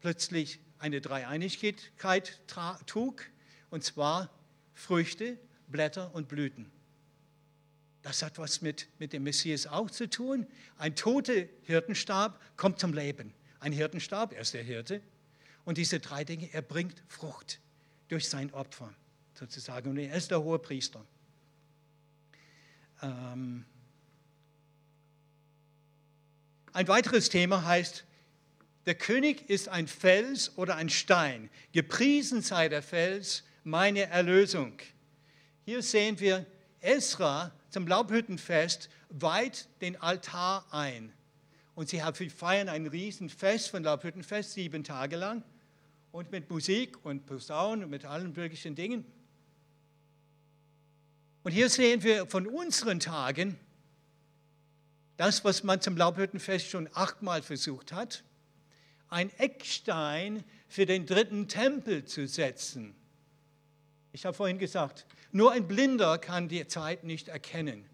plötzlich 0.00 0.60
eine 0.78 1.00
Dreieinigkeit 1.00 2.40
trug, 2.86 3.26
und 3.70 3.84
zwar 3.84 4.30
Früchte, 4.74 5.38
Blätter 5.68 6.14
und 6.14 6.28
Blüten. 6.28 6.70
Das 8.02 8.22
hat 8.22 8.38
was 8.38 8.62
mit, 8.62 8.88
mit 8.98 9.12
dem 9.12 9.22
Messias 9.22 9.66
auch 9.66 9.90
zu 9.90 10.10
tun. 10.10 10.46
Ein 10.76 10.96
toter 10.96 11.44
Hirtenstab 11.62 12.40
kommt 12.56 12.80
zum 12.80 12.92
Leben. 12.92 13.32
Ein 13.60 13.72
Hirtenstab, 13.72 14.32
er 14.32 14.40
ist 14.40 14.54
der 14.54 14.64
Hirte. 14.64 15.00
Und 15.64 15.78
diese 15.78 16.00
drei 16.00 16.24
Dinge, 16.24 16.52
er 16.52 16.62
bringt 16.62 17.00
Frucht 17.06 17.60
durch 18.08 18.28
sein 18.28 18.52
Opfer 18.52 18.92
sozusagen. 19.34 19.90
Und 19.90 19.98
er 19.98 20.16
ist 20.16 20.32
der 20.32 20.42
hohe 20.42 20.58
Priester. 20.58 21.04
Ähm, 23.02 23.64
ein 26.72 26.88
weiteres 26.88 27.28
Thema 27.28 27.64
heißt, 27.64 28.04
der 28.86 28.94
König 28.94 29.48
ist 29.48 29.68
ein 29.68 29.86
Fels 29.86 30.56
oder 30.56 30.76
ein 30.76 30.88
Stein. 30.88 31.50
Gepriesen 31.72 32.42
sei 32.42 32.68
der 32.68 32.82
Fels, 32.82 33.44
meine 33.62 34.08
Erlösung. 34.08 34.78
Hier 35.64 35.82
sehen 35.82 36.18
wir 36.18 36.46
Esra 36.80 37.52
zum 37.70 37.86
Laubhüttenfest 37.86 38.88
weit 39.10 39.68
den 39.80 40.00
Altar 40.00 40.66
ein. 40.72 41.12
Und 41.74 41.88
sie 41.88 42.00
feiern 42.00 42.68
ein 42.68 42.86
Riesenfest 42.86 43.70
von 43.70 43.82
Laubhüttenfest, 43.82 44.52
sieben 44.52 44.84
Tage 44.84 45.16
lang. 45.16 45.44
Und 46.10 46.30
mit 46.32 46.50
Musik 46.50 47.04
und 47.04 47.24
Posaunen 47.24 47.84
und 47.84 47.90
mit 47.90 48.04
allen 48.04 48.32
möglichen 48.32 48.74
Dingen. 48.74 49.04
Und 51.42 51.52
hier 51.52 51.68
sehen 51.68 52.02
wir 52.02 52.26
von 52.26 52.46
unseren 52.46 53.00
Tagen 53.00 53.58
das, 55.16 55.44
was 55.44 55.62
man 55.62 55.80
zum 55.80 55.96
Laubhüttenfest 55.96 56.68
schon 56.68 56.88
achtmal 56.94 57.42
versucht 57.42 57.92
hat, 57.92 58.24
ein 59.08 59.30
Eckstein 59.38 60.42
für 60.68 60.86
den 60.86 61.04
dritten 61.06 61.48
Tempel 61.48 62.04
zu 62.04 62.26
setzen. 62.26 62.94
Ich 64.12 64.24
habe 64.24 64.36
vorhin 64.36 64.58
gesagt, 64.58 65.06
nur 65.32 65.52
ein 65.52 65.68
Blinder 65.68 66.18
kann 66.18 66.48
die 66.48 66.66
Zeit 66.66 67.04
nicht 67.04 67.28
erkennen. 67.28 67.84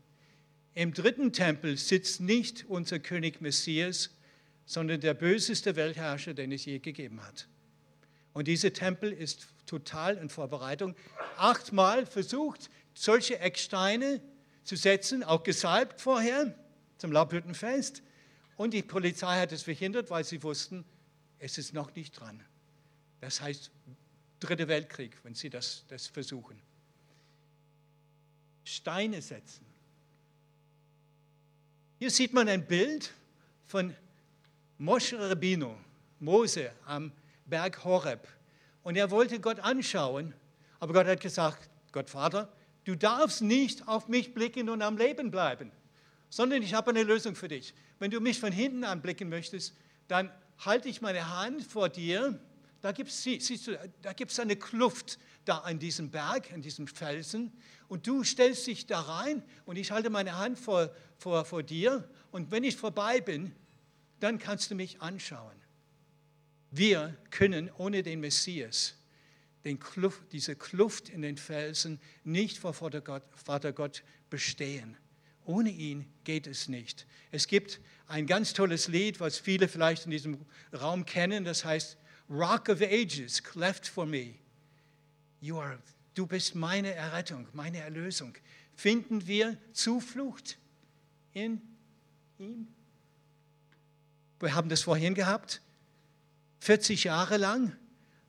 Im 0.74 0.94
dritten 0.94 1.32
Tempel 1.32 1.76
sitzt 1.76 2.20
nicht 2.20 2.66
unser 2.68 2.98
König 2.98 3.40
Messias, 3.40 4.10
sondern 4.64 5.00
der 5.00 5.14
böseste 5.14 5.74
Weltherrscher, 5.74 6.34
den 6.34 6.52
es 6.52 6.64
je 6.64 6.78
gegeben 6.78 7.24
hat. 7.24 7.48
Und 8.32 8.46
dieser 8.46 8.72
Tempel 8.72 9.12
ist 9.12 9.48
total 9.66 10.16
in 10.16 10.28
Vorbereitung. 10.28 10.94
Achtmal 11.36 12.06
versucht, 12.06 12.70
solche 13.02 13.38
Ecksteine 13.38 14.20
zu 14.64 14.76
setzen, 14.76 15.22
auch 15.22 15.44
gesalbt 15.44 16.00
vorher 16.00 16.54
zum 16.96 17.12
Laubhüttenfest. 17.12 18.02
Und 18.56 18.74
die 18.74 18.82
Polizei 18.82 19.38
hat 19.38 19.52
es 19.52 19.62
verhindert, 19.62 20.10
weil 20.10 20.24
sie 20.24 20.42
wussten, 20.42 20.84
es 21.38 21.58
ist 21.58 21.72
noch 21.74 21.94
nicht 21.94 22.18
dran. 22.18 22.42
Das 23.20 23.40
heißt 23.40 23.70
Dritter 24.40 24.68
Weltkrieg, 24.68 25.16
wenn 25.22 25.34
sie 25.34 25.50
das, 25.50 25.84
das 25.88 26.06
versuchen. 26.06 26.60
Steine 28.64 29.22
setzen. 29.22 29.66
Hier 31.98 32.10
sieht 32.10 32.32
man 32.32 32.48
ein 32.48 32.66
Bild 32.66 33.12
von 33.66 33.94
Moshe 34.76 35.18
Rabino, 35.18 35.76
Mose 36.20 36.72
am 36.84 37.12
Berg 37.46 37.84
Horeb. 37.84 38.28
Und 38.82 38.96
er 38.96 39.10
wollte 39.10 39.40
Gott 39.40 39.58
anschauen, 39.60 40.34
aber 40.78 40.92
Gott 40.92 41.06
hat 41.06 41.20
gesagt, 41.20 41.68
Gott 41.90 42.10
Vater, 42.10 42.52
du 42.88 42.96
darfst 42.96 43.42
nicht 43.42 43.86
auf 43.86 44.08
mich 44.08 44.32
blicken 44.32 44.70
und 44.70 44.80
am 44.80 44.96
Leben 44.96 45.30
bleiben, 45.30 45.70
sondern 46.30 46.62
ich 46.62 46.72
habe 46.72 46.88
eine 46.88 47.02
Lösung 47.02 47.34
für 47.34 47.48
dich. 47.48 47.74
Wenn 47.98 48.10
du 48.10 48.18
mich 48.18 48.40
von 48.40 48.50
hinten 48.50 48.82
anblicken 48.82 49.28
möchtest, 49.28 49.74
dann 50.08 50.32
halte 50.64 50.88
ich 50.88 51.02
meine 51.02 51.36
Hand 51.36 51.62
vor 51.62 51.90
dir, 51.90 52.40
da 52.80 52.92
gibt 52.92 53.10
es 53.10 54.38
eine 54.40 54.56
Kluft 54.56 55.18
da 55.44 55.58
an 55.58 55.78
diesem 55.78 56.10
Berg, 56.10 56.50
an 56.54 56.62
diesem 56.62 56.86
Felsen. 56.86 57.52
Und 57.88 58.06
du 58.06 58.24
stellst 58.24 58.66
dich 58.66 58.86
da 58.86 59.00
rein 59.00 59.42
und 59.66 59.76
ich 59.76 59.90
halte 59.90 60.08
meine 60.08 60.38
Hand 60.38 60.58
vor, 60.58 60.90
vor, 61.18 61.44
vor 61.44 61.62
dir. 61.62 62.08
Und 62.30 62.50
wenn 62.50 62.64
ich 62.64 62.76
vorbei 62.76 63.20
bin, 63.20 63.52
dann 64.18 64.38
kannst 64.38 64.70
du 64.70 64.74
mich 64.74 65.02
anschauen. 65.02 65.56
Wir 66.70 67.14
können 67.30 67.70
ohne 67.76 68.02
den 68.02 68.20
Messias 68.20 68.97
den 69.64 69.78
Kluft, 69.78 70.32
diese 70.32 70.56
Kluft 70.56 71.08
in 71.08 71.22
den 71.22 71.36
Felsen 71.36 72.00
nicht 72.24 72.58
vor 72.58 72.74
Vater 72.74 73.00
Gott, 73.00 73.22
Vater 73.34 73.72
Gott 73.72 74.02
bestehen. 74.30 74.96
Ohne 75.44 75.70
ihn 75.70 76.06
geht 76.24 76.46
es 76.46 76.68
nicht. 76.68 77.06
Es 77.30 77.46
gibt 77.46 77.80
ein 78.06 78.26
ganz 78.26 78.52
tolles 78.52 78.88
Lied, 78.88 79.20
was 79.20 79.38
viele 79.38 79.68
vielleicht 79.68 80.04
in 80.04 80.10
diesem 80.10 80.44
Raum 80.78 81.04
kennen, 81.04 81.44
das 81.44 81.64
heißt 81.64 81.96
Rock 82.30 82.68
of 82.68 82.82
Ages, 82.82 83.42
cleft 83.42 83.86
for 83.86 84.04
me. 84.04 84.34
You 85.40 85.58
are, 85.58 85.78
du 86.14 86.26
bist 86.26 86.54
meine 86.54 86.92
Errettung, 86.92 87.48
meine 87.52 87.78
Erlösung. 87.78 88.36
Finden 88.74 89.26
wir 89.26 89.56
Zuflucht 89.72 90.58
in 91.32 91.62
ihm? 92.38 92.68
Wir 94.40 94.54
haben 94.54 94.68
das 94.68 94.82
vorhin 94.82 95.14
gehabt. 95.14 95.62
40 96.60 97.04
Jahre 97.04 97.36
lang 97.36 97.76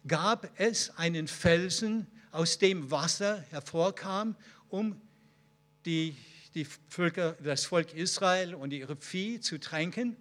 gab 0.08 0.50
es 0.60 0.96
einen 0.98 1.28
Felsen, 1.28 2.08
aus 2.32 2.58
dem 2.60 2.92
Wasser 2.92 3.44
hervorkam, 3.50 4.36
um 4.70 5.02
die, 5.86 6.16
die 6.54 6.66
Völker, 6.88 7.34
das 7.44 7.66
Volk 7.66 7.94
Israel 7.94 8.54
und 8.56 8.72
ihre 8.72 8.96
Vieh 8.96 9.40
zu 9.40 9.60
tränken. 9.60 10.16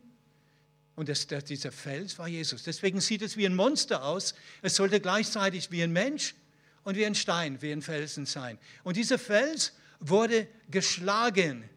Und 0.95 1.09
das, 1.09 1.26
das, 1.26 1.45
dieser 1.45 1.70
Fels 1.70 2.18
war 2.18 2.29
Jesus. 2.29 2.62
Deswegen 2.62 3.01
sieht 3.01 3.22
es 3.22 3.37
wie 3.37 3.47
ein 3.47 3.55
Monster 3.55 4.05
aus. 4.05 4.35
Es 4.62 4.74
sollte 4.74 5.01
gleichzeitig 5.01 5.70
wie 5.70 5.83
ein 5.83 5.93
Mensch 5.93 6.35
und 6.83 6.97
wie 6.97 7.07
ein 7.07 7.14
Stein, 7.14 7.61
wie 7.62 7.72
ein 7.72 7.83
Felsen 7.83 8.26
sein. 8.26 8.59
Und 8.83 8.97
dieser 8.97 9.18
Fels 9.18 9.74
wurde 10.01 10.49
geschlagen. 10.70 11.68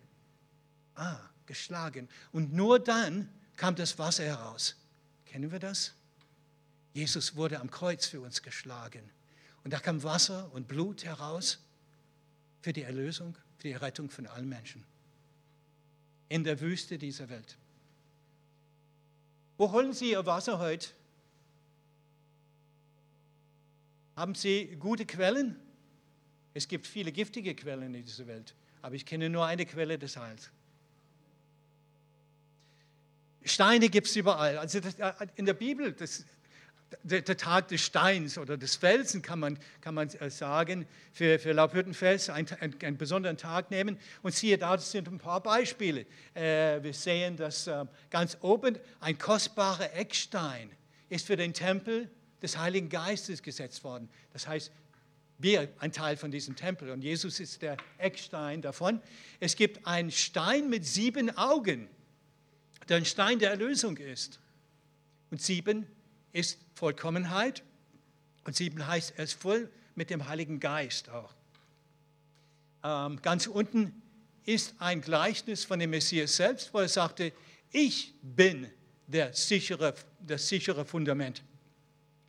Ah, 0.95 1.19
geschlagen. 1.45 2.09
Und 2.31 2.53
nur 2.53 2.79
dann 2.79 3.29
kam 3.57 3.75
das 3.75 3.99
Wasser 3.99 4.23
heraus. 4.23 4.75
Kennen 5.25 5.51
wir 5.51 5.59
das? 5.59 5.93
Jesus 6.93 7.35
wurde 7.35 7.59
am 7.59 7.71
Kreuz 7.71 8.05
für 8.05 8.21
uns 8.21 8.41
geschlagen. 8.41 9.09
Und 9.63 9.71
da 9.71 9.79
kam 9.79 10.03
Wasser 10.03 10.51
und 10.53 10.67
Blut 10.67 11.03
heraus 11.05 11.59
für 12.61 12.73
die 12.73 12.83
Erlösung, 12.83 13.35
für 13.57 13.67
die 13.69 13.73
Rettung 13.73 14.09
von 14.09 14.27
allen 14.27 14.49
Menschen. 14.49 14.83
In 16.29 16.43
der 16.43 16.59
Wüste 16.59 16.97
dieser 16.97 17.29
Welt. 17.29 17.57
Wo 19.57 19.71
holen 19.71 19.93
Sie 19.93 20.11
Ihr 20.11 20.25
Wasser 20.25 20.59
heute? 20.59 20.89
Haben 24.15 24.35
Sie 24.35 24.75
gute 24.79 25.05
Quellen? 25.05 25.55
Es 26.53 26.67
gibt 26.67 26.87
viele 26.87 27.11
giftige 27.11 27.55
Quellen 27.55 27.93
in 27.93 28.03
dieser 28.03 28.27
Welt, 28.27 28.55
aber 28.81 28.95
ich 28.95 29.05
kenne 29.05 29.29
nur 29.29 29.45
eine 29.45 29.65
Quelle 29.65 29.97
des 29.97 30.17
Heils. 30.17 30.49
Steine 33.43 33.89
gibt 33.89 34.07
es 34.07 34.15
überall. 34.15 34.57
Also 34.57 34.79
das, 34.79 34.95
äh, 34.95 35.13
in 35.35 35.45
der 35.45 35.53
Bibel, 35.53 35.93
das, 35.93 36.25
der, 37.03 37.21
der, 37.21 37.37
Tag 37.37 37.69
des 37.69 37.81
Steins 37.81 38.37
oder 38.37 38.57
des 38.57 38.75
Felsen, 38.75 39.21
kann 39.21 39.39
man, 39.39 39.57
kann 39.81 39.95
man 39.95 40.09
äh, 40.09 40.29
sagen, 40.29 40.85
für, 41.13 41.39
für 41.39 41.53
Laubhüttenfels 41.53 42.29
einen, 42.29 42.47
einen, 42.59 42.75
einen, 42.81 42.97
besonderen 42.97 43.37
Tag 43.37 43.71
nehmen. 43.71 43.97
Und 44.21 44.33
siehe 44.33 44.57
da, 44.57 44.75
das 44.75 44.91
sind 44.91 45.07
ein 45.07 45.17
paar 45.17 45.41
Beispiele. 45.41 46.05
Äh, 46.33 46.83
wir 46.83 46.93
sehen, 46.93 47.37
dass 47.37 47.67
äh, 47.67 47.85
ganz 48.09 48.37
oben 48.41 48.77
ein 48.99 49.17
kostbarer 49.17 49.93
Eckstein 49.93 50.71
ist 51.09 51.27
für 51.27 51.35
den 51.35 51.53
Tempel 51.53 52.09
des 52.41 52.57
Heiligen 52.57 52.89
Geistes 52.89 53.41
gesetzt 53.41 53.83
worden. 53.83 54.09
Das 54.33 54.47
heißt, 54.47 54.71
wir 55.37 55.69
ein 55.79 55.91
Teil 55.91 56.17
von 56.17 56.29
diesem 56.29 56.55
Tempel 56.55 56.91
und 56.91 57.01
Jesus 57.01 57.39
ist 57.39 57.61
der 57.61 57.77
Eckstein 57.97 58.61
davon. 58.61 59.01
Es 59.39 59.55
gibt 59.55 59.87
einen 59.87 60.11
Stein 60.11 60.69
mit 60.69 60.85
sieben 60.85 61.35
Augen, 61.35 61.89
der 62.89 62.97
ein 62.97 63.05
Stein 63.05 63.39
der 63.39 63.49
Erlösung 63.49 63.97
ist. 63.97 64.39
Und 65.31 65.41
sieben 65.41 65.87
ist 66.33 66.59
Vollkommenheit 66.75 67.63
und 68.45 68.55
sieben 68.55 68.85
heißt, 68.85 69.13
er 69.17 69.23
ist 69.23 69.33
voll 69.33 69.69
mit 69.95 70.09
dem 70.09 70.27
Heiligen 70.27 70.59
Geist 70.59 71.09
auch. 71.09 71.33
Ähm, 72.83 73.21
ganz 73.21 73.47
unten 73.47 74.01
ist 74.45 74.73
ein 74.79 75.01
Gleichnis 75.01 75.65
von 75.65 75.79
dem 75.79 75.91
Messias 75.91 76.35
selbst, 76.35 76.73
wo 76.73 76.79
er 76.79 76.87
sagte, 76.87 77.31
ich 77.71 78.13
bin 78.21 78.67
der 79.07 79.33
sichere, 79.33 79.93
das 80.19 80.47
sichere 80.47 80.85
Fundament. 80.85 81.43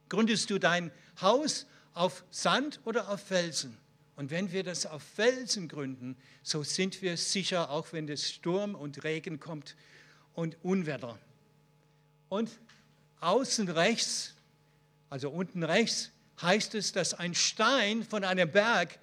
Gründest 0.08 0.50
du 0.50 0.58
dein 0.58 0.90
Haus 1.20 1.66
auf 1.94 2.24
Sand 2.30 2.80
oder 2.84 3.08
auf 3.08 3.22
Felsen? 3.22 3.78
Und 4.16 4.30
wenn 4.30 4.52
wir 4.52 4.62
das 4.62 4.84
auf 4.84 5.02
Felsen 5.02 5.68
gründen, 5.68 6.16
so 6.42 6.62
sind 6.62 7.00
wir 7.00 7.16
sicher, 7.16 7.70
auch 7.70 7.92
wenn 7.92 8.08
es 8.08 8.30
Sturm 8.30 8.74
und 8.74 9.04
Regen 9.04 9.40
kommt 9.40 9.74
und 10.34 10.56
Unwetter. 10.62 11.18
Und 12.28 12.50
außen 13.22 13.68
rechts, 13.68 14.34
also 15.08 15.30
unten 15.30 15.62
rechts, 15.62 16.10
heißt 16.40 16.74
es, 16.74 16.92
dass 16.92 17.14
ein 17.14 17.34
Stein 17.34 18.02
von 18.02 18.24
einem 18.24 18.50
Berg 18.50 18.98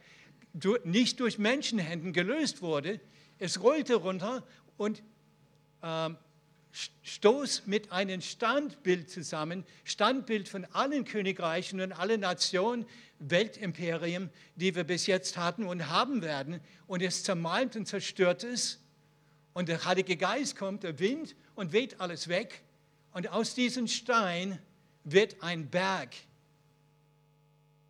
nicht 0.83 1.19
durch 1.19 1.37
Menschenhänden 1.37 2.13
gelöst 2.13 2.61
wurde. 2.61 2.99
Es 3.37 3.61
rollte 3.61 3.95
runter 3.95 4.43
und 4.77 5.01
ähm, 5.81 6.17
stoß 7.03 7.63
mit 7.65 7.91
einem 7.91 8.21
Standbild 8.21 9.09
zusammen, 9.09 9.65
Standbild 9.83 10.49
von 10.49 10.65
allen 10.65 11.05
Königreichen 11.05 11.79
und 11.81 11.93
allen 11.93 12.21
Nationen, 12.21 12.85
Weltimperien, 13.19 14.29
die 14.55 14.75
wir 14.75 14.83
bis 14.83 15.07
jetzt 15.07 15.37
hatten 15.37 15.63
und 15.63 15.87
haben 15.87 16.21
werden. 16.21 16.59
Und 16.87 17.01
es 17.01 17.23
zermalmt 17.23 17.75
und 17.75 17.85
zerstört 17.85 18.43
es. 18.43 18.79
Und 19.53 19.69
der 19.69 19.83
Heilige 19.85 20.15
Geist 20.15 20.55
kommt, 20.57 20.83
der 20.83 20.99
Wind 20.99 21.35
und 21.55 21.71
weht 21.71 21.99
alles 21.99 22.27
weg. 22.27 22.63
Und 23.13 23.29
aus 23.29 23.55
diesem 23.55 23.87
Stein 23.87 24.59
wird 25.03 25.41
ein 25.41 25.69
Berg 25.69 26.15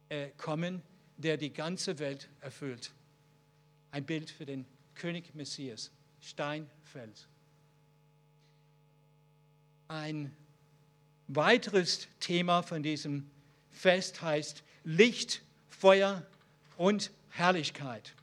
äh, 0.10 0.30
kommen, 0.38 0.82
der 1.18 1.38
die 1.38 1.52
ganze 1.52 2.00
Welt 2.00 2.30
erfüllt. 2.40 2.92
Ein 3.92 4.06
Bild 4.06 4.30
für 4.30 4.46
den 4.46 4.66
König 4.96 5.36
Messias, 5.36 5.92
Steinfels. 6.22 7.28
Ein 9.88 10.36
weiteres 11.28 12.08
Thema 12.20 12.62
von 12.62 12.84
diesem 12.84 13.30
Fest 13.72 14.22
heißt 14.22 14.64
Licht, 14.84 15.42
Feuer 15.70 16.26
und 16.78 17.12
Herrlichkeit. 17.30 18.14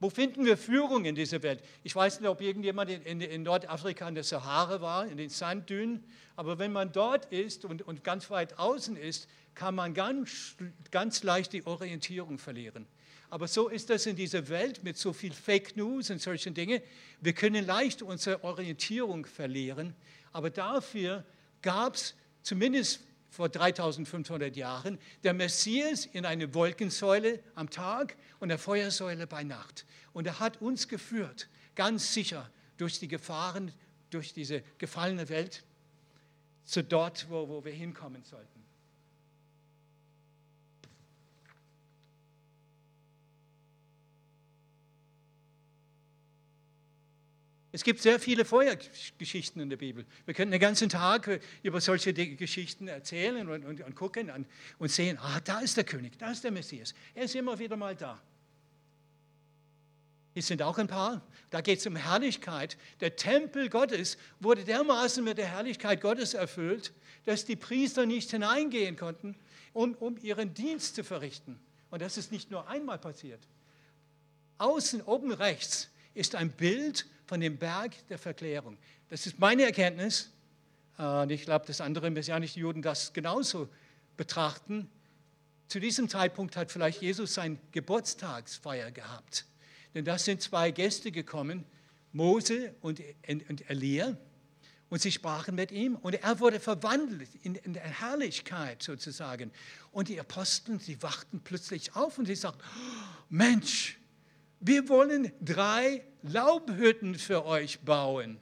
Wo 0.00 0.08
finden 0.08 0.46
wir 0.46 0.56
Führung 0.56 1.04
in 1.04 1.14
dieser 1.14 1.42
Welt? 1.42 1.62
Ich 1.84 1.94
weiß 1.94 2.20
nicht, 2.20 2.28
ob 2.28 2.40
irgendjemand 2.40 2.90
in, 2.90 3.20
in, 3.20 3.42
Nordafrika 3.42 4.08
in 4.08 4.14
der 4.14 4.24
Sahara 4.24 4.80
war, 4.80 5.06
in 5.06 5.18
den 5.18 5.28
Sanddünen, 5.28 6.02
aber 6.36 6.58
wenn 6.58 6.72
man 6.72 6.90
dort 6.90 7.30
ist 7.30 7.66
und, 7.66 7.82
und 7.82 8.02
ganz 8.02 8.30
weit 8.30 8.58
außen 8.58 8.96
ist, 8.96 9.28
kann 9.54 9.74
man 9.74 9.92
ganz, 9.92 10.56
ganz 10.90 11.22
leicht 11.22 11.52
die 11.52 11.66
Orientierung 11.66 12.38
verlieren. 12.38 12.86
Aber 13.28 13.46
so 13.46 13.68
ist 13.68 13.90
das 13.90 14.06
in 14.06 14.16
dieser 14.16 14.48
Welt 14.48 14.82
mit 14.82 14.96
so 14.96 15.12
viel 15.12 15.34
Fake 15.34 15.76
News 15.76 16.08
und 16.08 16.20
solchen 16.20 16.54
Dingen. 16.54 16.80
Wir 17.20 17.34
können 17.34 17.66
leicht 17.66 18.00
unsere 18.00 18.42
Orientierung 18.42 19.26
verlieren, 19.26 19.94
aber 20.32 20.48
dafür 20.48 21.24
gab 21.60 21.94
es 21.94 22.14
zumindest 22.42 23.00
vor 23.30 23.48
3500 23.48 24.56
Jahren, 24.56 24.98
der 25.22 25.32
Messias 25.32 26.04
in 26.06 26.26
eine 26.26 26.52
Wolkensäule 26.52 27.40
am 27.54 27.70
Tag 27.70 28.16
und 28.40 28.48
der 28.48 28.58
Feuersäule 28.58 29.26
bei 29.26 29.44
Nacht. 29.44 29.86
Und 30.12 30.26
er 30.26 30.40
hat 30.40 30.60
uns 30.60 30.88
geführt, 30.88 31.48
ganz 31.74 32.12
sicher 32.12 32.50
durch 32.76 32.98
die 32.98 33.08
Gefahren, 33.08 33.72
durch 34.10 34.32
diese 34.32 34.62
gefallene 34.78 35.28
Welt, 35.28 35.62
zu 36.64 36.84
dort, 36.84 37.28
wo, 37.30 37.48
wo 37.48 37.64
wir 37.64 37.72
hinkommen 37.72 38.22
sollten. 38.24 38.59
Es 47.72 47.84
gibt 47.84 48.02
sehr 48.02 48.18
viele 48.18 48.44
Feuergeschichten 48.44 49.62
in 49.62 49.70
der 49.70 49.76
Bibel. 49.76 50.04
Wir 50.24 50.34
können 50.34 50.50
den 50.50 50.60
ganzen 50.60 50.88
Tag 50.88 51.40
über 51.62 51.80
solche 51.80 52.12
Geschichten 52.12 52.88
erzählen 52.88 53.48
und, 53.48 53.64
und, 53.64 53.80
und 53.80 53.94
gucken 53.94 54.30
und, 54.30 54.46
und 54.78 54.90
sehen, 54.90 55.18
ah, 55.20 55.40
da 55.44 55.60
ist 55.60 55.76
der 55.76 55.84
König, 55.84 56.18
da 56.18 56.32
ist 56.32 56.42
der 56.42 56.50
Messias. 56.50 56.94
Er 57.14 57.24
ist 57.24 57.34
immer 57.36 57.58
wieder 57.58 57.76
mal 57.76 57.94
da. 57.94 58.20
Hier 60.32 60.42
sind 60.42 60.62
auch 60.62 60.78
ein 60.78 60.88
paar. 60.88 61.22
Da 61.50 61.60
geht 61.60 61.80
es 61.80 61.86
um 61.86 61.96
Herrlichkeit. 61.96 62.76
Der 63.00 63.16
Tempel 63.16 63.68
Gottes 63.68 64.16
wurde 64.40 64.64
dermaßen 64.64 65.22
mit 65.22 65.38
der 65.38 65.46
Herrlichkeit 65.46 66.00
Gottes 66.00 66.34
erfüllt, 66.34 66.92
dass 67.24 67.44
die 67.44 67.56
Priester 67.56 68.06
nicht 68.06 68.30
hineingehen 68.30 68.96
konnten, 68.96 69.36
um, 69.72 69.94
um 69.94 70.16
ihren 70.22 70.54
Dienst 70.54 70.96
zu 70.96 71.04
verrichten. 71.04 71.58
Und 71.90 72.02
das 72.02 72.16
ist 72.16 72.32
nicht 72.32 72.50
nur 72.50 72.68
einmal 72.68 72.98
passiert. 72.98 73.40
Außen 74.58 75.02
oben 75.02 75.32
rechts 75.32 75.88
ist 76.14 76.34
ein 76.34 76.50
Bild 76.50 77.06
von 77.30 77.40
dem 77.40 77.58
Berg 77.58 77.92
der 78.08 78.18
Verklärung. 78.18 78.76
Das 79.08 79.24
ist 79.24 79.38
meine 79.38 79.62
Erkenntnis. 79.62 80.32
Und 80.96 81.30
ich 81.30 81.44
glaube, 81.44 81.64
dass 81.64 81.80
andere 81.80 82.10
messianischen 82.10 82.58
Juden 82.58 82.82
das 82.82 83.12
genauso 83.12 83.68
betrachten. 84.16 84.90
Zu 85.68 85.78
diesem 85.78 86.08
Zeitpunkt 86.08 86.56
hat 86.56 86.72
vielleicht 86.72 87.00
Jesus 87.00 87.34
sein 87.34 87.60
Geburtstagsfeier 87.70 88.90
gehabt. 88.90 89.46
Denn 89.94 90.04
da 90.04 90.18
sind 90.18 90.42
zwei 90.42 90.72
Gäste 90.72 91.12
gekommen, 91.12 91.64
Mose 92.10 92.74
und, 92.80 93.00
Elia. 93.68 94.16
Und 94.88 95.00
sie 95.00 95.12
sprachen 95.12 95.54
mit 95.54 95.70
ihm 95.70 95.94
und 95.94 96.14
er 96.14 96.40
wurde 96.40 96.58
verwandelt 96.58 97.28
in, 97.44 97.54
in 97.54 97.76
Herrlichkeit 97.76 98.82
sozusagen. 98.82 99.52
Und 99.92 100.08
die 100.08 100.18
Apostel, 100.18 100.80
sie 100.80 101.00
wachten 101.00 101.42
plötzlich 101.44 101.94
auf 101.94 102.18
und 102.18 102.26
sie 102.26 102.34
sagten, 102.34 102.64
Mensch, 103.28 103.99
wir 104.60 104.88
wollen 104.88 105.32
drei 105.40 106.04
Laubhütten 106.22 107.16
für 107.16 107.46
euch 107.46 107.80
bauen, 107.80 108.38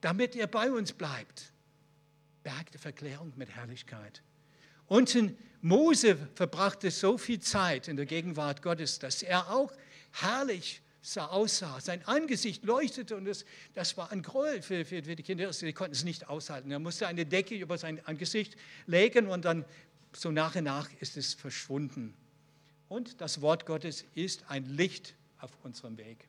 damit 0.00 0.34
ihr 0.34 0.46
bei 0.46 0.70
uns 0.70 0.92
bleibt. 0.92 1.52
Berg 2.42 2.70
der 2.70 2.80
Verklärung 2.80 3.32
mit 3.36 3.50
Herrlichkeit. 3.50 4.22
Unten 4.86 5.36
Mose 5.62 6.16
verbrachte 6.34 6.90
so 6.90 7.18
viel 7.18 7.40
Zeit 7.40 7.88
in 7.88 7.96
der 7.96 8.06
Gegenwart 8.06 8.62
Gottes, 8.62 9.00
dass 9.00 9.22
er 9.22 9.50
auch 9.50 9.72
herrlich 10.12 10.80
sah, 11.02 11.26
aussah. 11.26 11.80
Sein 11.80 12.06
Angesicht 12.06 12.64
leuchtete 12.64 13.16
und 13.16 13.24
das, 13.24 13.44
das 13.74 13.96
war 13.96 14.12
ein 14.12 14.22
Gräuel 14.22 14.62
für, 14.62 14.84
für, 14.84 15.02
für 15.02 15.16
die 15.16 15.22
Kinder. 15.24 15.52
Sie 15.52 15.72
konnten 15.72 15.94
es 15.94 16.04
nicht 16.04 16.28
aushalten. 16.28 16.70
Er 16.70 16.78
musste 16.78 17.08
eine 17.08 17.26
Decke 17.26 17.56
über 17.56 17.78
sein 17.78 18.04
Angesicht 18.06 18.56
legen 18.86 19.26
und 19.26 19.44
dann 19.44 19.64
so 20.12 20.30
nach 20.30 20.54
und 20.54 20.64
nach 20.64 20.88
ist 21.00 21.16
es 21.16 21.34
verschwunden. 21.34 22.14
Und 22.88 23.20
das 23.20 23.40
Wort 23.40 23.66
Gottes 23.66 24.04
ist 24.14 24.48
ein 24.48 24.66
Licht 24.66 25.15
auf 25.38 25.50
unserem 25.62 25.96
Weg. 25.98 26.28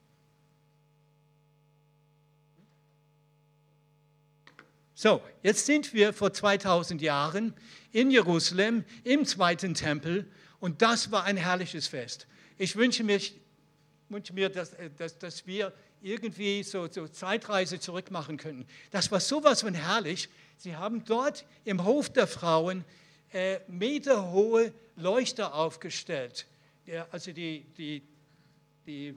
So, 4.93 5.21
jetzt 5.43 5.65
sind 5.65 5.93
wir 5.93 6.11
vor 6.11 6.33
2000 6.33 7.01
Jahren 7.01 7.53
in 7.91 8.09
Jerusalem 8.09 8.83
im 9.03 9.25
zweiten 9.25 9.75
Tempel 9.75 10.29
und 10.59 10.81
das 10.81 11.11
war 11.11 11.23
ein 11.23 11.37
herrliches 11.37 11.87
Fest. 11.87 12.27
Ich 12.57 12.75
wünsche 12.75 13.03
mich 13.03 13.39
wünsche 14.09 14.33
mir, 14.33 14.49
dass, 14.49 14.73
äh, 14.73 14.89
dass, 14.97 15.17
dass 15.17 15.45
wir 15.45 15.73
irgendwie 16.01 16.63
so, 16.63 16.87
so 16.87 17.07
Zeitreise 17.07 17.79
zurückmachen 17.79 18.37
könnten. 18.37 18.65
Das 18.91 19.11
war 19.11 19.19
sowas 19.19 19.61
von 19.61 19.73
herrlich. 19.73 20.29
Sie 20.57 20.75
haben 20.75 21.03
dort 21.05 21.45
im 21.65 21.83
Hof 21.83 22.09
der 22.09 22.27
Frauen 22.27 22.85
äh, 23.33 23.59
meterhohe 23.67 24.73
Leuchter 24.95 25.53
aufgestellt. 25.53 26.45
Der, 26.85 27.07
also 27.11 27.31
die, 27.31 27.65
die, 27.77 28.01
die 28.87 29.15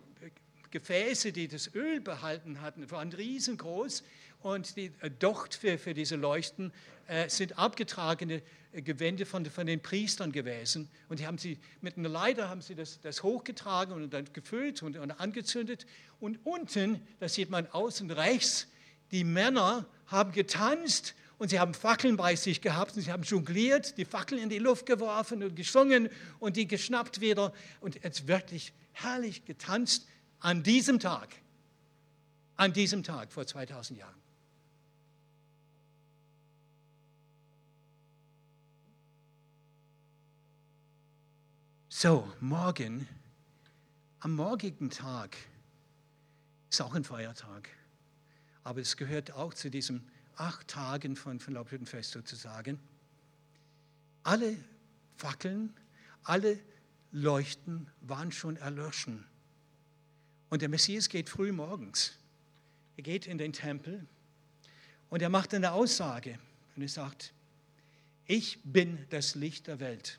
Gefäße, 0.71 1.33
die 1.33 1.49
das 1.49 1.75
Öl 1.75 2.01
behalten 2.01 2.61
hatten, 2.61 2.91
waren 2.91 3.13
riesengroß 3.13 4.03
und 4.43 4.77
die 4.77 4.93
äh, 5.01 5.11
Docht 5.11 5.55
für, 5.55 5.79
für 5.79 5.95
diese 5.95 6.17
Leuchten 6.17 6.73
äh, 7.07 7.29
sind 7.29 7.59
abgetragene 7.59 8.43
Gewände 8.73 9.27
von, 9.27 9.45
von 9.47 9.67
den 9.67 9.81
Priestern 9.81 10.31
gewesen. 10.31 10.89
Und 11.09 11.19
die 11.19 11.27
haben 11.27 11.39
sie 11.39 11.59
mit 11.81 11.99
einer 11.99 12.09
Leiter 12.09 12.49
haben 12.49 12.63
sie 12.63 12.75
das, 12.75 13.01
das 13.01 13.23
hochgetragen 13.23 13.95
und 13.95 14.13
dann 14.13 14.33
gefüllt 14.33 14.83
und, 14.83 14.97
und 14.97 15.11
angezündet. 15.13 15.87
Und 16.21 16.39
unten, 16.45 17.01
das 17.19 17.35
sieht 17.35 17.51
man 17.51 17.67
außen 17.67 18.11
rechts, 18.11 18.69
die 19.11 19.25
Männer 19.25 19.87
haben 20.07 20.31
getanzt 20.33 21.15
und 21.39 21.49
sie 21.49 21.59
haben 21.59 21.75
Fackeln 21.75 22.17
bei 22.17 22.37
sich 22.37 22.61
gehabt 22.61 22.97
und 22.97 23.03
sie 23.03 23.11
haben 23.11 23.25
jongliert, 23.25 23.97
die 23.99 24.05
Fackeln 24.05 24.41
in 24.41 24.49
die 24.49 24.59
Luft 24.59 24.87
geworfen 24.87 25.43
und 25.43 25.57
gesungen 25.57 26.09
und 26.39 26.57
die 26.57 26.69
geschnappt 26.69 27.21
wieder 27.21 27.53
und 27.81 28.03
jetzt 28.05 28.29
wirklich 28.29 28.73
herrlich 28.93 29.45
getanzt 29.45 30.07
an 30.41 30.63
diesem 30.63 30.99
Tag. 30.99 31.29
An 32.57 32.73
diesem 32.73 33.03
Tag 33.03 33.33
vor 33.33 33.47
2000 33.47 33.99
Jahren. 33.99 34.21
So, 41.89 42.27
morgen, 42.41 43.07
am 44.21 44.35
morgigen 44.35 44.89
Tag, 44.89 45.37
ist 46.71 46.81
auch 46.81 46.95
ein 46.95 47.05
Feiertag, 47.05 47.69
aber 48.63 48.81
es 48.81 48.97
gehört 48.97 49.33
auch 49.33 49.53
zu 49.53 49.71
diesen 49.71 50.09
acht 50.37 50.69
Tagen 50.69 51.15
von, 51.15 51.41
von 51.41 51.53
Laubhüttenfest 51.53 52.13
sozusagen. 52.13 52.79
Alle 54.23 54.57
Fackeln, 55.17 55.75
alle 56.23 56.59
Leuchten 57.13 57.89
waren 58.01 58.33
schon 58.33 58.57
erloschen. 58.57 59.25
Und 60.49 60.63
der 60.63 60.69
Messias 60.69 61.09
geht 61.09 61.29
früh 61.29 61.53
morgens. 61.53 62.17
Er 62.97 63.03
geht 63.03 63.27
in 63.27 63.39
den 63.39 63.53
Tempel 63.53 64.07
und 65.09 65.23
er 65.23 65.29
macht 65.29 65.55
eine 65.55 65.73
Aussage 65.73 66.39
und 66.77 66.83
er 66.83 66.89
sagt, 66.89 67.33
ich 68.27 68.61
bin 68.63 69.07
das 69.11 69.35
Licht 69.35 69.67
der 69.67 69.81
Welt. 69.81 70.19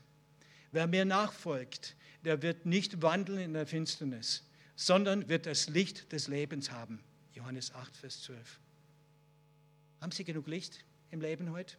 Wer 0.71 0.87
mir 0.87 1.05
nachfolgt, 1.05 1.95
der 2.23 2.41
wird 2.41 2.65
nicht 2.65 3.01
wandeln 3.01 3.39
in 3.39 3.53
der 3.53 3.65
Finsternis, 3.65 4.43
sondern 4.75 5.29
wird 5.29 5.45
das 5.45 5.69
Licht 5.69 6.11
des 6.11 6.27
Lebens 6.27 6.71
haben. 6.71 6.99
Johannes 7.33 7.73
8, 7.73 7.95
Vers 7.95 8.21
12. 8.23 8.59
Haben 10.01 10.11
Sie 10.11 10.23
genug 10.23 10.47
Licht 10.47 10.83
im 11.11 11.21
Leben 11.21 11.51
heute? 11.51 11.77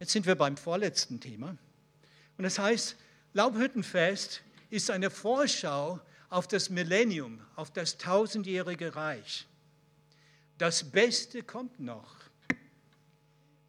Jetzt 0.00 0.12
sind 0.12 0.26
wir 0.26 0.34
beim 0.34 0.56
vorletzten 0.56 1.20
Thema. 1.20 1.56
Und 2.38 2.44
das 2.44 2.58
heißt, 2.58 2.96
Laubhüttenfest 3.34 4.42
ist 4.70 4.90
eine 4.90 5.10
Vorschau 5.10 6.00
auf 6.30 6.48
das 6.48 6.70
Millennium, 6.70 7.40
auf 7.54 7.70
das 7.70 7.98
tausendjährige 7.98 8.96
Reich. 8.96 9.46
Das 10.56 10.90
Beste 10.90 11.42
kommt 11.42 11.78
noch. 11.80 12.16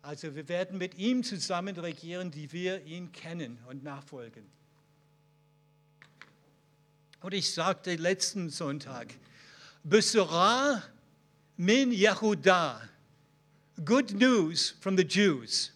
Also 0.01 0.33
wir 0.35 0.47
werden 0.47 0.77
mit 0.77 0.95
ihm 0.95 1.23
zusammen 1.23 1.77
regieren, 1.77 2.31
die 2.31 2.51
wir 2.51 2.83
ihn 2.85 3.11
kennen 3.11 3.59
und 3.67 3.83
nachfolgen. 3.83 4.45
Und 7.19 7.33
ich 7.33 7.53
sagte 7.53 7.95
letzten 7.95 8.49
Sonntag, 8.49 9.13
Besora 9.83 10.81
min 11.57 11.91
Yehuda, 11.91 12.81
good 13.83 14.11
news 14.13 14.75
from 14.79 14.97
the 14.97 15.03
Jews. 15.03 15.71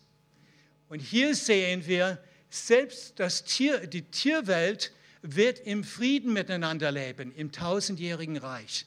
Und 0.90 1.00
hier 1.00 1.36
sehen 1.36 1.86
wir, 1.86 2.22
selbst 2.50 3.20
das 3.20 3.44
Tier, 3.44 3.88
die 3.88 4.04
Tierwelt 4.04 4.94
wird 5.22 5.60
im 5.60 5.84
Frieden 5.84 6.34
miteinander 6.34 6.92
leben, 6.92 7.34
im 7.36 7.52
tausendjährigen 7.52 8.38
Reich. 8.38 8.86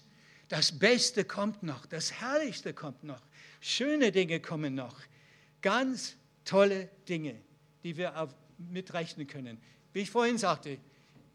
Das 0.48 0.78
Beste 0.78 1.24
kommt 1.24 1.62
noch, 1.62 1.84
das 1.86 2.12
Herrlichste 2.12 2.72
kommt 2.72 3.04
noch, 3.04 3.20
schöne 3.60 4.12
Dinge 4.12 4.40
kommen 4.40 4.74
noch. 4.74 5.00
Ganz 5.60 6.16
tolle 6.44 6.88
Dinge, 7.08 7.34
die 7.82 7.96
wir 7.96 8.28
mitrechnen 8.56 9.26
können. 9.26 9.60
Wie 9.92 10.00
ich 10.00 10.10
vorhin 10.10 10.38
sagte, 10.38 10.78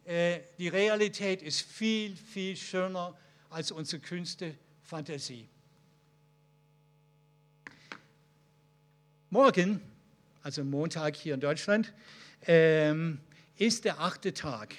äh, 0.06 0.40
die 0.58 0.70
Realität 0.70 1.42
ist 1.42 1.62
viel, 1.62 2.16
viel 2.16 2.56
schöner 2.56 3.18
als 3.50 3.72
unsere 3.72 4.02
kühnste 4.02 4.56
Fantasie. 4.82 5.48
Morgen, 9.30 9.82
also 10.44 10.64
Montag 10.64 11.16
hier 11.16 11.34
in 11.34 11.40
Deutschland, 11.40 11.94
ähm, 12.46 13.20
ist 13.58 13.86
der 13.86 14.00
achte 14.00 14.34
Tag. 14.34 14.76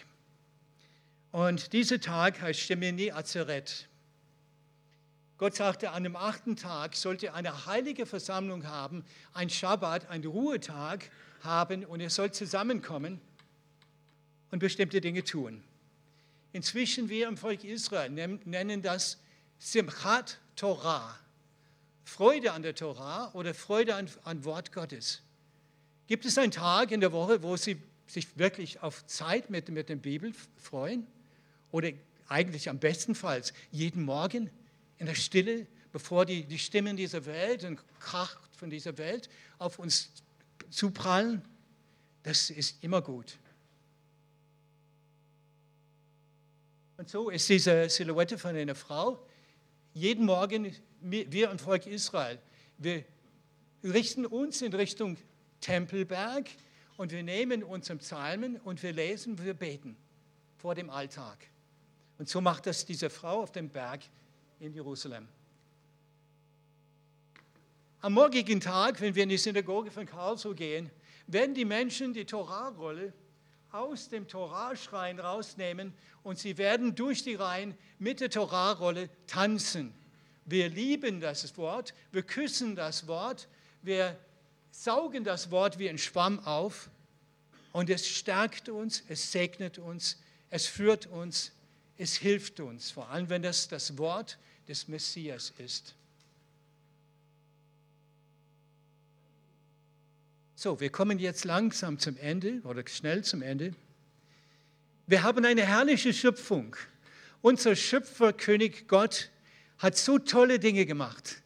Und 1.33 1.73
dieser 1.73 2.01
Tag 2.01 2.41
heißt 2.41 2.61
Shemini 2.61 3.11
Azeret. 3.11 3.89
Gott 5.37 5.57
sagte, 5.57 5.91
an 5.91 6.05
dem 6.05 6.15
achten 6.15 6.55
Tag 6.55 6.95
sollte 6.95 7.35
eine 7.35 7.67
heilige 7.67 8.07
Versammlung 8.07 8.67
haben, 8.67 9.05
ein 9.33 9.51
Schabbat, 9.51 10.09
ein 10.09 10.25
Ruhetag 10.25 11.11
haben 11.43 11.85
und 11.85 12.01
ihr 12.01 12.11
sollt 12.11 12.37
zusammenkommen 12.37 13.21
und 14.53 14.61
bestimmte 14.61 15.01
Dinge 15.01 15.25
tun. 15.25 15.65
Inzwischen 16.53 17.09
wir 17.09 17.27
im 17.27 17.37
Volk 17.37 17.65
Israel 17.65 18.11
nennen 18.11 18.81
das 18.81 19.19
Simchat 19.59 20.39
Torah, 20.55 21.19
Freude 22.05 22.53
an 22.53 22.63
der 22.63 22.77
Torah 22.77 23.33
oder 23.33 23.55
Freude 23.55 23.97
an, 23.97 24.09
an 24.23 24.45
Wort 24.45 24.71
Gottes. 24.73 25.24
Gibt 26.07 26.25
es 26.25 26.37
einen 26.39 26.53
Tag 26.53 26.91
in 26.91 27.01
der 27.01 27.13
Woche, 27.13 27.43
wo 27.43 27.57
Sie 27.57 27.81
sich 28.07 28.39
wirklich 28.39 28.83
auf 28.83 29.07
Zeit 29.07 29.51
mit, 29.51 29.69
mit 29.71 29.89
der 29.89 29.97
Bibel 29.97 30.33
freuen? 30.57 31.07
Oder 31.71 31.91
eigentlich 32.29 32.69
am 32.69 32.79
bestenfalls 32.79 33.53
jeden 33.71 34.05
Morgen? 34.05 34.51
in 34.99 35.07
der 35.07 35.15
Stille, 35.15 35.67
bevor 35.93 36.25
die, 36.25 36.45
die 36.45 36.59
Stimmen 36.59 36.97
dieser 36.97 37.25
Welt 37.27 37.65
und 37.65 37.79
Kraft 38.01 38.57
von 38.57 38.71
dieser 38.71 38.97
Welt 38.99 39.29
auf 39.59 39.79
uns 39.79 40.11
zuprallen, 40.71 41.43
das 42.23 42.51
ist 42.51 42.83
immer 42.83 43.03
gut. 43.03 43.39
Und 46.97 47.09
so 47.09 47.29
ist 47.29 47.49
diese 47.49 47.89
Silhouette 47.91 48.39
von 48.39 48.57
einer 48.57 48.75
Frau. 48.75 49.27
Jeden 49.93 50.25
Morgen, 50.25 50.75
wir 51.01 51.51
im 51.51 51.59
Volk 51.59 51.87
Israel, 51.87 52.39
wir 52.79 53.05
richten 53.83 54.25
uns 54.25 54.63
in 54.63 54.73
Richtung 54.73 55.17
Tempelberg 55.65 56.51
und 56.99 57.11
wir 57.11 57.23
nehmen 57.23 57.65
unsere 57.65 57.99
Psalmen 57.99 58.57
und 58.57 58.83
wir 58.83 58.93
lesen, 58.93 59.43
wir 59.43 59.55
beten 59.55 59.97
vor 60.59 60.75
dem 60.75 60.91
Alltag. 60.91 61.39
Und 62.19 62.29
so 62.29 62.43
macht 62.43 62.67
das 62.67 62.85
diese 62.85 63.09
Frau 63.09 63.43
auf 63.43 63.51
dem 63.51 63.71
Berg 63.71 64.03
in 64.61 64.75
Jerusalem. 64.75 65.27
Am 68.01 68.13
morgigen 68.13 68.61
Tag, 68.61 69.01
wenn 69.01 69.15
wir 69.15 69.23
in 69.23 69.31
die 69.31 69.39
Synagoge 69.39 69.91
von 69.91 70.05
Karlsruhe 70.05 70.55
gehen, 70.55 70.91
werden 71.27 71.55
die 71.55 71.65
Menschen 71.65 72.13
die 72.13 72.27
Torahrolle 72.27 73.15
aus 73.73 74.11
dem 74.11 74.29
Torahschrein 74.29 75.19
rausnehmen 75.19 75.95
und 76.23 76.39
sie 76.39 76.59
werden 76.59 76.95
durch 76.95 77.25
die 77.25 77.37
Reihen 77.37 77.75
mit 77.99 78.21
der 78.21 78.29
Torahrolle 78.29 79.09
tanzen. 79.27 79.95
Wir 80.45 80.69
lieben 80.69 81.21
das 81.21 81.57
Wort, 81.57 81.95
wir 82.13 82.23
küssen 82.23 82.77
das 82.77 83.07
Wort, 83.07 83.49
wir 83.81 84.19
saugen 84.75 85.23
das 85.23 85.51
Wort 85.51 85.79
wie 85.79 85.89
ein 85.89 85.99
Schwamm 85.99 86.41
auf 86.41 86.91
und 87.73 87.89
es 87.91 88.09
stärkt 88.09 88.69
uns, 88.69 89.05
es 89.09 89.31
segnet 89.31 89.79
uns, 89.79 90.19
es 90.51 90.67
führt 90.67 91.07
uns, 91.07 91.53
es 91.97 92.17
hilft 92.17 92.59
uns, 92.59 92.91
vor 92.91 93.09
allem 93.09 93.31
wenn 93.31 93.43
das 93.43 93.69
das 93.69 93.97
Wort 93.99 94.37
des 94.67 94.89
Messias 94.89 95.53
ist. 95.59 95.95
So, 100.57 100.81
wir 100.81 100.91
kommen 100.91 101.19
jetzt 101.19 101.45
langsam 101.45 101.99
zum 101.99 102.17
Ende 102.17 102.61
oder 102.65 102.83
schnell 102.89 103.23
zum 103.23 103.43
Ende. 103.43 103.75
Wir 105.07 105.23
haben 105.23 105.45
eine 105.45 105.63
herrliche 105.63 106.13
Schöpfung. 106.13 106.75
Unser 107.43 107.77
Schöpfer, 107.77 108.33
König 108.33 108.89
Gott, 108.89 109.31
hat 109.79 109.97
so 109.97 110.19
tolle 110.19 110.59
Dinge 110.59 110.87
gemacht. 110.87 111.43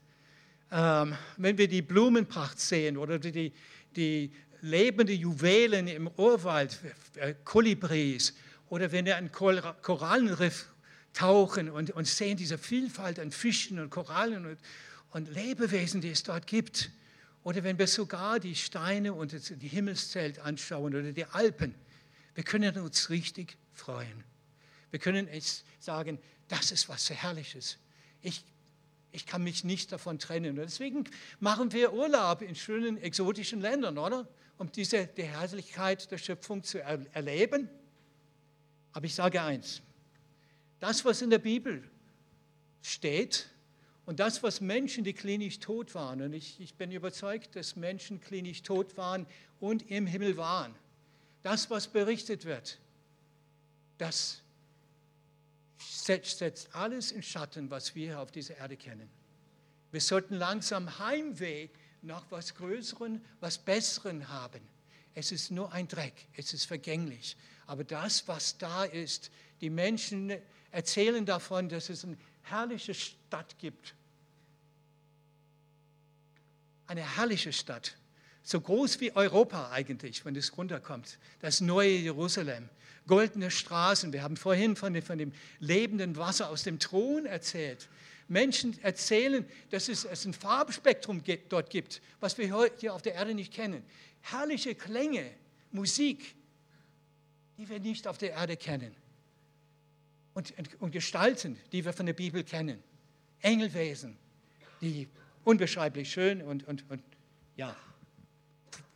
Ähm, 0.71 1.15
wenn 1.37 1.57
wir 1.57 1.69
die 1.69 1.83
Blumenpracht 1.83 2.61
sehen 2.61 2.97
oder 2.97 3.19
die, 3.19 3.53
die 3.97 4.33
lebende 4.61 5.13
Juwelen 5.13 5.89
im 5.89 6.09
Urwald, 6.09 6.79
äh, 7.17 7.35
Kolibris, 7.45 8.35
oder 8.69 8.93
wenn 8.93 9.07
wir 9.07 9.17
an 9.17 9.33
Korallenriff 9.33 10.69
tauchen 11.15 11.71
und, 11.71 11.91
und 11.91 12.07
sehen 12.07 12.37
diese 12.37 12.59
Vielfalt 12.59 13.19
an 13.19 13.33
Fischen 13.33 13.79
und 13.79 13.91
Korallen 13.91 14.45
und, 14.45 14.59
und 15.13 15.35
Lebewesen, 15.35 16.01
die 16.01 16.11
es 16.11 16.23
dort 16.23 16.47
gibt. 16.47 16.91
Oder 17.45 17.65
wenn 17.65 17.79
wir 17.79 17.87
sogar 17.87 18.39
die 18.41 18.55
Steine 18.55 19.15
und 19.15 19.33
die 19.33 19.69
Himmelszelt 19.69 20.39
anschauen 20.41 20.95
oder 20.95 21.13
die 21.13 21.25
Alpen, 21.25 21.75
wir 22.35 22.45
können 22.45 22.77
uns 22.79 23.11
richtig 23.11 23.57
freuen. 23.73 24.23
Wir 24.91 25.01
können 25.01 25.29
sagen, 25.81 26.19
das 26.49 26.73
ist 26.73 26.89
was 26.89 27.09
Herrliches. 27.11 27.79
Ich, 28.23 28.45
ich 29.13 29.27
kann 29.27 29.43
mich 29.43 29.65
nicht 29.65 29.93
davon 29.93 30.19
trennen. 30.19 30.51
Und 30.51 30.65
deswegen 30.65 31.05
machen 31.41 31.73
wir 31.73 31.93
Urlaub 31.93 32.43
in 32.43 32.55
schönen 32.55 32.99
exotischen 32.99 33.61
Ländern, 33.61 33.99
oder? 33.99 34.29
Um 34.59 34.71
diese 34.71 35.07
die 35.07 35.23
Herrlichkeit 35.23 36.11
der 36.11 36.19
Schöpfung 36.19 36.63
zu 36.63 36.83
erleben. 36.83 37.69
Aber 38.93 39.07
ich 39.07 39.15
sage 39.15 39.41
eins, 39.41 39.83
das, 40.81 41.05
was 41.05 41.23
in 41.23 41.31
der 41.31 41.39
Bibel 41.39 41.89
steht, 42.83 43.49
und 44.09 44.21
das, 44.21 44.43
was 44.43 44.63
Menschen, 44.63 45.05
die 45.05 45.13
klinisch 45.13 45.59
tot 45.59 45.95
waren, 45.95 46.23
und 46.23 46.33
ich, 46.33 46.59
ich 46.61 46.75
bin 46.77 46.91
überzeugt, 46.91 47.55
dass 47.57 47.77
Menschen 47.77 48.23
klinisch 48.23 48.63
tot 48.63 48.97
waren 48.97 49.27
und 49.61 49.91
im 49.91 50.07
Himmel 50.07 50.39
waren, 50.39 50.75
das, 51.43 51.69
was 51.69 51.89
berichtet 51.89 52.47
wird, 52.47 52.79
das 53.99 54.41
setzt 55.79 56.43
alles 56.75 57.13
in 57.13 57.23
Schatten, 57.23 57.71
was 57.71 57.95
wir 57.95 58.21
auf 58.21 58.31
dieser 58.31 58.57
Erde 58.57 58.77
kennen. 58.77 59.09
Wir 59.91 60.01
sollten 60.01 60.35
langsam 60.35 60.99
Heimweh 60.99 61.69
nach 62.03 62.25
was 62.31 62.55
Größeren, 62.55 63.25
was 63.41 63.59
Besseren 63.59 64.29
haben. 64.29 64.61
Es 65.15 65.33
ist 65.33 65.51
nur 65.51 65.73
ein 65.73 65.89
Dreck, 65.89 66.27
es 66.37 66.53
ist 66.53 66.65
vergänglich. 66.65 67.37
Aber 67.67 67.85
das, 67.85 68.29
was 68.29 68.59
da 68.59 68.85
ist, 68.85 69.31
die 69.61 69.71
Menschen 69.71 70.33
erzählen 70.71 71.25
davon, 71.25 71.69
dass 71.69 71.89
es 71.89 72.05
eine 72.05 72.17
herrliche 72.43 72.95
Stadt 72.95 73.59
gibt, 73.59 73.95
eine 76.87 77.17
herrliche 77.17 77.53
Stadt. 77.53 77.97
So 78.43 78.61
groß 78.61 79.01
wie 79.01 79.13
Europa 79.13 79.71
eigentlich, 79.71 80.25
wenn 80.25 80.35
es 80.35 80.57
runterkommt. 80.57 81.19
Das 81.41 81.61
neue 81.61 81.91
Jerusalem. 81.91 82.71
Goldene 83.09 83.51
Straßen. 83.51 84.13
Wir 84.13 84.23
haben 84.23 84.37
vorhin 84.37 84.77
von 84.77 84.95
dem, 84.95 85.03
von 85.03 85.19
dem 85.19 85.33
lebenden 85.59 86.17
Wasser 86.17 86.49
aus 86.49 86.63
dem 86.63 86.79
Thron 86.79 87.27
erzählt. 87.27 87.89
Menschen 88.29 88.81
erzählen, 88.85 89.45
dass 89.71 89.89
es, 89.89 90.05
es 90.05 90.25
ein 90.27 90.35
Farbspektrum 90.35 91.23
dort 91.49 91.71
gibt, 91.71 92.01
was 92.21 92.39
wir 92.39 92.71
hier 92.79 92.95
auf 92.95 93.03
der 93.03 93.15
Erde 93.15 93.35
nicht 93.35 93.53
kennen. 93.53 93.83
Herrliche 94.21 94.75
Klänge, 94.75 95.29
Musik, 95.73 96.37
die 97.57 97.69
wir 97.69 97.81
nicht 97.81 98.07
auf 98.07 98.19
der 98.19 98.33
Erde 98.33 98.57
kennen. 98.57 98.95
Und, 100.35 100.55
und 100.79 100.93
Gestalten, 100.93 101.59
die 101.73 101.85
wir 101.85 101.93
von 101.93 102.07
der 102.07 102.13
Bibel 102.13 102.45
kennen. 102.45 102.81
Engelwesen, 103.41 104.17
die 104.81 105.09
unbeschreiblich 105.45 106.13
schön 106.13 106.43
und, 106.43 106.69
und, 106.69 106.89
und 106.91 107.03
ja, 107.57 107.75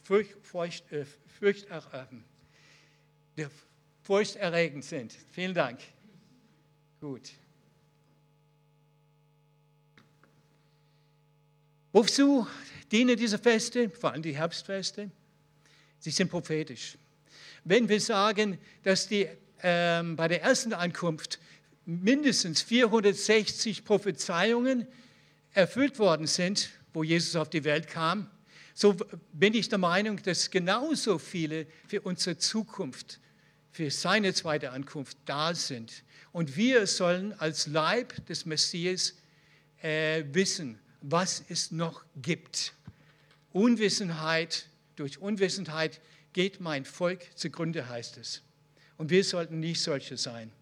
furcht, 0.03 0.37
furcht, 0.43 0.93
äh, 0.93 1.05
furcht, 1.39 1.67
äh, 1.71 1.81
furchterregend 4.03 4.85
sind. 4.85 5.15
Vielen 5.31 5.55
Dank. 5.55 5.81
Gut. 7.01 7.31
Wozu 11.93 12.47
dienen 12.91 13.17
diese 13.17 13.39
Feste, 13.39 13.91
vor 13.91 14.13
allem 14.13 14.23
die 14.23 14.37
Herbstfeste? 14.37 15.11
Sie 15.99 16.11
sind 16.11 16.31
prophetisch. 16.31 16.97
Wenn 17.65 17.89
wir 17.89 18.01
sagen, 18.01 18.59
dass 18.83 19.09
die, 19.09 19.29
ähm, 19.63 20.17
bei 20.17 20.27
der 20.27 20.43
ersten 20.43 20.73
Ankunft 20.73 21.39
mindestens 21.85 22.63
460 22.63 23.85
Prophezeiungen 23.85 24.87
erfüllt 25.53 25.99
worden 25.99 26.27
sind, 26.27 26.71
wo 26.93 27.03
Jesus 27.05 27.37
auf 27.37 27.51
die 27.51 27.65
Welt 27.65 27.89
kam, 27.89 28.31
so 28.75 28.97
bin 29.33 29.55
ich 29.55 29.69
der 29.69 29.79
Meinung, 29.79 30.21
dass 30.23 30.51
genauso 30.51 31.19
viele 31.19 31.67
für 31.87 32.01
unsere 32.01 32.39
Zukunft, 32.39 33.21
für 33.73 33.91
seine 33.91 34.35
zweite 34.35 34.71
Ankunft 34.71 35.17
da 35.25 35.55
sind. 35.55 36.05
Und 36.31 36.57
wir 36.57 36.87
sollen 36.87 37.33
als 37.41 37.67
Leib 37.67 38.25
des 38.27 38.47
Messias 38.47 39.15
äh, 39.83 40.25
wissen, 40.33 40.79
was 41.01 41.43
es 41.49 41.73
noch 41.73 42.05
gibt. 42.21 42.75
Unwissenheit, 43.53 44.67
durch 44.97 45.19
Unwissenheit 45.19 46.01
geht 46.33 46.61
mein 46.61 46.85
Volk 46.85 47.27
zugrunde, 47.35 47.89
heißt 47.89 48.19
es. 48.19 48.43
Und 48.97 49.11
wir 49.11 49.25
sollten 49.25 49.61
nicht 49.61 49.81
solche 49.81 50.17
sein. 50.17 50.53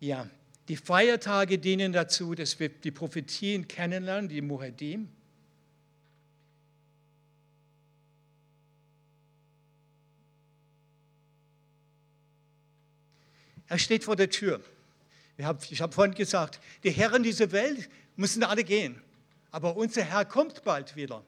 Ja, 0.00 0.28
die 0.68 0.76
Feiertage 0.76 1.58
dienen 1.58 1.92
dazu, 1.92 2.34
dass 2.34 2.58
wir 2.58 2.68
die 2.68 2.90
Prophetien 2.90 3.68
kennenlernen, 3.68 4.28
die 4.28 4.40
Muhadim. 4.40 5.08
Er 13.70 13.78
steht 13.78 14.02
vor 14.02 14.16
der 14.16 14.28
Tür. 14.28 14.60
Ich 15.38 15.80
habe 15.80 15.94
vorhin 15.94 16.14
gesagt, 16.14 16.60
die 16.82 16.90
Herren 16.90 17.22
dieser 17.22 17.52
Welt 17.52 17.88
müssen 18.16 18.42
alle 18.42 18.64
gehen. 18.64 19.00
Aber 19.52 19.76
unser 19.76 20.02
Herr 20.02 20.24
kommt 20.24 20.64
bald 20.64 20.96
wieder. 20.96 21.24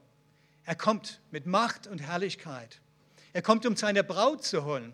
Er 0.65 0.75
kommt 0.75 1.21
mit 1.31 1.45
Macht 1.45 1.87
und 1.87 1.99
Herrlichkeit. 1.99 2.81
Er 3.31 3.41
kommt, 3.41 3.65
um 3.65 3.77
seine 3.77 4.03
Braut 4.03 4.43
zu 4.43 4.65
holen. 4.65 4.93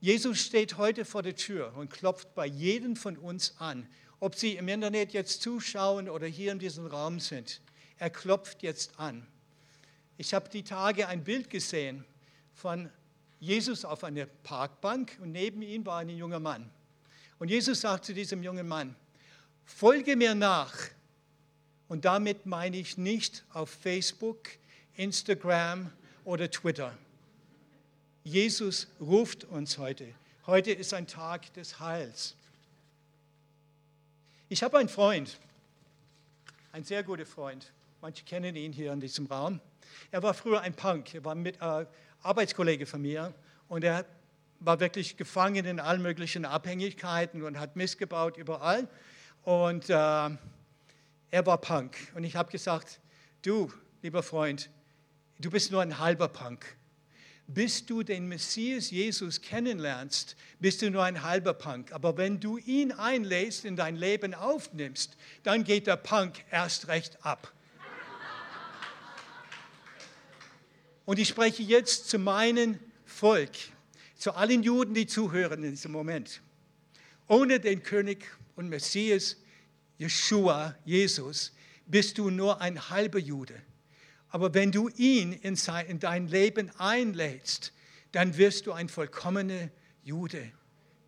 Jesus 0.00 0.40
steht 0.40 0.78
heute 0.78 1.04
vor 1.04 1.22
der 1.22 1.36
Tür 1.36 1.74
und 1.76 1.90
klopft 1.90 2.34
bei 2.34 2.46
jedem 2.46 2.96
von 2.96 3.18
uns 3.18 3.54
an, 3.58 3.86
ob 4.20 4.36
sie 4.36 4.56
im 4.56 4.68
Internet 4.68 5.12
jetzt 5.12 5.42
zuschauen 5.42 6.08
oder 6.08 6.26
hier 6.26 6.50
in 6.52 6.58
diesem 6.58 6.86
Raum 6.86 7.20
sind. 7.20 7.60
Er 7.98 8.08
klopft 8.08 8.62
jetzt 8.62 8.98
an. 8.98 9.26
Ich 10.16 10.32
habe 10.32 10.48
die 10.48 10.64
Tage 10.64 11.08
ein 11.08 11.24
Bild 11.24 11.50
gesehen 11.50 12.06
von 12.54 12.90
Jesus 13.44 13.84
auf 13.84 14.04
einer 14.04 14.24
Parkbank 14.24 15.18
und 15.20 15.30
neben 15.30 15.60
ihm 15.60 15.84
war 15.84 15.98
ein 15.98 16.08
junger 16.08 16.40
Mann. 16.40 16.70
Und 17.38 17.48
Jesus 17.48 17.82
sagt 17.82 18.06
zu 18.06 18.14
diesem 18.14 18.42
jungen 18.42 18.66
Mann, 18.66 18.96
folge 19.66 20.16
mir 20.16 20.34
nach. 20.34 20.74
Und 21.86 22.06
damit 22.06 22.46
meine 22.46 22.78
ich 22.78 22.96
nicht 22.96 23.44
auf 23.52 23.68
Facebook, 23.68 24.48
Instagram 24.94 25.92
oder 26.24 26.50
Twitter. 26.50 26.96
Jesus 28.22 28.88
ruft 28.98 29.44
uns 29.44 29.76
heute. 29.76 30.14
Heute 30.46 30.72
ist 30.72 30.94
ein 30.94 31.06
Tag 31.06 31.52
des 31.52 31.78
Heils. 31.80 32.34
Ich 34.48 34.62
habe 34.62 34.78
einen 34.78 34.88
Freund, 34.88 35.38
einen 36.72 36.84
sehr 36.84 37.02
guten 37.02 37.26
Freund. 37.26 37.72
Manche 38.00 38.24
kennen 38.24 38.56
ihn 38.56 38.72
hier 38.72 38.90
in 38.94 39.00
diesem 39.00 39.26
Raum. 39.26 39.60
Er 40.10 40.22
war 40.22 40.32
früher 40.32 40.62
ein 40.62 40.74
Punk, 40.74 41.14
er 41.14 41.24
war 41.24 41.34
mit, 41.34 41.60
äh, 41.60 41.84
Arbeitskollege 42.24 42.86
von 42.86 43.02
mir 43.02 43.34
und 43.68 43.84
er 43.84 44.06
war 44.60 44.80
wirklich 44.80 45.16
gefangen 45.16 45.64
in 45.66 45.78
allen 45.78 46.02
möglichen 46.02 46.44
Abhängigkeiten 46.44 47.42
und 47.42 47.60
hat 47.60 47.76
missgebaut 47.76 48.36
überall. 48.38 48.88
Und 49.42 49.90
äh, 49.90 49.92
er 49.92 51.46
war 51.46 51.58
Punk. 51.58 51.96
Und 52.14 52.24
ich 52.24 52.34
habe 52.34 52.50
gesagt, 52.50 53.00
du, 53.42 53.70
lieber 54.02 54.22
Freund, 54.22 54.70
du 55.38 55.50
bist 55.50 55.70
nur 55.70 55.82
ein 55.82 55.98
halber 55.98 56.28
Punk. 56.28 56.64
bis 57.46 57.84
du 57.84 58.02
den 58.02 58.26
Messias 58.26 58.90
Jesus 58.90 59.42
kennenlernst, 59.42 60.36
bist 60.60 60.80
du 60.82 60.90
nur 60.90 61.04
ein 61.04 61.22
halber 61.22 61.54
Punk. 61.54 61.92
Aber 61.92 62.16
wenn 62.16 62.40
du 62.40 62.56
ihn 62.58 62.92
einlädst, 62.92 63.64
in 63.64 63.76
dein 63.76 63.96
Leben 63.96 64.34
aufnimmst, 64.34 65.16
dann 65.42 65.64
geht 65.64 65.86
der 65.86 65.96
Punk 65.96 66.44
erst 66.50 66.88
recht 66.88 67.24
ab. 67.24 67.52
Und 71.04 71.18
ich 71.18 71.28
spreche 71.28 71.62
jetzt 71.62 72.08
zu 72.08 72.18
meinem 72.18 72.78
Volk, 73.04 73.52
zu 74.16 74.32
allen 74.32 74.62
Juden, 74.62 74.94
die 74.94 75.06
zuhören 75.06 75.62
in 75.62 75.70
diesem 75.70 75.92
Moment. 75.92 76.40
Ohne 77.28 77.60
den 77.60 77.82
König 77.82 78.24
und 78.56 78.68
Messias, 78.68 79.36
Jeshua, 79.98 80.76
Jesus, 80.84 81.52
bist 81.86 82.18
du 82.18 82.30
nur 82.30 82.60
ein 82.60 82.90
halber 82.90 83.18
Jude. 83.18 83.54
Aber 84.28 84.52
wenn 84.54 84.72
du 84.72 84.88
ihn 84.96 85.32
in, 85.32 85.56
dein 86.00 86.28
Leben 86.28 86.70
einlädst, 86.78 87.72
dann 88.12 88.36
wirst 88.36 88.66
du 88.66 88.72
ein 88.72 88.88
vollkommener 88.88 89.70
Jude, 90.02 90.50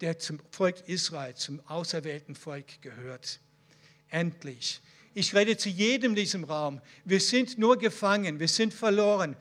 der 0.00 0.18
zum 0.18 0.38
Volk 0.50 0.88
Israel, 0.88 1.34
zum 1.34 1.60
auserwählten 1.66 2.34
Volk 2.34 2.80
gehört. 2.82 3.40
Endlich. 4.10 4.80
Ich 5.14 5.34
rede 5.34 5.56
zu 5.56 5.68
jedem 5.68 6.12
in 6.12 6.16
diesem 6.16 6.44
Raum. 6.44 6.80
Wir 7.04 7.20
sind 7.20 7.58
nur 7.58 7.78
gefangen, 7.78 8.38
wir 8.38 8.48
sind 8.48 8.74
verloren, 8.74 9.36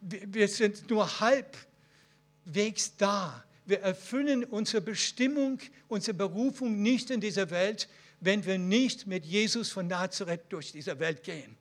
wir 0.00 0.48
sind 0.48 0.88
nur 0.90 1.20
halbwegs 1.20 2.96
da. 2.96 3.44
Wir 3.66 3.80
erfüllen 3.80 4.44
unsere 4.44 4.82
Bestimmung, 4.82 5.58
unsere 5.88 6.16
Berufung 6.16 6.82
nicht 6.82 7.10
in 7.10 7.20
dieser 7.20 7.50
Welt, 7.50 7.88
wenn 8.20 8.44
wir 8.44 8.58
nicht 8.58 9.06
mit 9.06 9.24
Jesus 9.24 9.70
von 9.70 9.86
Nazareth 9.86 10.42
durch 10.50 10.72
diese 10.72 10.98
Welt 10.98 11.22
gehen. 11.22 11.56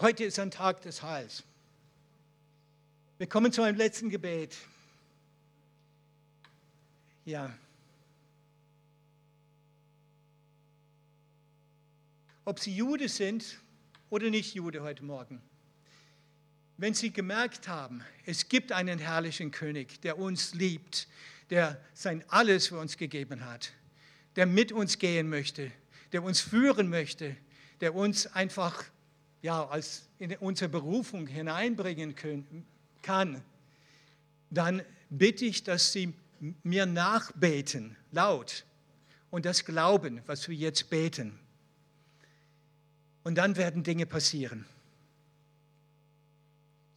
Heute 0.00 0.24
ist 0.24 0.38
ein 0.38 0.50
Tag 0.50 0.82
des 0.82 1.02
Heils. 1.02 1.44
Wir 3.18 3.28
kommen 3.28 3.52
zu 3.52 3.62
einem 3.62 3.78
letzten 3.78 4.10
Gebet. 4.10 4.56
Ja. 7.24 7.56
Ob 12.44 12.58
Sie 12.58 12.76
Jude 12.76 13.08
sind 13.08 13.58
oder 14.10 14.30
nicht 14.30 14.54
Jude 14.54 14.82
heute 14.82 15.04
Morgen, 15.04 15.40
wenn 16.76 16.94
Sie 16.94 17.12
gemerkt 17.12 17.68
haben, 17.68 18.02
es 18.26 18.48
gibt 18.48 18.72
einen 18.72 18.98
herrlichen 18.98 19.50
König, 19.50 20.00
der 20.02 20.18
uns 20.18 20.54
liebt, 20.54 21.08
der 21.50 21.80
sein 21.92 22.24
Alles 22.28 22.68
für 22.68 22.78
uns 22.78 22.96
gegeben 22.96 23.44
hat, 23.44 23.72
der 24.36 24.46
mit 24.46 24.72
uns 24.72 24.98
gehen 24.98 25.28
möchte, 25.28 25.70
der 26.12 26.22
uns 26.22 26.40
führen 26.40 26.88
möchte, 26.88 27.36
der 27.80 27.94
uns 27.94 28.26
einfach 28.26 28.84
ja, 29.42 29.66
als 29.66 30.08
in 30.18 30.34
unsere 30.38 30.70
Berufung 30.70 31.26
hineinbringen 31.26 32.14
können, 32.14 32.66
kann, 33.02 33.42
dann 34.48 34.82
bitte 35.10 35.44
ich, 35.44 35.64
dass 35.64 35.92
Sie 35.92 36.14
mir 36.62 36.86
nachbeten, 36.86 37.96
laut, 38.10 38.64
und 39.30 39.44
das 39.44 39.64
glauben, 39.64 40.22
was 40.26 40.48
wir 40.48 40.56
jetzt 40.56 40.88
beten. 40.88 41.38
Und 43.22 43.34
dann 43.34 43.56
werden 43.56 43.82
Dinge 43.82 44.06
passieren. 44.06 44.64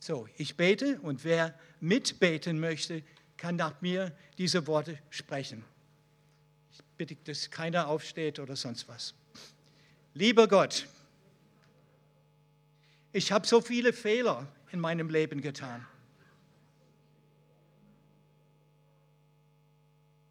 So, 0.07 0.25
ich 0.37 0.55
bete 0.55 1.01
und 1.01 1.25
wer 1.25 1.53
mitbeten 1.81 2.61
möchte, 2.61 3.03
kann 3.35 3.57
nach 3.57 3.81
mir 3.81 4.15
diese 4.37 4.65
Worte 4.65 4.97
sprechen. 5.09 5.65
Ich 6.71 6.81
bitte, 6.97 7.17
dass 7.25 7.51
keiner 7.51 7.89
aufsteht 7.89 8.39
oder 8.39 8.55
sonst 8.55 8.87
was. 8.87 9.13
Lieber 10.13 10.47
Gott, 10.47 10.87
ich 13.11 13.33
habe 13.33 13.45
so 13.45 13.59
viele 13.59 13.91
Fehler 13.91 14.47
in 14.71 14.79
meinem 14.79 15.09
Leben 15.09 15.41
getan. 15.41 15.85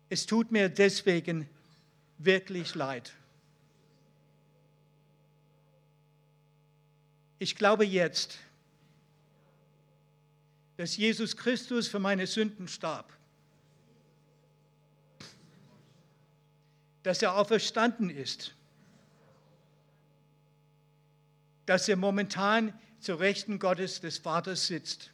Es 0.08 0.24
tut 0.24 0.52
mir 0.52 0.70
deswegen 0.70 1.50
wirklich 2.16 2.74
leid. 2.74 3.12
Ich 7.38 7.56
glaube 7.56 7.84
jetzt, 7.84 8.38
dass 10.76 10.96
Jesus 10.96 11.36
Christus 11.36 11.88
für 11.88 11.98
meine 11.98 12.26
Sünden 12.26 12.68
starb, 12.68 13.12
dass 17.02 17.22
er 17.22 17.36
auferstanden 17.36 18.10
ist 18.10 18.56
dass 21.66 21.88
er 21.88 21.96
momentan 21.96 22.72
zur 23.00 23.20
Rechten 23.20 23.58
Gottes 23.58 24.00
des 24.00 24.18
Vaters 24.18 24.68
sitzt. 24.68 25.12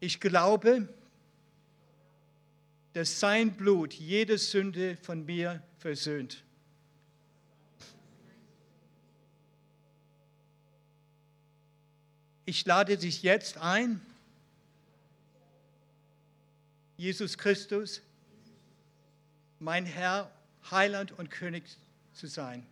Ich 0.00 0.18
glaube, 0.20 0.88
dass 2.94 3.20
sein 3.20 3.52
Blut 3.56 3.92
jede 3.94 4.38
Sünde 4.38 4.96
von 5.02 5.24
mir 5.24 5.62
versöhnt. 5.76 6.44
Ich 12.48 12.64
lade 12.64 12.96
dich 12.96 13.22
jetzt 13.22 13.58
ein, 13.58 14.00
Jesus 16.96 17.36
Christus, 17.36 18.00
mein 19.58 19.84
Herr 19.84 20.32
Heiland 20.70 21.12
und 21.12 21.30
König 21.30 21.64
zu 22.14 22.26
sein. 22.26 22.66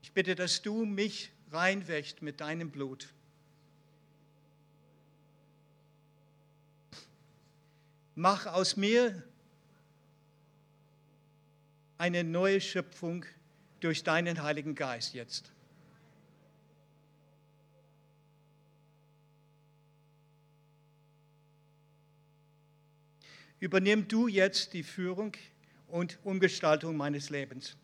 Ich 0.00 0.10
bitte, 0.12 0.34
dass 0.34 0.62
du 0.62 0.86
mich 0.86 1.30
reinwächst 1.52 2.22
mit 2.22 2.40
deinem 2.40 2.70
Blut. 2.70 3.12
Mach 8.14 8.46
aus 8.46 8.78
mir 8.78 9.22
eine 11.98 12.24
neue 12.24 12.62
Schöpfung 12.62 13.26
durch 13.80 14.04
deinen 14.04 14.42
Heiligen 14.42 14.74
Geist 14.74 15.14
jetzt. 15.14 15.52
Übernimm 23.58 24.08
du 24.08 24.26
jetzt 24.26 24.72
die 24.72 24.82
Führung 24.82 25.32
und 25.88 26.18
Umgestaltung 26.24 26.96
meines 26.96 27.28
Lebens. 27.28 27.76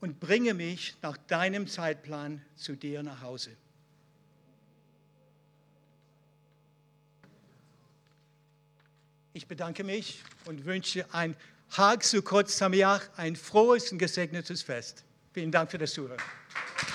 Und 0.00 0.18
bringe 0.20 0.54
mich 0.54 0.96
nach 1.02 1.16
deinem 1.16 1.68
Zeitplan 1.68 2.44
zu 2.56 2.74
dir 2.74 3.02
nach 3.02 3.22
Hause. 3.22 3.56
Ich 9.36 9.46
bedanke 9.46 9.84
mich 9.84 10.22
und 10.46 10.64
wünsche 10.64 11.04
ein 11.12 11.36
Hag 11.76 12.02
Sukkot 12.04 12.48
Sameach, 12.48 13.02
ein 13.18 13.36
frohes 13.36 13.92
und 13.92 13.98
gesegnetes 13.98 14.62
Fest. 14.62 15.04
Vielen 15.34 15.52
Dank 15.52 15.70
für 15.70 15.76
das 15.76 15.92
Zuhören. 15.92 16.16